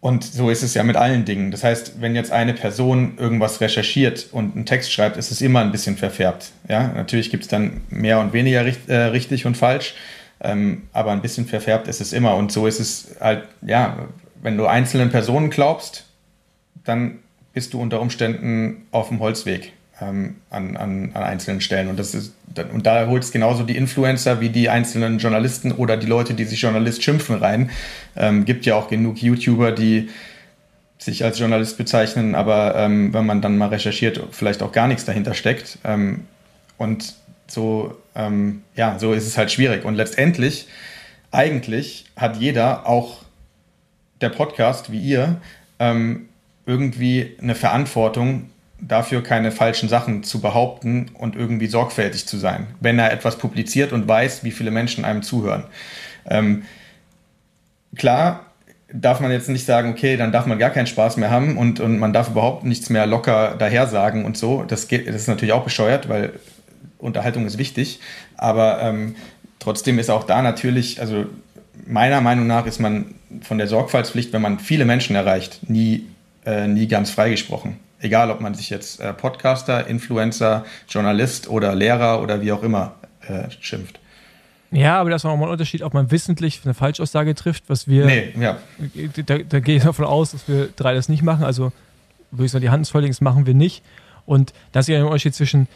[0.00, 1.50] und so ist es ja mit allen Dingen.
[1.50, 5.60] Das heißt, wenn jetzt eine Person irgendwas recherchiert und einen Text schreibt, ist es immer
[5.60, 6.52] ein bisschen verfärbt.
[6.68, 9.94] Ja, natürlich gibt es dann mehr und weniger richt, äh, richtig und falsch,
[10.40, 12.36] ähm, aber ein bisschen verfärbt ist es immer.
[12.36, 13.98] Und so ist es halt, ja,
[14.42, 16.06] wenn du einzelnen Personen glaubst,
[16.84, 17.18] dann
[17.52, 21.88] bist du unter Umständen auf dem Holzweg ähm, an, an, an einzelnen Stellen.
[21.88, 22.32] Und, das ist,
[22.72, 26.44] und da holt es genauso die Influencer wie die einzelnen Journalisten oder die Leute, die
[26.44, 27.70] sich Journalist schimpfen, rein.
[28.16, 30.08] Ähm, gibt ja auch genug YouTuber, die
[30.98, 35.06] sich als Journalist bezeichnen, aber ähm, wenn man dann mal recherchiert, vielleicht auch gar nichts
[35.06, 35.78] dahinter steckt.
[35.84, 36.24] Ähm,
[36.76, 37.14] und
[37.46, 39.84] so, ähm, ja, so ist es halt schwierig.
[39.84, 40.68] Und letztendlich,
[41.30, 43.22] eigentlich hat jeder, auch
[44.20, 45.40] der Podcast wie ihr,
[45.78, 46.28] ähm,
[46.66, 48.50] irgendwie eine Verantwortung
[48.80, 53.92] dafür, keine falschen Sachen zu behaupten und irgendwie sorgfältig zu sein, wenn er etwas publiziert
[53.92, 55.64] und weiß, wie viele Menschen einem zuhören.
[56.26, 56.62] Ähm,
[57.96, 58.46] klar
[58.92, 61.78] darf man jetzt nicht sagen, okay, dann darf man gar keinen Spaß mehr haben und,
[61.80, 64.64] und man darf überhaupt nichts mehr locker daher sagen und so.
[64.64, 66.32] Das, geht, das ist natürlich auch bescheuert, weil
[66.98, 68.00] Unterhaltung ist wichtig.
[68.36, 69.14] Aber ähm,
[69.58, 71.26] trotzdem ist auch da natürlich, also
[71.86, 76.06] meiner Meinung nach ist man von der Sorgfaltspflicht, wenn man viele Menschen erreicht, nie,
[76.44, 77.76] äh, nie ganz freigesprochen.
[78.00, 82.94] Egal, ob man sich jetzt äh, Podcaster, Influencer, Journalist oder Lehrer oder wie auch immer
[83.28, 84.00] äh, schimpft.
[84.72, 87.88] Ja, aber das ist auch mal ein Unterschied, ob man wissentlich eine Falschaussage trifft, was
[87.88, 88.06] wir.
[88.06, 88.58] Nee, ja.
[89.26, 91.44] Da, da gehe ich davon aus, dass wir drei das nicht machen.
[91.44, 91.72] Also
[92.30, 93.82] würde ich sagen, die Hand ins das machen wir nicht.
[94.26, 95.66] Und das ist ja ein Unterschied zwischen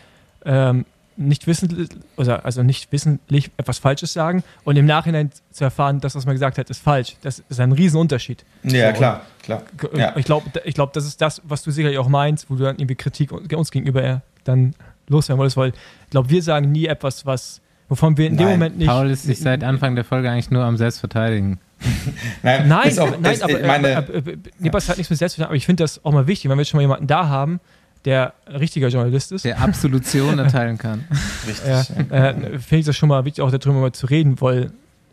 [0.45, 0.85] ähm,
[1.17, 6.27] nicht wissentlich, also nicht wissentlich etwas Falsches sagen und im Nachhinein zu erfahren, dass was
[6.27, 7.17] man gesagt hat, ist falsch.
[7.23, 8.45] Das ist ein Riesenunterschied.
[8.65, 9.63] Ja, so, klar, klar.
[9.95, 10.17] Ja.
[10.17, 12.77] Ich glaube, ich glaub, das ist das, was du sicherlich auch meinst, wo du dann
[12.77, 14.75] irgendwie Kritik uns gegenüber dann
[15.09, 18.51] loswerden wolltest, weil ich glaube, wir sagen nie etwas, was, wovon wir in nein, dem
[18.53, 18.89] Moment nicht.
[18.89, 21.59] Paul ist sich seit Anfang der Folge eigentlich nur am Selbstverteidigen.
[22.43, 25.51] nein, nein, auch, nein, ist, aber, meine, aber, aber, nee, das hat nichts mit Selbstverteidigung,
[25.51, 27.61] aber ich finde das auch mal wichtig, wenn wir jetzt schon mal jemanden da haben,
[28.05, 29.45] der richtiger Journalist ist.
[29.45, 31.05] Der Absolution erteilen kann.
[31.47, 31.67] Richtig.
[31.67, 34.71] Ja, äh, Finde ich das schon mal wichtig, auch darüber mal zu reden, weil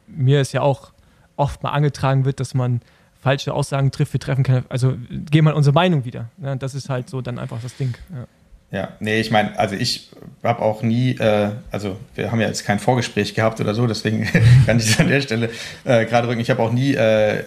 [0.08, 0.92] mir ist ja auch
[1.38, 2.82] oft mal angetragen wird, dass man
[3.22, 4.14] falsche Aussagen trifft.
[4.14, 6.30] Wir treffen keine, also gehen mal unsere Meinung wieder.
[6.42, 7.94] Ja, das ist halt so dann einfach das Ding.
[8.14, 8.28] Ja.
[8.72, 10.12] Ja, nee, ich meine, also ich
[10.44, 14.26] habe auch nie, äh, also wir haben ja jetzt kein Vorgespräch gehabt oder so, deswegen
[14.66, 15.50] kann ich das an der Stelle
[15.84, 16.40] äh, gerade rücken.
[16.40, 17.44] Ich habe auch nie äh,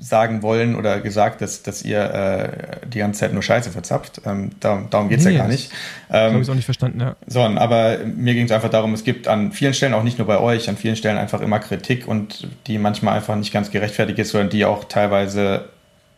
[0.00, 4.22] sagen wollen oder gesagt, dass, dass ihr äh, die ganze Zeit nur Scheiße verzapft.
[4.24, 5.70] Ähm, darum darum geht es nee, ja gar nicht.
[6.10, 7.16] Ähm, habe ich auch nicht verstanden, ja.
[7.26, 10.26] Sondern, aber mir ging es einfach darum, es gibt an vielen Stellen, auch nicht nur
[10.26, 14.18] bei euch, an vielen Stellen einfach immer Kritik und die manchmal einfach nicht ganz gerechtfertigt
[14.18, 15.68] ist, sondern die auch teilweise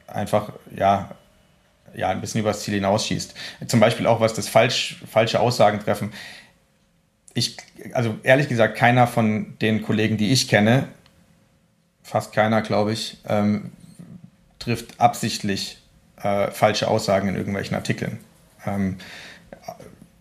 [0.06, 1.10] einfach, ja,
[1.94, 3.34] ja, ein bisschen übers Ziel hinausschießt.
[3.66, 6.12] Zum Beispiel auch, was das falsch, falsche Aussagen treffen.
[7.34, 7.56] Ich,
[7.94, 10.88] also ehrlich gesagt, keiner von den Kollegen, die ich kenne,
[12.02, 13.72] fast keiner, glaube ich, ähm,
[14.58, 15.78] trifft absichtlich
[16.22, 18.18] äh, falsche Aussagen in irgendwelchen Artikeln.
[18.66, 18.98] Ähm,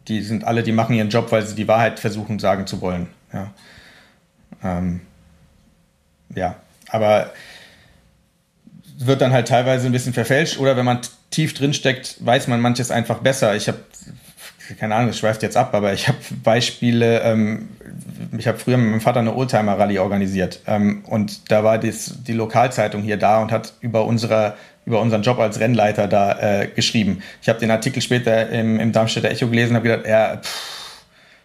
[0.07, 3.07] die sind alle, die machen ihren Job, weil sie die Wahrheit versuchen sagen zu wollen.
[3.33, 3.53] Ja,
[4.63, 5.01] ähm,
[6.35, 6.55] ja.
[6.89, 7.31] aber
[8.97, 11.01] wird dann halt teilweise ein bisschen verfälscht oder wenn man
[11.31, 13.55] tief drin steckt, weiß man manches einfach besser.
[13.55, 13.79] Ich habe
[14.79, 17.69] keine Ahnung, das schweift jetzt ab, aber ich habe Beispiele, ähm,
[18.37, 22.33] ich habe früher mit meinem Vater eine Oldtimer-Rallye organisiert ähm, und da war dies, die
[22.33, 27.21] Lokalzeitung hier da und hat über, unsere, über unseren Job als Rennleiter da äh, geschrieben.
[27.41, 30.81] Ich habe den Artikel später im, im Darmstädter Echo gelesen und habe gedacht, ja, pff,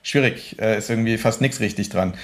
[0.02, 2.14] schwierig, äh, ist irgendwie fast nichts richtig dran.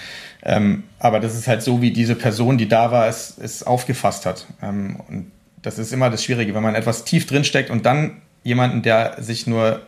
[0.45, 4.27] Ähm, aber das ist halt so, wie diese Person, die da war, es, es aufgefasst
[4.27, 4.47] hat.
[4.63, 5.31] Ähm, und
[5.63, 9.47] das ist immer das Schwierige, wenn man etwas tief drinsteckt und dann jemanden, der sich
[9.47, 9.81] nur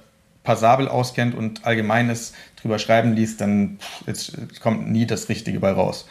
[0.44, 6.06] passabel auskennt und Allgemeines drüber schreiben liest, dann jetzt kommt nie das Richtige bei raus.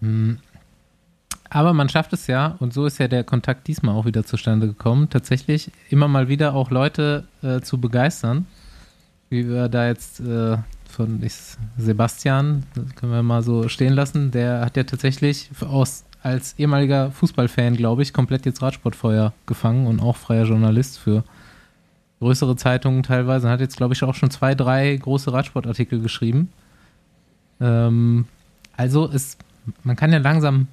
[0.00, 0.38] Hm.
[1.48, 4.66] Aber man schafft es ja, und so ist ja der Kontakt diesmal auch wieder zustande
[4.66, 8.46] gekommen, tatsächlich immer mal wieder auch Leute äh, zu begeistern.
[9.28, 10.56] Wie wir da jetzt äh,
[10.88, 11.34] von ich,
[11.76, 12.64] Sebastian,
[12.96, 18.02] können wir mal so stehen lassen, der hat ja tatsächlich aus, als ehemaliger Fußballfan, glaube
[18.02, 21.24] ich, komplett jetzt Radsportfeuer gefangen und auch freier Journalist für
[22.22, 23.50] größere Zeitungen teilweise.
[23.50, 26.52] Hat jetzt, glaube ich, auch schon zwei, drei große Radsportartikel geschrieben.
[27.60, 28.26] Ähm,
[28.76, 29.38] also ist,
[29.82, 30.68] man kann ja langsam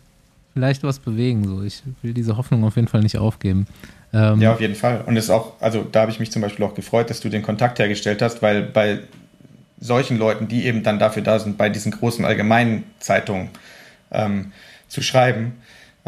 [0.54, 1.48] vielleicht was bewegen.
[1.48, 1.64] So.
[1.64, 3.66] Ich will diese Hoffnung auf jeden Fall nicht aufgeben.
[4.14, 5.04] Ähm, ja, auf jeden Fall.
[5.08, 7.42] Und ist auch, also da habe ich mich zum Beispiel auch gefreut, dass du den
[7.42, 9.00] Kontakt hergestellt hast, weil bei
[9.80, 13.50] solchen Leuten, die eben dann dafür da sind, bei diesen großen allgemeinen Zeitungen
[14.12, 14.52] ähm,
[14.88, 15.54] zu schreiben,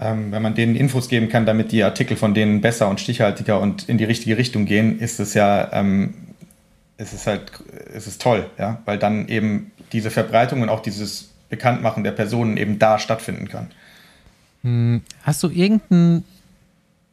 [0.01, 3.59] ähm, wenn man denen Infos geben kann, damit die Artikel von denen besser und stichhaltiger
[3.59, 6.15] und in die richtige Richtung gehen, ist es ja, ähm,
[6.97, 7.51] es ist halt,
[7.93, 12.57] es ist toll, ja, weil dann eben diese Verbreitung und auch dieses Bekanntmachen der Personen
[12.57, 13.67] eben da stattfinden kann.
[14.63, 16.23] Hm, hast du irgendein,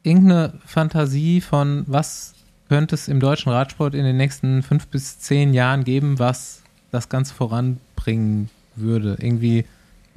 [0.02, 2.34] irgendeine Fantasie von, was
[2.70, 7.10] könnte es im deutschen Radsport in den nächsten fünf bis zehn Jahren geben, was das
[7.10, 9.16] Ganze voranbringen würde?
[9.20, 9.64] Irgendwie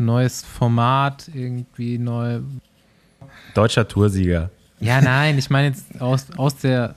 [0.06, 2.40] neues Format, irgendwie neu.
[3.54, 4.50] Deutscher Toursieger.
[4.80, 6.96] Ja, nein, ich meine jetzt aus, aus der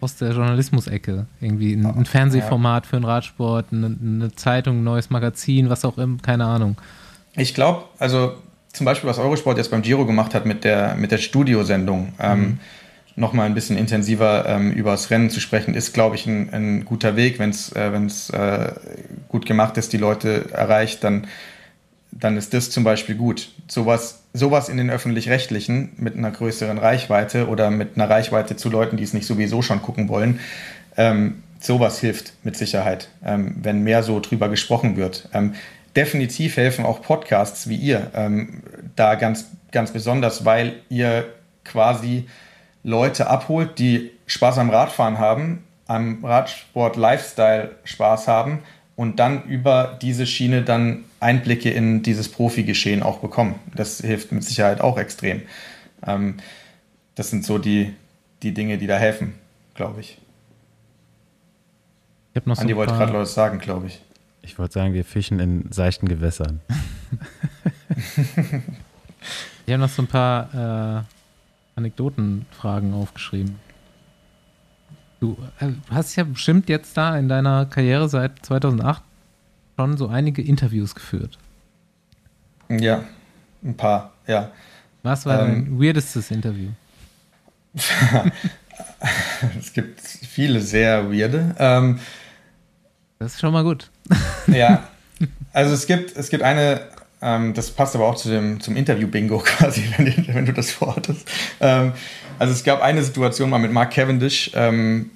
[0.00, 1.26] aus der Journalismus-Ecke.
[1.40, 5.98] Irgendwie ein, ein Fernsehformat für den Radsport, eine, eine, Zeitung, ein neues Magazin, was auch
[5.98, 6.76] immer, keine Ahnung.
[7.34, 8.34] Ich glaube, also
[8.72, 12.40] zum Beispiel, was Eurosport jetzt beim Giro gemacht hat mit der, mit der Studiosendung, ähm,
[12.40, 12.58] mhm.
[13.16, 16.84] nochmal ein bisschen intensiver ähm, über das Rennen zu sprechen, ist, glaube ich, ein, ein
[16.84, 17.38] guter Weg.
[17.38, 18.72] Wenn es äh, wenn's, äh,
[19.28, 21.26] gut gemacht ist, die Leute erreicht, dann,
[22.10, 23.50] dann ist das zum Beispiel gut.
[23.68, 28.96] Sowas, sowas in den öffentlich-rechtlichen mit einer größeren Reichweite oder mit einer Reichweite zu Leuten,
[28.96, 30.40] die es nicht sowieso schon gucken wollen,
[30.96, 35.28] ähm, sowas hilft mit Sicherheit, ähm, wenn mehr so drüber gesprochen wird.
[35.32, 35.54] Ähm,
[35.96, 38.62] definitiv helfen auch Podcasts wie ihr ähm,
[38.96, 41.26] da ganz, ganz besonders, weil ihr
[41.64, 42.26] quasi
[42.82, 48.60] Leute abholt, die Spaß am Radfahren haben, am Radsport-Lifestyle Spaß haben
[48.96, 53.56] und dann über diese Schiene dann Einblicke in dieses Profigeschehen auch bekommen.
[53.74, 55.42] Das hilft mit Sicherheit auch extrem.
[56.06, 56.36] Ähm,
[57.14, 57.94] das sind so die,
[58.42, 59.34] die Dinge, die da helfen,
[59.74, 60.18] glaube ich.
[62.34, 64.00] ich noch so Andi ein wollte gerade was sagen, glaube ich.
[64.42, 66.60] Ich wollte sagen, wir fischen in seichten Gewässern.
[69.68, 71.02] Ich habe noch so ein paar äh,
[71.76, 73.56] Anekdotenfragen aufgeschrieben.
[75.20, 79.02] Du äh, hast ja bestimmt jetzt da in deiner Karriere seit 2008
[79.78, 81.38] schon so einige Interviews geführt.
[82.68, 83.04] Ja,
[83.62, 84.50] ein paar, ja.
[85.04, 85.66] Was war Ähm.
[85.66, 86.70] dein weirdestes Interview?
[89.58, 91.54] Es gibt viele sehr weirde.
[91.58, 92.00] Ähm,
[93.20, 93.88] Das ist schon mal gut.
[94.48, 94.88] Ja,
[95.52, 96.80] also es gibt, es gibt eine,
[97.22, 100.72] ähm, das passt aber auch zu dem, zum Interview-Bingo quasi, wenn, du- wenn du das
[100.72, 101.28] vorhattest.
[101.60, 101.92] Ähm,
[102.40, 105.10] also es gab eine Situation mal mit Mark Cavendish, ähm,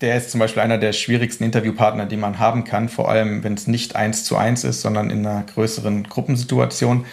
[0.00, 3.54] der ist zum Beispiel einer der schwierigsten Interviewpartner, die man haben kann, vor allem wenn
[3.54, 7.04] es nicht eins zu eins ist, sondern in einer größeren Gruppensituation.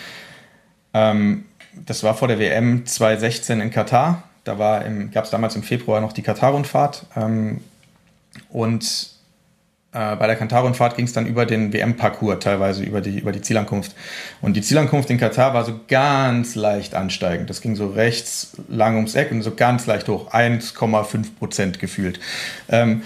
[0.94, 4.24] Ähm, das war vor der WM 2016 in Katar.
[4.44, 4.54] Da
[5.12, 7.08] gab es damals im Februar noch die Katar-Rundfahrt.
[7.16, 7.62] Ähm,
[8.50, 9.15] und
[9.96, 13.42] äh, bei der Katar-Rundfahrt ging es dann über den WM-Parcours, teilweise über die, über die
[13.42, 13.96] Zielankunft.
[14.42, 17.50] Und die Zielankunft in Katar war so ganz leicht ansteigend.
[17.50, 22.20] Das ging so rechts lang ums Eck und so ganz leicht hoch, 1,5 Prozent gefühlt.
[22.68, 23.04] Ähm,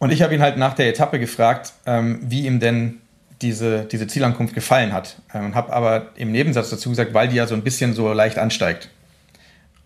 [0.00, 2.98] und ich habe ihn halt nach der Etappe gefragt, ähm, wie ihm denn
[3.40, 5.16] diese, diese Zielankunft gefallen hat.
[5.32, 8.12] Ähm, Und habe aber im Nebensatz dazu gesagt, weil die ja so ein bisschen so
[8.12, 8.88] leicht ansteigt.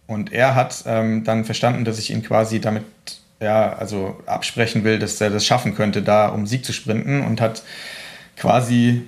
[0.06, 2.84] Und er hat ähm, dann verstanden, dass ich ihn quasi damit
[3.42, 7.40] ja, also absprechen will, dass er das schaffen könnte, da um Sieg zu sprinten und
[7.40, 7.62] hat
[8.36, 9.02] quasi,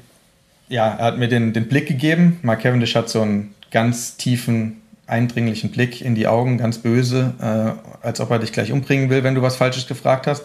[0.68, 2.40] ja, er hat mir den, den Blick gegeben.
[2.42, 8.04] Mark Cavendish hat so einen ganz tiefen, eindringlichen Blick in die Augen, ganz böse, äh,
[8.06, 10.44] als ob er dich gleich umbringen will, wenn du was Falsches gefragt hast.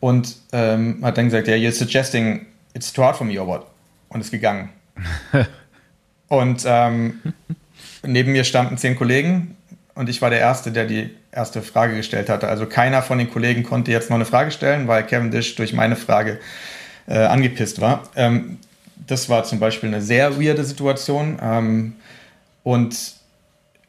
[0.00, 3.66] Und ähm, hat dann gesagt, ja, you're suggesting it's too hard for me or what?
[4.08, 4.70] Und ist gegangen.
[6.28, 7.20] und ähm,
[8.04, 9.56] neben mir standen zehn Kollegen
[9.94, 12.48] und ich war der Erste, der die erste Frage gestellt hatte.
[12.48, 15.96] Also keiner von den Kollegen konnte jetzt noch eine Frage stellen, weil Cavendish durch meine
[15.96, 16.38] Frage
[17.06, 18.04] äh, angepisst war.
[18.16, 18.58] Ähm,
[19.06, 21.38] das war zum Beispiel eine sehr weirde Situation.
[21.42, 21.92] Ähm,
[22.62, 22.96] und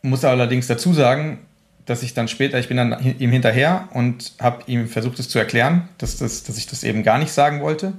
[0.01, 1.39] muss allerdings dazu sagen,
[1.85, 5.37] dass ich dann später, ich bin dann ihm hinterher und habe ihm versucht, es zu
[5.39, 7.93] erklären, dass, das, dass ich das eben gar nicht sagen wollte.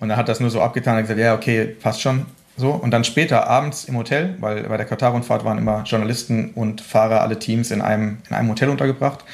[0.00, 2.26] Und er hat das nur so abgetan und gesagt, ja, okay, passt schon.
[2.60, 2.70] So.
[2.70, 7.22] Und dann später abends im Hotel, weil bei der Katar-Rundfahrt waren immer Journalisten und Fahrer,
[7.22, 9.24] alle Teams in einem, in einem Hotel untergebracht.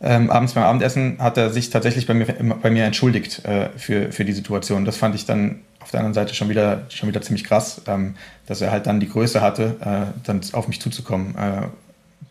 [0.00, 4.12] Ähm, abends beim Abendessen hat er sich tatsächlich bei mir, bei mir entschuldigt äh, für,
[4.12, 4.84] für die Situation.
[4.84, 8.14] Das fand ich dann auf der anderen Seite schon wieder, schon wieder ziemlich krass, ähm,
[8.46, 11.34] dass er halt dann die Größe hatte, äh, dann auf mich zuzukommen.
[11.36, 11.66] Äh,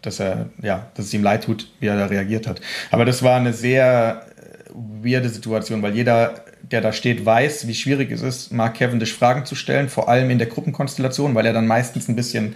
[0.02, 2.62] dass er, ja, dass es ihm leid tut, wie er da reagiert hat.
[2.92, 7.76] Aber das war eine sehr äh, weirde Situation, weil jeder, der da steht, weiß, wie
[7.76, 11.54] schwierig es ist, Mark Cavendish Fragen zu stellen, vor allem in der Gruppenkonstellation, weil er
[11.54, 12.56] dann meistens ein bisschen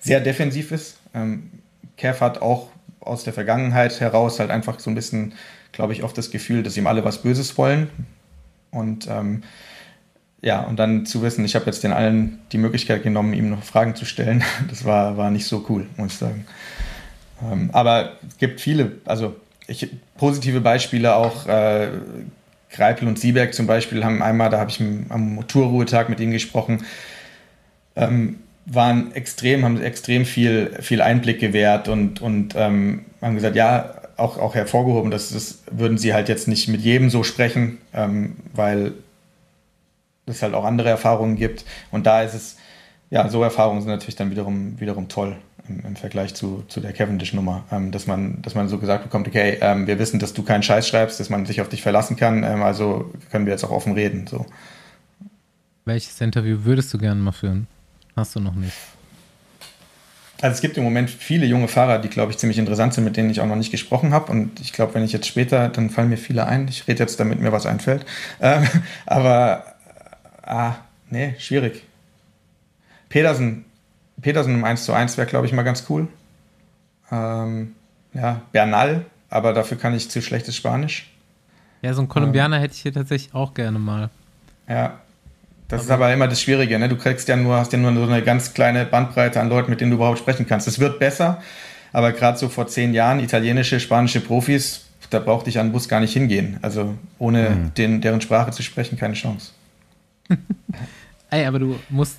[0.00, 0.98] sehr defensiv ist.
[1.14, 1.50] Ähm,
[1.96, 2.68] Kev hat auch
[3.00, 5.34] aus der Vergangenheit heraus halt einfach so ein bisschen,
[5.72, 7.90] glaube ich, oft das Gefühl, dass ihm alle was Böses wollen.
[8.70, 9.42] Und ähm,
[10.40, 13.62] ja, und dann zu wissen, ich habe jetzt den allen die Möglichkeit genommen, ihm noch
[13.62, 16.46] Fragen zu stellen, das war, war nicht so cool, muss ich sagen.
[17.42, 21.46] Ähm, aber es gibt viele, also ich, positive Beispiele auch.
[21.46, 21.88] Äh,
[22.70, 26.84] Greipel und Sieberg zum Beispiel haben einmal, da habe ich am- Motorruhetag mit ihnen gesprochen,
[27.96, 33.94] ähm, waren extrem, haben extrem viel, viel Einblick gewährt und, und ähm, haben gesagt, ja,
[34.16, 38.36] auch, auch hervorgehoben, dass das würden sie halt jetzt nicht mit jedem so sprechen, ähm,
[38.52, 38.92] weil
[40.26, 41.64] es halt auch andere Erfahrungen gibt.
[41.90, 42.56] Und da ist es,
[43.10, 45.36] ja, so Erfahrungen sind natürlich dann wiederum, wiederum toll
[45.68, 49.28] im, im Vergleich zu, zu der Cavendish-Nummer, ähm, dass, man, dass man so gesagt bekommt,
[49.28, 52.16] okay, ähm, wir wissen, dass du keinen Scheiß schreibst, dass man sich auf dich verlassen
[52.16, 54.26] kann, ähm, also können wir jetzt auch offen reden.
[54.26, 54.46] So.
[55.84, 57.66] Welches Interview würdest du gerne mal führen?
[58.16, 58.74] Hast du noch nicht.
[60.40, 63.16] Also es gibt im Moment viele junge Fahrer, die, glaube ich, ziemlich interessant sind, mit
[63.16, 64.30] denen ich auch noch nicht gesprochen habe.
[64.30, 66.68] Und ich glaube, wenn ich jetzt später, dann fallen mir viele ein.
[66.68, 68.06] Ich rede jetzt, damit mir was einfällt.
[68.40, 68.66] Ähm,
[69.06, 69.64] aber,
[70.42, 70.76] ah,
[71.10, 71.82] nee, schwierig.
[73.08, 73.64] Petersen,
[74.20, 76.08] Petersen im 1 zu 1 wäre, glaube ich, mal ganz cool.
[77.10, 77.74] Ähm,
[78.14, 81.10] ja, Bernal, aber dafür kann ich zu schlechtes Spanisch.
[81.82, 84.10] Ja, so ein Kolumbianer hätte ich hier tatsächlich auch gerne mal.
[84.68, 84.98] Ja.
[85.68, 86.88] Das ist aber immer das Schwierige, ne?
[86.88, 89.82] Du kriegst ja nur, hast ja nur so eine ganz kleine Bandbreite an Leuten, mit
[89.82, 90.66] denen du überhaupt sprechen kannst.
[90.66, 91.42] Es wird besser,
[91.92, 95.86] aber gerade so vor zehn Jahren, italienische, spanische Profis, da brauchte ich an den Bus
[95.86, 96.58] gar nicht hingehen.
[96.62, 97.74] Also ohne Mhm.
[97.74, 99.52] den, deren Sprache zu sprechen, keine Chance.
[101.30, 102.16] Ey, aber du musst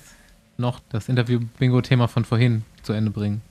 [0.60, 3.42] noch das Interview-Bingo-Thema von vorhin zu Ende bringen.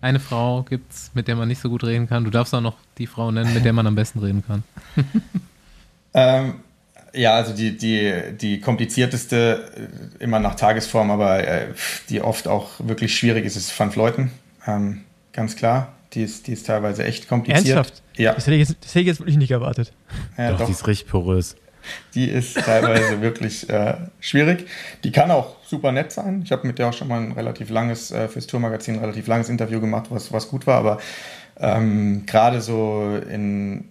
[0.00, 2.24] Eine Frau gibt's, mit der man nicht so gut reden kann.
[2.24, 4.64] Du darfst auch noch die Frau nennen, mit der man am besten reden kann.
[6.14, 6.56] Ähm,
[7.14, 9.88] ja, also die, die, die komplizierteste,
[10.20, 11.68] äh, immer nach Tagesform, aber äh,
[12.10, 14.30] die oft auch wirklich schwierig ist, ist Van Fleuten.
[14.66, 15.00] Ähm,
[15.32, 15.94] ganz klar.
[16.12, 17.66] Die ist, die ist teilweise echt kompliziert.
[17.76, 18.02] Ernsthaft?
[18.16, 19.92] Ja, Das hätte, ich jetzt, das hätte ich jetzt wirklich nicht erwartet.
[20.36, 20.66] ja Doch, doch.
[20.66, 21.56] die ist richtig porös.
[22.14, 24.66] Die ist teilweise wirklich äh, schwierig.
[25.04, 26.42] Die kann auch super nett sein.
[26.44, 29.26] Ich habe mit der auch schon mal ein relativ langes, äh, fürs Tourmagazin ein relativ
[29.26, 30.78] langes Interview gemacht, was, was gut war.
[30.78, 30.98] Aber
[31.58, 33.84] ähm, gerade so in,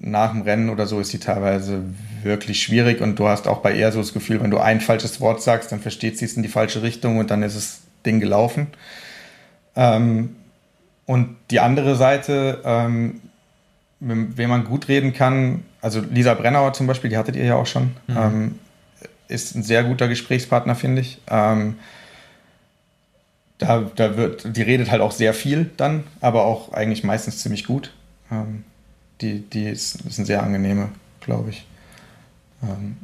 [0.00, 1.82] nach dem Rennen oder so ist sie teilweise
[2.22, 3.00] wirklich schwierig.
[3.00, 5.72] Und du hast auch bei ihr so das Gefühl, wenn du ein falsches Wort sagst,
[5.72, 8.68] dann versteht sie es in die falsche Richtung und dann ist das Ding gelaufen.
[9.76, 10.36] Ähm,
[11.06, 13.20] und die andere Seite, ähm,
[14.00, 17.56] mit wem man gut reden kann, also Lisa Brennauer zum Beispiel, die hattet ihr ja
[17.56, 18.58] auch schon, ähm,
[19.28, 21.20] ist ein sehr guter Gesprächspartner, finde ich.
[21.28, 21.76] Ähm,
[23.58, 27.66] da, da wird, die redet halt auch sehr viel dann, aber auch eigentlich meistens ziemlich
[27.66, 27.92] gut.
[28.32, 28.64] Ähm,
[29.20, 30.88] die, die ist, ist eine sehr angenehme,
[31.20, 31.66] glaube ich.
[32.62, 32.96] Ähm,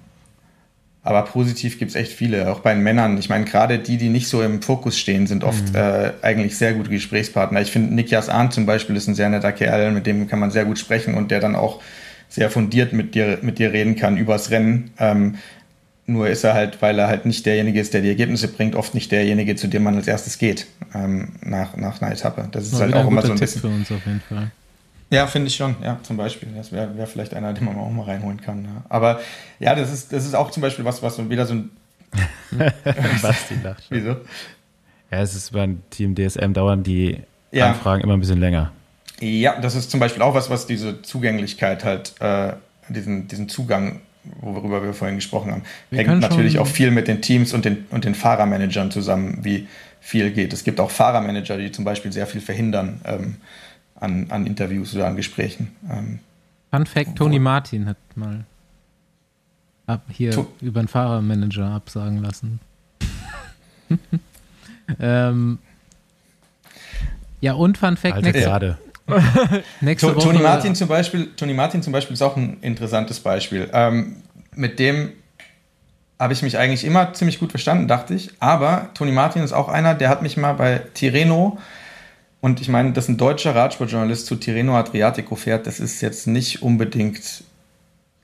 [1.02, 3.18] aber positiv gibt es echt viele, auch bei den Männern.
[3.18, 6.72] Ich meine, gerade die, die nicht so im Fokus stehen, sind oft äh, eigentlich sehr
[6.72, 7.60] gute Gesprächspartner.
[7.60, 10.50] Ich finde, Nikias Arndt zum Beispiel ist ein sehr netter Kerl, mit dem kann man
[10.50, 11.82] sehr gut sprechen und der dann auch
[12.30, 14.90] sehr fundiert mit dir, mit dir reden kann übers Rennen.
[14.98, 15.34] Ähm,
[16.06, 18.94] nur ist er halt, weil er halt nicht derjenige ist, der die Ergebnisse bringt, oft
[18.94, 22.48] nicht derjenige, zu dem man als erstes geht ähm, nach, nach einer Etappe.
[22.50, 23.60] Das ist Mal halt auch ein immer so ein Tipp bisschen.
[23.60, 24.50] für uns auf jeden Fall.
[25.10, 26.48] Ja, finde ich schon, ja, zum Beispiel.
[26.56, 28.64] Das wäre wär vielleicht einer, den man auch mal reinholen kann.
[28.64, 28.84] Ja.
[28.88, 29.20] Aber
[29.58, 31.70] ja, das ist, das ist auch zum Beispiel was, was so wieder so ein.
[33.22, 33.96] Basti lacht schon.
[33.96, 34.10] Wieso?
[35.10, 37.18] Ja, es ist beim Team DSM dauern die
[37.50, 37.68] Ja.
[37.70, 38.72] Anfragen immer ein bisschen länger.
[39.20, 42.54] Ja, das ist zum Beispiel auch was, was diese Zugänglichkeit halt, äh,
[42.88, 44.00] diesen, diesen Zugang,
[44.40, 47.84] worüber wir vorhin gesprochen haben, Wir hängt natürlich auch viel mit den Teams und den,
[47.90, 49.68] und den Fahrermanagern zusammen, wie
[50.00, 50.52] viel geht.
[50.52, 53.36] Es gibt auch Fahrermanager, die zum Beispiel sehr viel verhindern ähm,
[53.96, 55.76] an, an Interviews oder an Gesprächen.
[55.90, 56.18] Ähm,
[56.70, 58.44] Fun Fact: Tony Martin hat mal
[59.86, 62.60] ab hier Tu- über einen Fahrermanager absagen lassen.
[65.00, 65.58] ähm,
[67.40, 68.78] ja, und Fun Fact: Alter, nächste, gerade.
[69.80, 70.24] nächste Woche.
[70.24, 73.68] Tony Martin zum Beispiel, Tony Martin zum Beispiel ist auch ein interessantes Beispiel.
[73.72, 74.16] Ähm,
[74.54, 75.12] mit dem
[76.18, 78.30] habe ich mich eigentlich immer ziemlich gut verstanden, dachte ich.
[78.40, 81.58] Aber Tony Martin ist auch einer, der hat mich mal bei Tirreno
[82.40, 86.62] und ich meine, dass ein deutscher Radsportjournalist zu Tirreno Adriatico fährt, das ist jetzt nicht
[86.62, 87.44] unbedingt,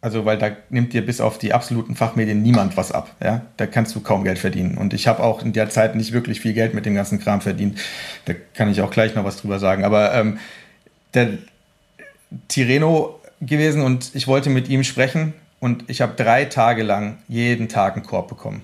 [0.01, 3.15] also weil da nimmt dir bis auf die absoluten Fachmedien niemand was ab.
[3.23, 3.43] Ja?
[3.59, 4.79] Da kannst du kaum Geld verdienen.
[4.79, 7.43] Und ich habe auch in der Zeit nicht wirklich viel Geld mit dem ganzen Kram
[7.43, 7.79] verdient.
[8.25, 9.85] Da kann ich auch gleich noch was drüber sagen.
[9.85, 10.39] Aber ähm,
[11.17, 11.39] der
[12.49, 17.69] Tirreno gewesen und ich wollte mit ihm sprechen und ich habe drei Tage lang jeden
[17.69, 18.63] Tag einen Korb bekommen.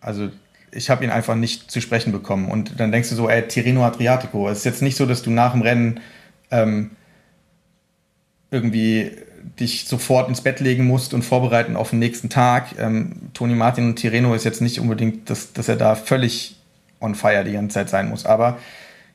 [0.00, 0.30] Also
[0.70, 2.48] ich habe ihn einfach nicht zu sprechen bekommen.
[2.48, 4.48] Und dann denkst du so, ey, Tirreno Adriatico.
[4.48, 6.00] Es ist jetzt nicht so, dass du nach dem Rennen
[6.50, 6.90] ähm,
[8.50, 9.12] irgendwie
[9.58, 12.78] dich sofort ins Bett legen musst und vorbereiten auf den nächsten Tag.
[12.78, 16.56] Ähm, Toni Martin und Tirreno ist jetzt nicht unbedingt, dass, dass er da völlig
[17.00, 18.26] on fire die ganze Zeit sein muss.
[18.26, 18.58] Aber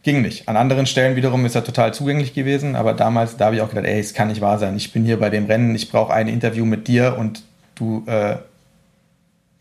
[0.04, 0.48] ging nicht.
[0.50, 3.70] An anderen Stellen wiederum ist er total zugänglich gewesen, aber damals, da habe ich auch
[3.70, 4.76] gedacht, ey, es kann nicht wahr sein.
[4.76, 7.44] Ich bin hier bei dem Rennen, ich brauche ein Interview mit dir und
[7.76, 8.38] du äh,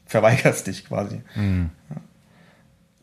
[0.07, 1.21] verweigerst dich quasi.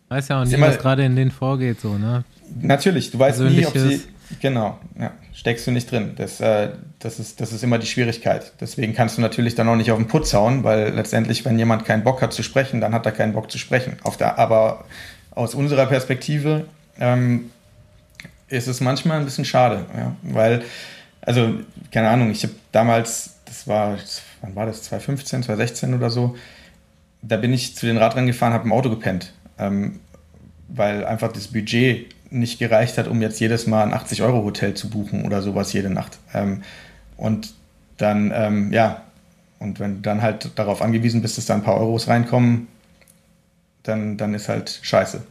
[0.09, 2.23] Weiß ja auch Ist nie, immer- was gerade in denen vorgeht, so, ne?
[2.61, 4.01] Natürlich, du weißt nie, ob sie.
[4.41, 6.11] Genau, ja, steckst du nicht drin.
[6.17, 6.69] Das, äh,
[6.99, 8.51] das, ist, das ist immer die Schwierigkeit.
[8.59, 11.85] Deswegen kannst du natürlich dann auch nicht auf den Putz hauen, weil letztendlich, wenn jemand
[11.85, 13.95] keinen Bock hat zu sprechen, dann hat er keinen Bock zu sprechen.
[14.03, 14.83] Auf der, aber
[15.31, 16.65] aus unserer Perspektive
[16.99, 17.51] ähm,
[18.49, 20.63] ist es manchmal ein bisschen schade, ja, weil,
[21.21, 21.55] also,
[21.91, 23.97] keine Ahnung, ich habe damals, das war,
[24.41, 26.35] wann war das, 2015, 2016 oder so,
[27.21, 29.99] da bin ich zu den Radrennen gefahren, habe im Auto gepennt, ähm,
[30.69, 35.25] weil einfach das Budget nicht gereicht hat, um jetzt jedes Mal ein 80-Euro-Hotel zu buchen
[35.25, 36.19] oder sowas jede Nacht.
[36.33, 36.63] Ähm,
[37.15, 37.53] und
[37.97, 39.03] dann, ähm, ja,
[39.59, 42.67] und wenn du dann halt darauf angewiesen bist, dass da ein paar Euros reinkommen,
[43.83, 45.23] dann, dann ist halt scheiße.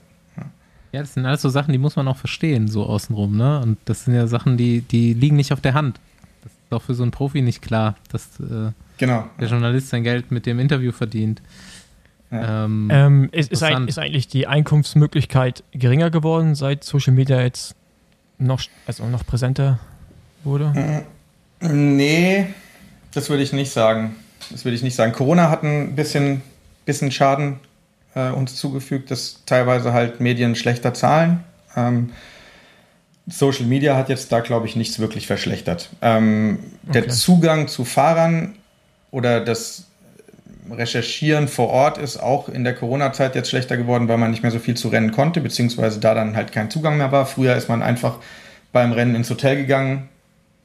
[0.97, 3.61] Ja, das sind alles so Sachen, die muss man auch verstehen, so außenrum, ne?
[3.61, 6.01] Und das sind ja Sachen, die, die liegen nicht auf der Hand.
[6.43, 9.27] Das ist auch für so einen Profi nicht klar, dass äh, Genau.
[9.39, 11.43] der Journalist sein Geld mit dem Interview verdient.
[12.31, 12.65] Ja.
[12.65, 17.75] Ähm, Ähm, ist, ist, ist eigentlich die Einkunftsmöglichkeit geringer geworden, seit Social Media jetzt
[18.39, 19.79] noch, also noch präsenter
[20.45, 21.05] wurde?
[21.61, 22.47] Nee,
[23.13, 24.17] das würde ich nicht sagen.
[24.51, 25.13] Das würde ich nicht sagen.
[25.13, 26.41] Corona hat ein bisschen,
[26.87, 27.57] bisschen Schaden
[28.17, 31.45] äh, uns zugefügt, dass teilweise halt Medien schlechter zahlen.
[31.77, 32.11] Ähm,
[33.29, 35.91] Social Media hat jetzt da, glaube ich, nichts wirklich verschlechtert.
[36.01, 37.03] Ähm, okay.
[37.03, 38.55] Der Zugang zu Fahrern
[39.11, 39.85] oder das
[40.71, 44.51] Recherchieren vor Ort ist auch in der Corona-Zeit jetzt schlechter geworden, weil man nicht mehr
[44.51, 47.27] so viel zu rennen konnte, beziehungsweise da dann halt kein Zugang mehr war.
[47.27, 48.19] Früher ist man einfach
[48.73, 50.09] beim Rennen ins Hotel gegangen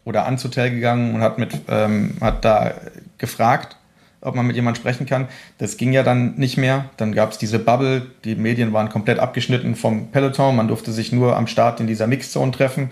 [0.06, 2.73] oder ans Hotel gegangen und hat, mit, ähm, hat da
[3.18, 3.76] gefragt,
[4.22, 5.27] ob man mit jemandem sprechen kann.
[5.57, 6.85] Das ging ja dann nicht mehr.
[6.98, 10.56] Dann gab es diese Bubble, die Medien waren komplett abgeschnitten vom Peloton.
[10.56, 12.91] Man durfte sich nur am Start in dieser Mixzone treffen.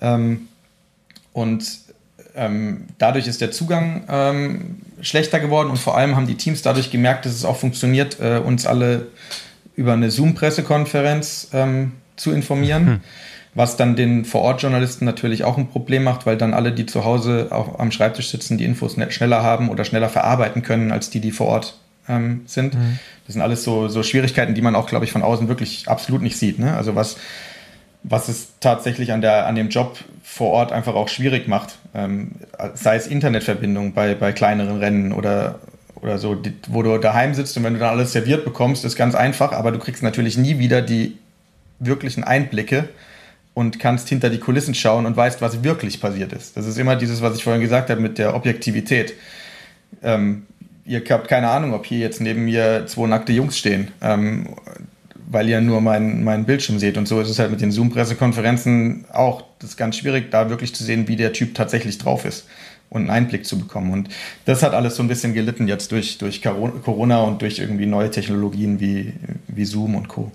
[0.00, 0.48] Ähm,
[1.32, 1.64] und
[2.34, 6.90] ähm, dadurch ist der Zugang ähm, schlechter geworden und vor allem haben die Teams dadurch
[6.90, 9.08] gemerkt, dass es auch funktioniert, äh, uns alle
[9.74, 12.86] über eine Zoom-Pressekonferenz ähm, zu informieren.
[12.86, 13.00] Hm.
[13.58, 17.48] Was dann den Vorortjournalisten natürlich auch ein Problem macht, weil dann alle, die zu Hause
[17.50, 21.32] auch am Schreibtisch sitzen, die Infos schneller haben oder schneller verarbeiten können, als die, die
[21.32, 21.76] vor Ort
[22.08, 22.74] ähm, sind.
[22.74, 23.00] Mhm.
[23.26, 26.22] Das sind alles so, so Schwierigkeiten, die man auch, glaube ich, von außen wirklich absolut
[26.22, 26.60] nicht sieht.
[26.60, 26.76] Ne?
[26.76, 27.16] Also was,
[28.04, 31.78] was es tatsächlich an, der, an dem Job vor Ort einfach auch schwierig macht.
[31.96, 32.36] Ähm,
[32.74, 35.58] sei es Internetverbindung bei, bei kleineren Rennen oder,
[35.96, 38.94] oder so, die, wo du daheim sitzt und wenn du dann alles serviert bekommst, ist
[38.94, 41.18] ganz einfach, aber du kriegst natürlich nie wieder die
[41.80, 42.88] wirklichen Einblicke
[43.58, 46.56] und kannst hinter die Kulissen schauen und weißt, was wirklich passiert ist.
[46.56, 49.14] Das ist immer dieses, was ich vorhin gesagt habe mit der Objektivität.
[50.00, 50.46] Ähm,
[50.84, 54.50] ihr habt keine Ahnung, ob hier jetzt neben mir zwei nackte Jungs stehen, ähm,
[55.28, 56.96] weil ihr nur meinen mein Bildschirm seht.
[56.96, 59.42] Und so ist es halt mit den Zoom-Pressekonferenzen auch.
[59.58, 62.46] Das ist ganz schwierig, da wirklich zu sehen, wie der Typ tatsächlich drauf ist
[62.90, 63.90] und einen Einblick zu bekommen.
[63.92, 64.08] Und
[64.44, 68.12] das hat alles so ein bisschen gelitten jetzt durch, durch Corona und durch irgendwie neue
[68.12, 69.14] Technologien wie,
[69.48, 70.30] wie Zoom und Co.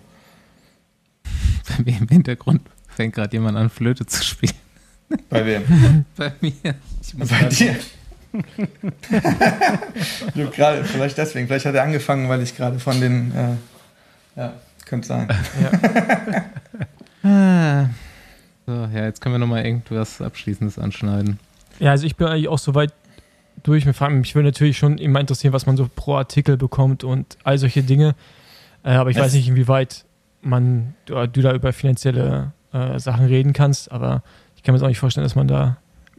[1.70, 2.64] Bei mir im Hintergrund
[2.94, 4.54] fängt gerade jemand an, Flöte zu spielen.
[5.30, 6.06] Bei wem?
[6.16, 6.54] Bei mir.
[7.18, 7.76] Bei dir?
[10.34, 11.48] du grade, vielleicht deswegen.
[11.48, 13.32] Vielleicht hat er angefangen, weil ich gerade von den.
[13.36, 13.56] Äh,
[14.36, 14.54] ja,
[14.86, 15.28] könnte sein.
[15.62, 15.72] Ja.
[17.26, 17.90] Ah.
[18.66, 21.40] so, ja, jetzt können wir nochmal irgendwas Abschließendes anschneiden.
[21.80, 22.92] Ja, also ich bin eigentlich auch so weit
[23.62, 23.86] durch.
[23.86, 27.84] Mich würde natürlich schon immer interessieren, was man so pro Artikel bekommt und all solche
[27.84, 28.16] Dinge.
[28.84, 30.06] Äh, aber ich es weiß nicht, inwieweit
[30.42, 33.92] man du, du da über finanzielle äh, Sachen reden kannst.
[33.92, 34.24] Aber
[34.56, 35.78] ich kann mir jetzt auch nicht vorstellen, dass man da,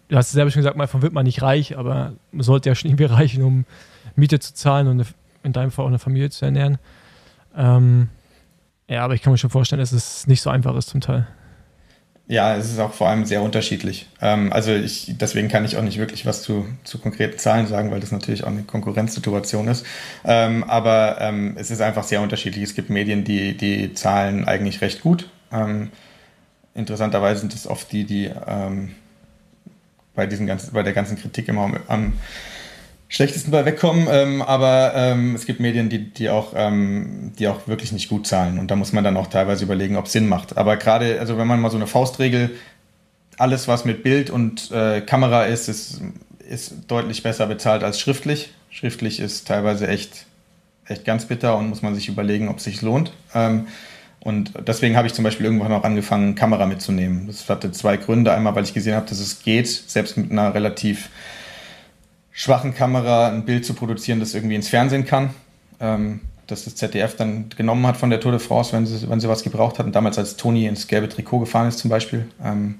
[0.08, 2.74] du hast es selber schon gesagt, mal wird man nicht reich, aber man sollte ja
[2.74, 3.64] schon irgendwie reichen, um
[4.16, 5.06] Miete zu zahlen und
[5.42, 6.78] in deinem Fall auch eine Familie zu ernähren.
[7.56, 8.08] Ähm,
[8.88, 11.26] ja, aber ich kann mir schon vorstellen, dass es nicht so einfach ist zum Teil.
[12.26, 14.08] Ja, es ist auch vor allem sehr unterschiedlich.
[14.22, 17.90] Ähm, also ich, deswegen kann ich auch nicht wirklich was zu, zu konkreten Zahlen sagen,
[17.90, 19.84] weil das natürlich auch eine Konkurrenzsituation ist.
[20.24, 22.64] Ähm, aber ähm, es ist einfach sehr unterschiedlich.
[22.64, 25.28] Es gibt Medien, die die Zahlen eigentlich recht gut.
[26.74, 28.94] Ähm, interessanterweise sind es oft die, die ähm,
[30.14, 32.12] bei, diesen ganzen, bei der ganzen Kritik immer am, am
[33.08, 34.06] schlechtesten bei wegkommen.
[34.10, 38.26] Ähm, aber ähm, es gibt Medien, die, die, auch, ähm, die auch wirklich nicht gut
[38.26, 38.58] zahlen.
[38.58, 40.56] Und da muss man dann auch teilweise überlegen, ob es Sinn macht.
[40.56, 42.50] Aber gerade, also wenn man mal so eine Faustregel,
[43.38, 46.00] alles was mit Bild und äh, Kamera ist, ist,
[46.48, 48.52] ist deutlich besser bezahlt als schriftlich.
[48.70, 50.26] Schriftlich ist teilweise echt,
[50.86, 53.12] echt ganz bitter und muss man sich überlegen, ob es sich lohnt.
[54.24, 57.26] Und deswegen habe ich zum Beispiel irgendwann auch angefangen, Kamera mitzunehmen.
[57.26, 58.32] Das hatte zwei Gründe.
[58.32, 61.10] Einmal, weil ich gesehen habe, dass es geht, selbst mit einer relativ
[62.32, 65.30] schwachen Kamera ein Bild zu produzieren, das irgendwie ins Fernsehen kann.
[65.78, 69.20] Ähm, dass das ZDF dann genommen hat von der Tour de France, wenn sie, wenn
[69.20, 69.92] sie was gebraucht hatten.
[69.92, 72.26] Damals, als Toni ins gelbe Trikot gefahren ist, zum Beispiel.
[72.42, 72.76] Ähm,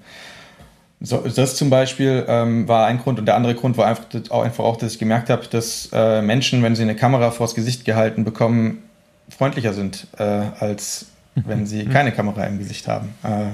[1.00, 3.18] so, das zum Beispiel ähm, war ein Grund.
[3.18, 6.62] Und der andere Grund war einfach, einfach auch, dass ich gemerkt habe, dass äh, Menschen,
[6.62, 8.82] wenn sie eine Kamera vors Gesicht gehalten bekommen,
[9.28, 13.10] freundlicher sind äh, als wenn sie keine Kamera im Gesicht haben.
[13.22, 13.52] Äh,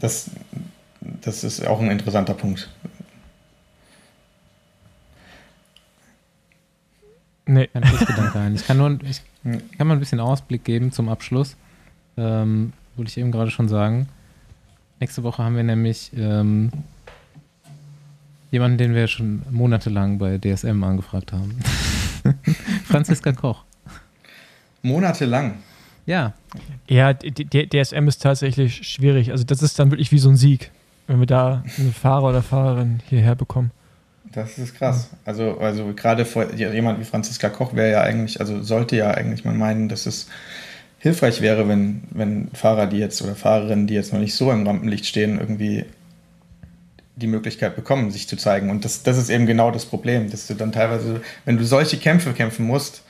[0.00, 0.30] das,
[1.00, 2.70] das ist auch ein interessanter Punkt.
[7.46, 7.66] Nee.
[7.66, 8.54] Kein Gedanke ein.
[8.54, 9.22] Ich kann nur ich
[9.76, 11.56] kann mal ein bisschen Ausblick geben zum Abschluss.
[12.16, 14.08] Ähm, wollte ich eben gerade schon sagen.
[15.00, 16.70] Nächste Woche haben wir nämlich ähm,
[18.52, 21.58] jemanden, den wir schon monatelang bei DSM angefragt haben.
[22.84, 23.64] Franziska Koch.
[24.82, 25.54] Monatelang?
[26.06, 26.32] Ja.
[26.88, 29.30] Ja, DSM ist tatsächlich schwierig.
[29.30, 30.70] Also das ist dann wirklich wie so ein Sieg,
[31.06, 33.70] wenn wir da einen Fahrer oder Fahrerin hierher bekommen.
[34.32, 35.10] Das ist krass.
[35.24, 39.44] Also, also gerade vor, jemand wie Franziska Koch wäre ja eigentlich, also sollte ja eigentlich
[39.44, 40.28] man meinen, dass es
[40.98, 44.66] hilfreich wäre, wenn, wenn Fahrer, die jetzt oder Fahrerinnen, die jetzt noch nicht so im
[44.66, 45.84] Rampenlicht stehen, irgendwie
[47.16, 48.70] die Möglichkeit bekommen, sich zu zeigen.
[48.70, 51.98] Und das, das ist eben genau das Problem, dass du dann teilweise, wenn du solche
[51.98, 53.02] Kämpfe kämpfen musst,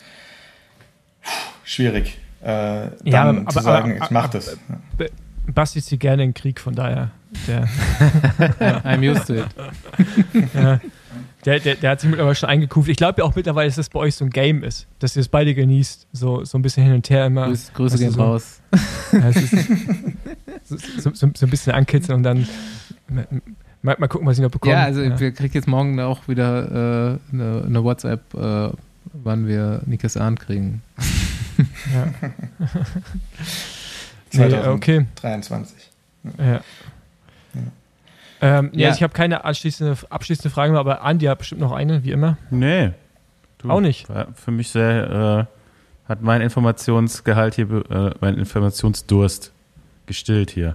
[1.65, 4.57] schwierig äh, dann ja, aber, zu sagen, aber, ich mach das.
[5.47, 7.11] Basti zieht gerne in den Krieg, von daher
[7.47, 7.69] Der,
[8.85, 9.47] I'm used to it.
[10.55, 10.81] ja,
[11.45, 12.89] der, der, der hat sich mittlerweile schon eingekuft.
[12.89, 15.21] Ich glaube ja auch mittlerweile, dass das bei euch so ein Game ist, dass ihr
[15.21, 16.07] es beide genießt.
[16.13, 17.47] So, so ein bisschen hin und her immer.
[17.49, 18.61] Grüß, Grüße Also gehen so- raus.
[19.13, 19.51] Ja, ist
[20.65, 22.47] so, so, so, so ein bisschen ankitzeln und dann
[23.83, 24.75] mal, mal gucken, was ich noch bekomme.
[24.75, 25.19] Ja, also ja.
[25.19, 28.71] wir kriegen jetzt morgen auch wieder äh, eine, eine WhatsApp, äh,
[29.13, 30.83] wann wir Nikes Ahn kriegen.
[31.59, 32.07] Ja.
[34.33, 34.67] nee, 2023.
[34.75, 35.07] okay.
[35.17, 35.91] 23.
[36.39, 36.61] Ja.
[38.41, 38.81] Ähm, ja.
[38.81, 38.89] Ja.
[38.89, 42.11] also ich habe keine abschließende, abschließende Frage mehr, aber Andi hat bestimmt noch eine, wie
[42.11, 42.39] immer.
[42.51, 42.91] Nee.
[43.59, 44.09] Du, Auch nicht.
[44.09, 49.53] War für mich sehr, äh, hat mein Informationsgehalt hier, äh, mein Informationsdurst
[50.07, 50.75] gestillt hier.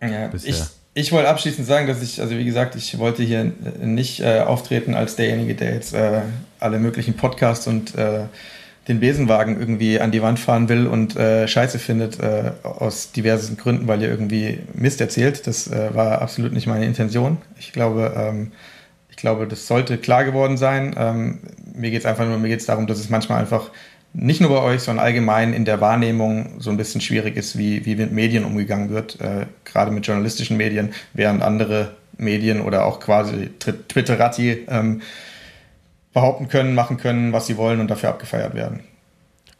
[0.00, 0.50] Ja, Bisher.
[0.50, 0.62] ich,
[0.94, 4.40] ich wollte abschließend sagen, dass ich, also wie gesagt, ich wollte hier äh, nicht äh,
[4.40, 6.22] auftreten als derjenige, der jetzt äh,
[6.60, 8.26] alle möglichen Podcasts und äh,
[8.88, 13.56] den Besenwagen irgendwie an die Wand fahren will und äh, Scheiße findet äh, aus diversen
[13.56, 15.46] Gründen, weil ihr irgendwie Mist erzählt.
[15.46, 17.38] Das äh, war absolut nicht meine Intention.
[17.58, 18.52] Ich glaube, ähm,
[19.10, 20.94] ich glaube, das sollte klar geworden sein.
[20.96, 21.38] Ähm,
[21.74, 23.70] mir geht es einfach nur, mir geht es darum, dass es manchmal einfach
[24.12, 27.84] nicht nur bei euch, sondern allgemein in der Wahrnehmung so ein bisschen schwierig ist, wie,
[27.84, 33.00] wie mit Medien umgegangen wird, äh, gerade mit journalistischen Medien, während andere Medien oder auch
[33.00, 35.02] quasi Twi- Twitterati ähm,
[36.16, 38.80] behaupten können, machen können, was sie wollen und dafür abgefeiert werden.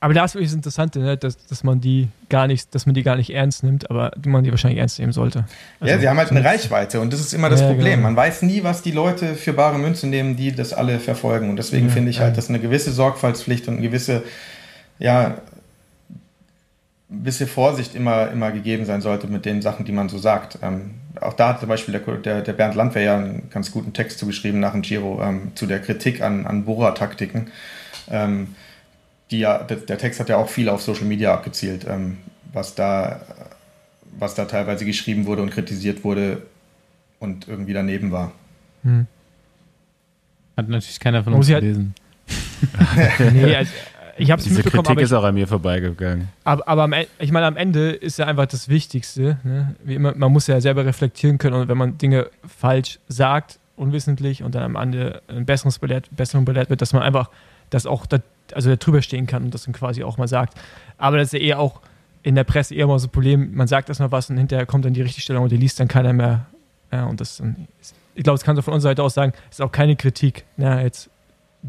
[0.00, 1.16] Aber da ist wirklich das Interessante, ne?
[1.18, 4.42] dass, dass man die gar nicht, dass man die gar nicht ernst nimmt, aber man
[4.42, 5.40] die wahrscheinlich ernst nehmen sollte.
[5.40, 7.96] ja, Also, sie haben halt eine Reichweite und das ist immer das Ja, Problem.
[7.96, 8.02] genau.
[8.04, 11.50] Man weiß nie, was die Leute für bare Münze nehmen, die das alle verfolgen.
[11.50, 12.22] Und deswegen Ja, finde ich ja.
[12.24, 14.22] halt, dass eine gewisse Sorgfaltspflicht und eine gewisse,
[14.98, 15.36] ja,
[17.08, 20.58] ein bisschen Vorsicht immer, immer gegeben sein sollte mit den Sachen, die man so sagt.
[20.62, 23.92] Ähm, auch da hat zum Beispiel der, der, der Bernd Landwehr ja einen ganz guten
[23.92, 27.50] Text zugeschrieben nach dem Giro ähm, zu der Kritik an, an Bohrer-Taktiken.
[28.10, 28.54] Ähm,
[29.30, 32.18] die ja, der, der Text hat ja auch viel auf Social Media abgezielt, ähm,
[32.52, 33.20] was, da,
[34.18, 36.42] was da teilweise geschrieben wurde und kritisiert wurde
[37.18, 38.32] und irgendwie daneben war.
[38.82, 39.06] Hm.
[40.56, 41.94] Hat natürlich keiner von uns halt- gelesen.
[43.32, 43.72] Nee, also,
[44.18, 46.28] ich habe es mitbekommen, Kritik aber, ich, ist auch an mir vorbeigegangen.
[46.44, 49.38] aber, aber am, ich meine, am Ende ist ja einfach das Wichtigste.
[49.44, 49.74] Ne?
[49.84, 54.42] Wie immer, man muss ja selber reflektieren können und wenn man Dinge falsch sagt, unwissentlich
[54.42, 57.30] und dann am Ende ein besseres belehrt, Besserung belehrt wird, dass man einfach
[57.70, 58.18] das auch da,
[58.52, 60.54] also da drüber stehen kann und das dann quasi auch mal sagt.
[60.98, 61.80] Aber das ist ja eher auch
[62.22, 64.84] in der Presse eher mal so ein Problem, man sagt erstmal was und hinterher kommt
[64.84, 66.46] dann die Richtigstellung und die liest dann keiner mehr.
[66.90, 67.42] Ja, und das
[68.16, 70.82] ich glaube, das kannst du von unserer Seite aus sagen, ist auch keine Kritik, ne,
[70.82, 71.10] jetzt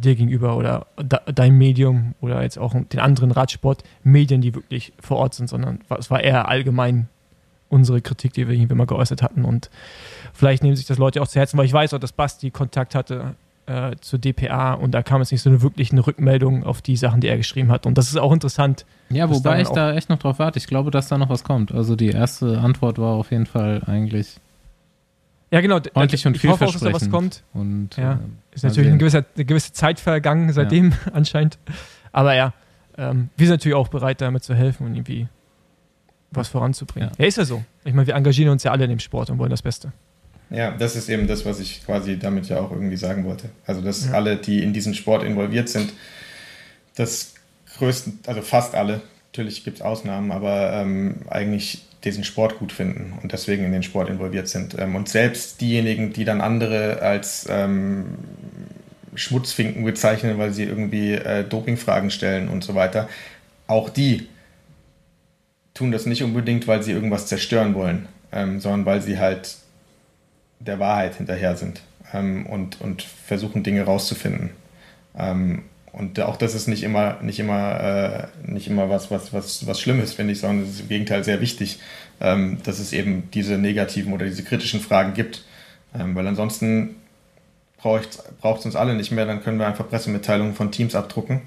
[0.02, 5.18] dir gegenüber oder de, dein Medium oder jetzt auch den anderen Radsportmedien, die wirklich vor
[5.18, 7.07] Ort sind, sondern es war eher allgemein
[7.69, 9.44] unsere Kritik, die wir irgendwie mal geäußert hatten.
[9.44, 9.69] Und
[10.34, 12.95] vielleicht nehmen sich das Leute auch zu Herzen, weil ich weiß auch, dass Basti Kontakt
[12.95, 16.82] hatte äh, zur DPA und da kam jetzt nicht so eine wirklich eine Rückmeldung auf
[16.82, 17.86] die Sachen, die er geschrieben hat.
[17.86, 18.86] Und das ist auch interessant.
[19.10, 20.57] Ja, wobei ich da echt noch drauf warte.
[20.57, 21.74] Ich glaube, dass da noch was kommt.
[21.74, 24.38] Also die erste Antwort war auf jeden Fall eigentlich
[25.49, 25.80] Ja, genau.
[25.94, 27.11] freundlich und ich hoffe auch, dass da was vielversprechend.
[27.11, 27.44] kommt.
[27.53, 28.14] Und Ja.
[28.14, 31.57] äh, Ist natürlich eine gewisse, eine gewisse Zeit vergangen seitdem anscheinend.
[32.11, 32.53] Aber ja,
[32.98, 35.28] ähm, wir sind natürlich auch bereit, damit zu helfen und irgendwie
[36.32, 37.10] was voranzubringen.
[37.18, 37.24] Ja.
[37.24, 37.64] Ja, ist ja so.
[37.86, 39.94] Ich meine, wir engagieren uns ja alle in dem Sport und wollen das Beste.
[40.49, 43.49] Ja, das ist eben das, was ich quasi damit ja auch irgendwie sagen wollte.
[43.65, 44.14] Also, dass Ja.
[44.14, 45.94] alle, die in diesen Sport involviert sind,
[46.95, 47.36] das
[47.78, 49.02] größten, also fast alle,
[49.32, 53.84] natürlich gibt es Ausnahmen, aber ähm, eigentlich diesen Sport gut finden und deswegen in den
[53.84, 54.78] Sport involviert sind.
[54.78, 58.18] Ähm, und selbst diejenigen, die dann andere als ähm,
[59.15, 63.10] Schmutzfinken bezeichnen, weil sie irgendwie äh, Dopingfragen stellen und so weiter,
[63.65, 64.28] auch die
[65.74, 69.56] tun das nicht unbedingt, weil sie irgendwas zerstören wollen, ähm, sondern weil sie halt
[70.60, 71.82] der Wahrheit hinterher sind
[72.14, 74.52] ähm, und, und versuchen Dinge rauszufinden.
[75.98, 79.82] Und auch das ist nicht immer, nicht immer, äh, nicht immer was, was, was, was
[79.82, 81.80] Schlimmes, finde ich, sondern es ist im Gegenteil sehr wichtig,
[82.22, 85.44] ähm, dass es eben diese negativen oder diese kritischen Fragen gibt.
[85.98, 86.95] Ähm, weil ansonsten
[87.78, 91.41] braucht es uns alle nicht mehr, dann können wir einfach Pressemitteilungen von Teams abdrucken.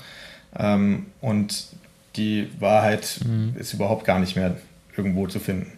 [0.59, 1.67] Ähm, und
[2.17, 3.21] die Wahrheit
[3.55, 4.57] ist überhaupt gar nicht mehr
[4.97, 5.71] irgendwo zu finden.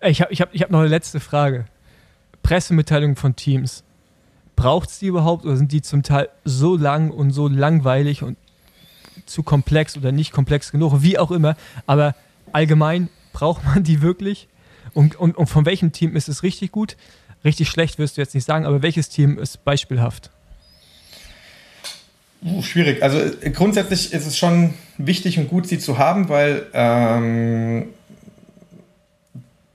[0.00, 1.64] Ich habe ich hab, ich hab noch eine letzte Frage.
[2.44, 3.82] Pressemitteilungen von Teams.
[4.56, 8.36] Braucht es die überhaupt oder sind die zum Teil so lang und so langweilig und
[9.26, 11.56] zu komplex oder nicht komplex genug, wie auch immer.
[11.86, 12.14] Aber
[12.52, 14.48] allgemein braucht man die wirklich?
[14.92, 16.96] Und, und, und von welchem Team ist es richtig gut?
[17.44, 20.30] Richtig schlecht wirst du jetzt nicht sagen, aber welches Team ist beispielhaft?
[22.42, 23.02] Uh, schwierig.
[23.02, 27.86] Also äh, grundsätzlich ist es schon wichtig und gut, sie zu haben, weil ähm,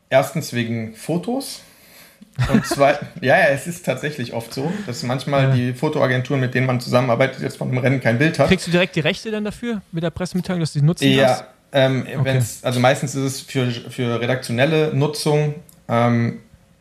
[0.10, 1.62] erstens wegen Fotos
[2.52, 5.54] und zweitens, ja, ja, es ist tatsächlich oft so, dass manchmal Ja.
[5.56, 8.48] die Fotoagenturen, mit denen man zusammenarbeitet, jetzt von dem Rennen kein Bild hat.
[8.48, 11.28] Kriegst du direkt die Rechte dann dafür mit der Pressemitteilung, dass du die nutzen Ja,
[11.28, 11.44] darfst?
[11.74, 12.42] ähm, Okay.
[12.62, 15.56] also meistens ist es für, für redaktionelle Nutzung,
[15.88, 16.40] ähm,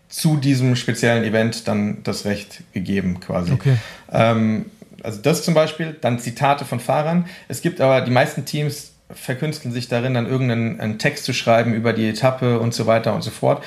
[0.09, 3.53] zu diesem speziellen Event dann das Recht gegeben quasi.
[3.53, 3.77] Okay.
[4.11, 4.67] Ähm,
[5.03, 7.27] also das zum Beispiel, dann Zitate von Fahrern.
[7.49, 11.73] Es gibt aber die meisten Teams verkünsteln sich darin, dann irgendeinen einen Text zu schreiben
[11.75, 13.63] über die Etappe und so weiter und so fort.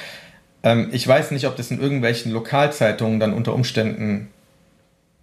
[0.64, 4.30] Ähm, ich weiß nicht, ob das in irgendwelchen Lokalzeitungen dann unter Umständen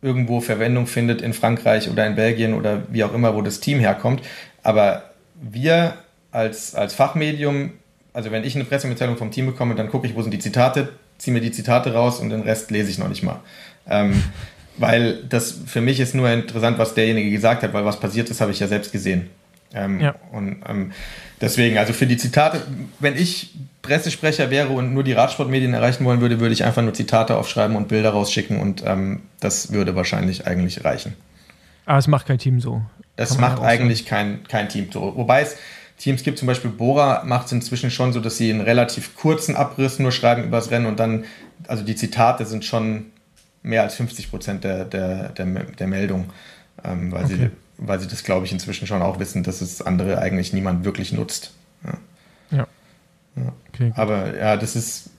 [0.00, 3.80] irgendwo Verwendung findet in Frankreich oder in Belgien oder wie auch immer, wo das Team
[3.80, 4.22] herkommt.
[4.62, 5.94] Aber wir
[6.30, 7.72] als, als Fachmedium,
[8.12, 10.92] also wenn ich eine Pressemitteilung vom Team bekomme, dann gucke ich, wo sind die Zitate,
[11.18, 13.40] ziehe mir die Zitate raus und den Rest lese ich noch nicht mal.
[13.88, 14.22] Ähm,
[14.76, 18.40] weil das für mich ist nur interessant, was derjenige gesagt hat, weil was passiert ist,
[18.40, 19.28] habe ich ja selbst gesehen.
[19.74, 20.14] Ähm, Ja.
[20.32, 20.92] Und ähm,
[21.40, 22.62] deswegen, also für die Zitate,
[22.98, 26.94] wenn ich Pressesprecher wäre und nur die Radsportmedien erreichen wollen würde, würde ich einfach nur
[26.94, 31.14] Zitate aufschreiben und Bilder rausschicken und ähm, das würde wahrscheinlich eigentlich reichen.
[31.86, 32.82] Aber es macht kein Team so.
[33.16, 35.16] Das macht eigentlich kein, kein Team so.
[35.16, 35.56] Wobei es
[35.98, 39.56] Teams gibt, zum Beispiel Bora macht es inzwischen schon so, dass sie einen relativ kurzen
[39.56, 41.24] Abriss nur schreiben über das Rennen und dann,
[41.66, 43.06] also die Zitate sind schon
[43.62, 46.30] mehr als 50 Prozent der, der, der, der Meldung,
[46.84, 47.50] ähm, weil, sie, Okay.
[47.78, 51.12] Weil sie das, glaube ich, inzwischen schon auch wissen, dass es andere eigentlich niemand wirklich
[51.12, 51.52] nutzt.
[53.72, 53.92] Okay.
[53.94, 55.10] Aber ja, das ist,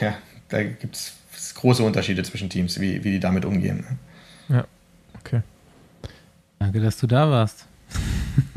[0.00, 0.14] ja,
[0.48, 3.84] da gibt es große Unterschiede zwischen Teams, wie, wie die damit umgehen.
[5.20, 5.42] okay.
[6.58, 7.66] Danke, dass du da warst.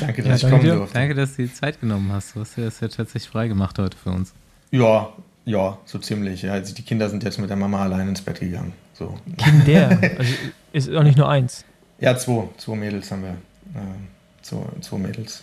[0.00, 0.74] Danke, Ja, dass ich danke kommen dir.
[0.76, 0.94] durfte.
[0.94, 2.34] Danke, dass du die Zeit genommen hast.
[2.34, 4.32] Du hast ja das ja tatsächlich frei gemacht heute für uns.
[4.70, 5.12] Ja,
[5.44, 6.42] ja, so ziemlich.
[6.42, 8.72] Ja, also die Kinder sind jetzt mit der Mama allein ins Bett gegangen.
[8.94, 9.18] So.
[9.36, 9.98] Kinder.
[10.18, 10.34] Also
[10.72, 11.64] ist auch nicht nur eins.
[12.04, 12.48] Ja, zwei.
[12.58, 13.36] Zwei Mädels haben wir.
[13.74, 14.08] Ähm,
[14.42, 15.42] zwei, zwei Mädels.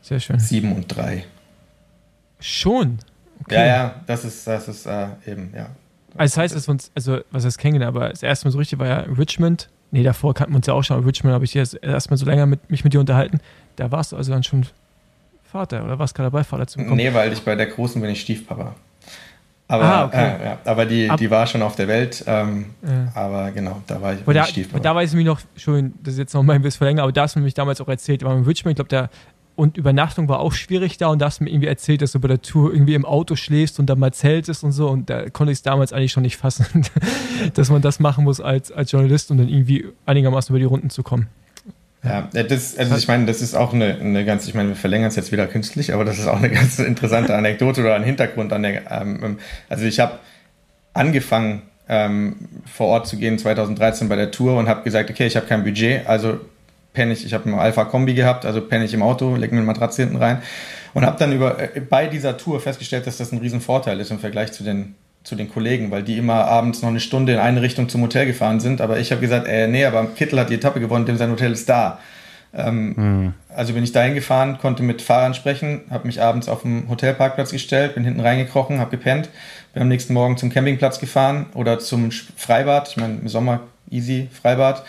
[0.00, 0.38] Sehr schön.
[0.38, 1.24] Sieben und drei.
[2.40, 3.00] Schon.
[3.42, 3.56] Okay.
[3.56, 5.68] Ja, ja, das ist, das ist äh, eben, ja.
[6.16, 8.58] Also das heißt, dass wir uns, also was heißt kennengelernt, aber das erste Mal so
[8.58, 9.68] richtig war ja Richmond.
[9.90, 12.24] Nee, davor kannten wir uns ja auch schon, aber Richmond habe ich jetzt erstmal so
[12.24, 13.40] länger mit, mich mit dir unterhalten.
[13.76, 14.66] Da warst du also dann schon
[15.44, 16.96] Vater oder warst gerade dabei, Vater zu bekommen?
[16.96, 18.74] Nee, weil ich bei der Großen bin ich Stiefpapa.
[19.68, 20.16] Aber, Ah, okay.
[20.40, 22.22] äh, ja, aber die, Ab- die war schon auf der Welt.
[22.26, 23.10] Ähm, Ja.
[23.14, 24.82] aber genau, da war ich, Aber da, Stiefpapa.
[24.82, 27.12] da weiß ich mich noch, schon, das ist jetzt noch mal ein bisschen verlängert, aber
[27.12, 29.10] da hast du mir nämlich damals auch erzählt, waren in Richmond, ich glaube, da
[29.56, 32.20] und Übernachtung war auch schwierig da und da hast du mir irgendwie erzählt, dass du
[32.20, 35.30] bei der Tour irgendwie im Auto schläfst und dann mal zeltest und so und da
[35.30, 36.82] konnte ich es damals eigentlich schon nicht fassen,
[37.54, 40.90] dass man das machen muss als, als Journalist, um dann irgendwie einigermaßen über die Runden
[40.90, 41.28] zu kommen.
[42.06, 44.76] Ja, äh, das, also ich meine, das ist auch eine, eine ganz, ich meine, wir
[44.76, 48.04] verlängern es jetzt wieder künstlich, aber das ist auch eine ganz interessante Anekdote oder ein
[48.04, 49.38] Hintergrund an der, ähm, ähm,
[49.68, 50.18] also ich habe
[50.94, 55.36] angefangen, ähm, vor Ort zu gehen 2013 bei der Tour und habe gesagt, okay, ich
[55.36, 56.40] habe kein Budget, also
[56.92, 59.60] penne ich, ich habe einen Alpha Kombi gehabt, also penne ich im Auto, lege mir
[59.60, 60.42] eine Matratze hinten rein
[60.94, 64.18] und habe dann über, äh, bei dieser Tour festgestellt, dass das ein Riesenvorteil ist im
[64.18, 64.94] Vergleich zu den,
[65.26, 68.26] zu den Kollegen, weil die immer abends noch eine Stunde in eine Richtung zum Hotel
[68.26, 71.16] gefahren sind, aber ich habe gesagt, äh, nee, aber Kittel hat die Etappe gewonnen, dem
[71.16, 71.98] sein Hotel ist da.
[72.54, 72.94] Ähm,
[73.52, 77.50] Also bin ich dahin gefahren, konnte mit Fahrern sprechen, habe mich abends auf dem Hotelparkplatz
[77.50, 79.28] gestellt, bin hinten reingekrochen, habe gepennt,
[79.72, 84.28] bin am nächsten Morgen zum Campingplatz gefahren oder zum Freibad, ich meine im Sommer easy
[84.32, 84.84] Freibad,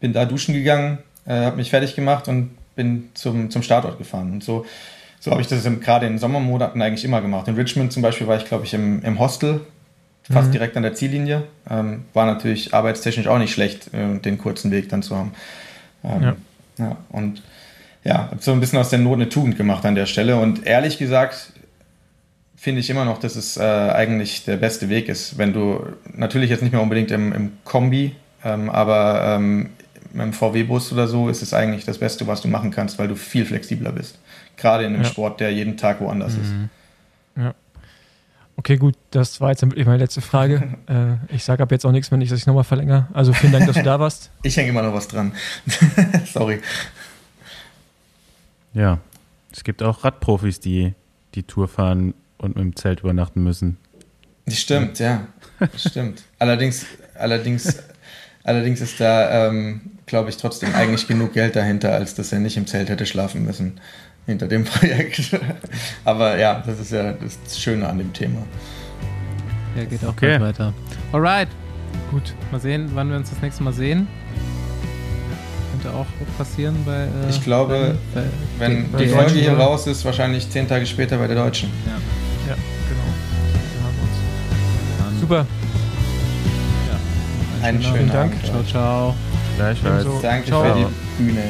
[0.00, 4.32] bin da duschen gegangen, äh, habe mich fertig gemacht und bin zum, zum Startort gefahren.
[4.32, 4.64] Und so,
[5.24, 7.48] so habe ich das gerade in den Sommermonaten eigentlich immer gemacht.
[7.48, 9.62] In Richmond zum Beispiel war ich, glaube ich, im, im Hostel,
[10.30, 11.44] fast direkt an der Ziellinie.
[11.70, 15.32] Ähm, war natürlich arbeitstechnisch auch nicht schlecht, äh, den kurzen Weg dann zu haben.
[16.04, 16.36] Ähm, Ja.
[16.76, 17.42] ja, und
[18.04, 20.36] ja, hab so ein bisschen aus der Not eine Tugend gemacht an der Stelle.
[20.36, 21.54] Und ehrlich gesagt,
[22.54, 25.38] finde ich immer noch, dass es äh, eigentlich der beste Weg ist.
[25.38, 28.14] Wenn du natürlich jetzt nicht mehr unbedingt im, im Kombi,
[28.44, 29.70] ähm, aber ähm,
[30.12, 33.16] im VW-Bus oder so ist es eigentlich das Beste, was du machen kannst, weil du
[33.16, 34.18] viel flexibler bist.
[34.64, 35.08] Gerade in einem Ja.
[35.10, 36.50] Sport, der jeden Tag woanders ist.
[38.56, 40.78] Okay, gut, das war jetzt dann wirklich meine letzte Frage.
[40.88, 43.06] äh, ich sage ab jetzt auch nichts mehr, nicht, dass ich nochmal verlängere.
[43.12, 44.30] Also vielen Dank, dass du da warst.
[44.42, 45.32] Ich hänge immer noch was dran.
[46.32, 46.62] Sorry.
[48.72, 49.00] Ja,
[49.52, 50.94] es gibt auch Radprofis, die
[51.34, 53.76] die Tour fahren und mit dem Zelt übernachten müssen.
[54.46, 55.26] Das stimmt, ja.
[55.58, 56.22] Das stimmt.
[56.38, 56.86] Allerdings,
[57.16, 57.82] allerdings,
[58.44, 62.56] allerdings ist da, ähm, glaube ich, trotzdem eigentlich genug Geld dahinter, als dass er nicht
[62.56, 63.78] im Zelt hätte schlafen müssen
[64.26, 65.38] hinter dem Projekt.
[66.04, 68.38] Aber ja, das ist ja das Schöne an dem Thema.
[69.76, 70.40] Ja, geht auch Okay.
[70.40, 70.72] weiter.
[71.12, 71.48] Alright,
[72.10, 72.34] Gut.
[72.52, 74.06] mal sehen, wann wir uns das nächste Mal sehen.
[75.72, 76.06] Könnte auch
[76.38, 77.02] passieren bei.
[77.04, 78.26] Äh, Ich glaube, bei, bei,
[78.58, 79.64] Wenn die Folge hier oder?
[79.64, 81.70] raus ist, wahrscheinlich zehn Tage später bei der Deutschen.
[81.86, 82.56] Ja, genau.
[83.72, 84.16] Wir uns.
[85.12, 85.46] dann, Super.
[86.88, 87.66] Ja.
[87.66, 88.32] Einen schönen schönen Dank.
[88.34, 88.46] Abend.
[88.46, 89.14] Ciao, ciao.
[89.56, 90.06] Gleichfalls.
[90.22, 90.62] Danke Ciao.
[90.62, 90.78] für
[91.18, 91.42] die Bühne.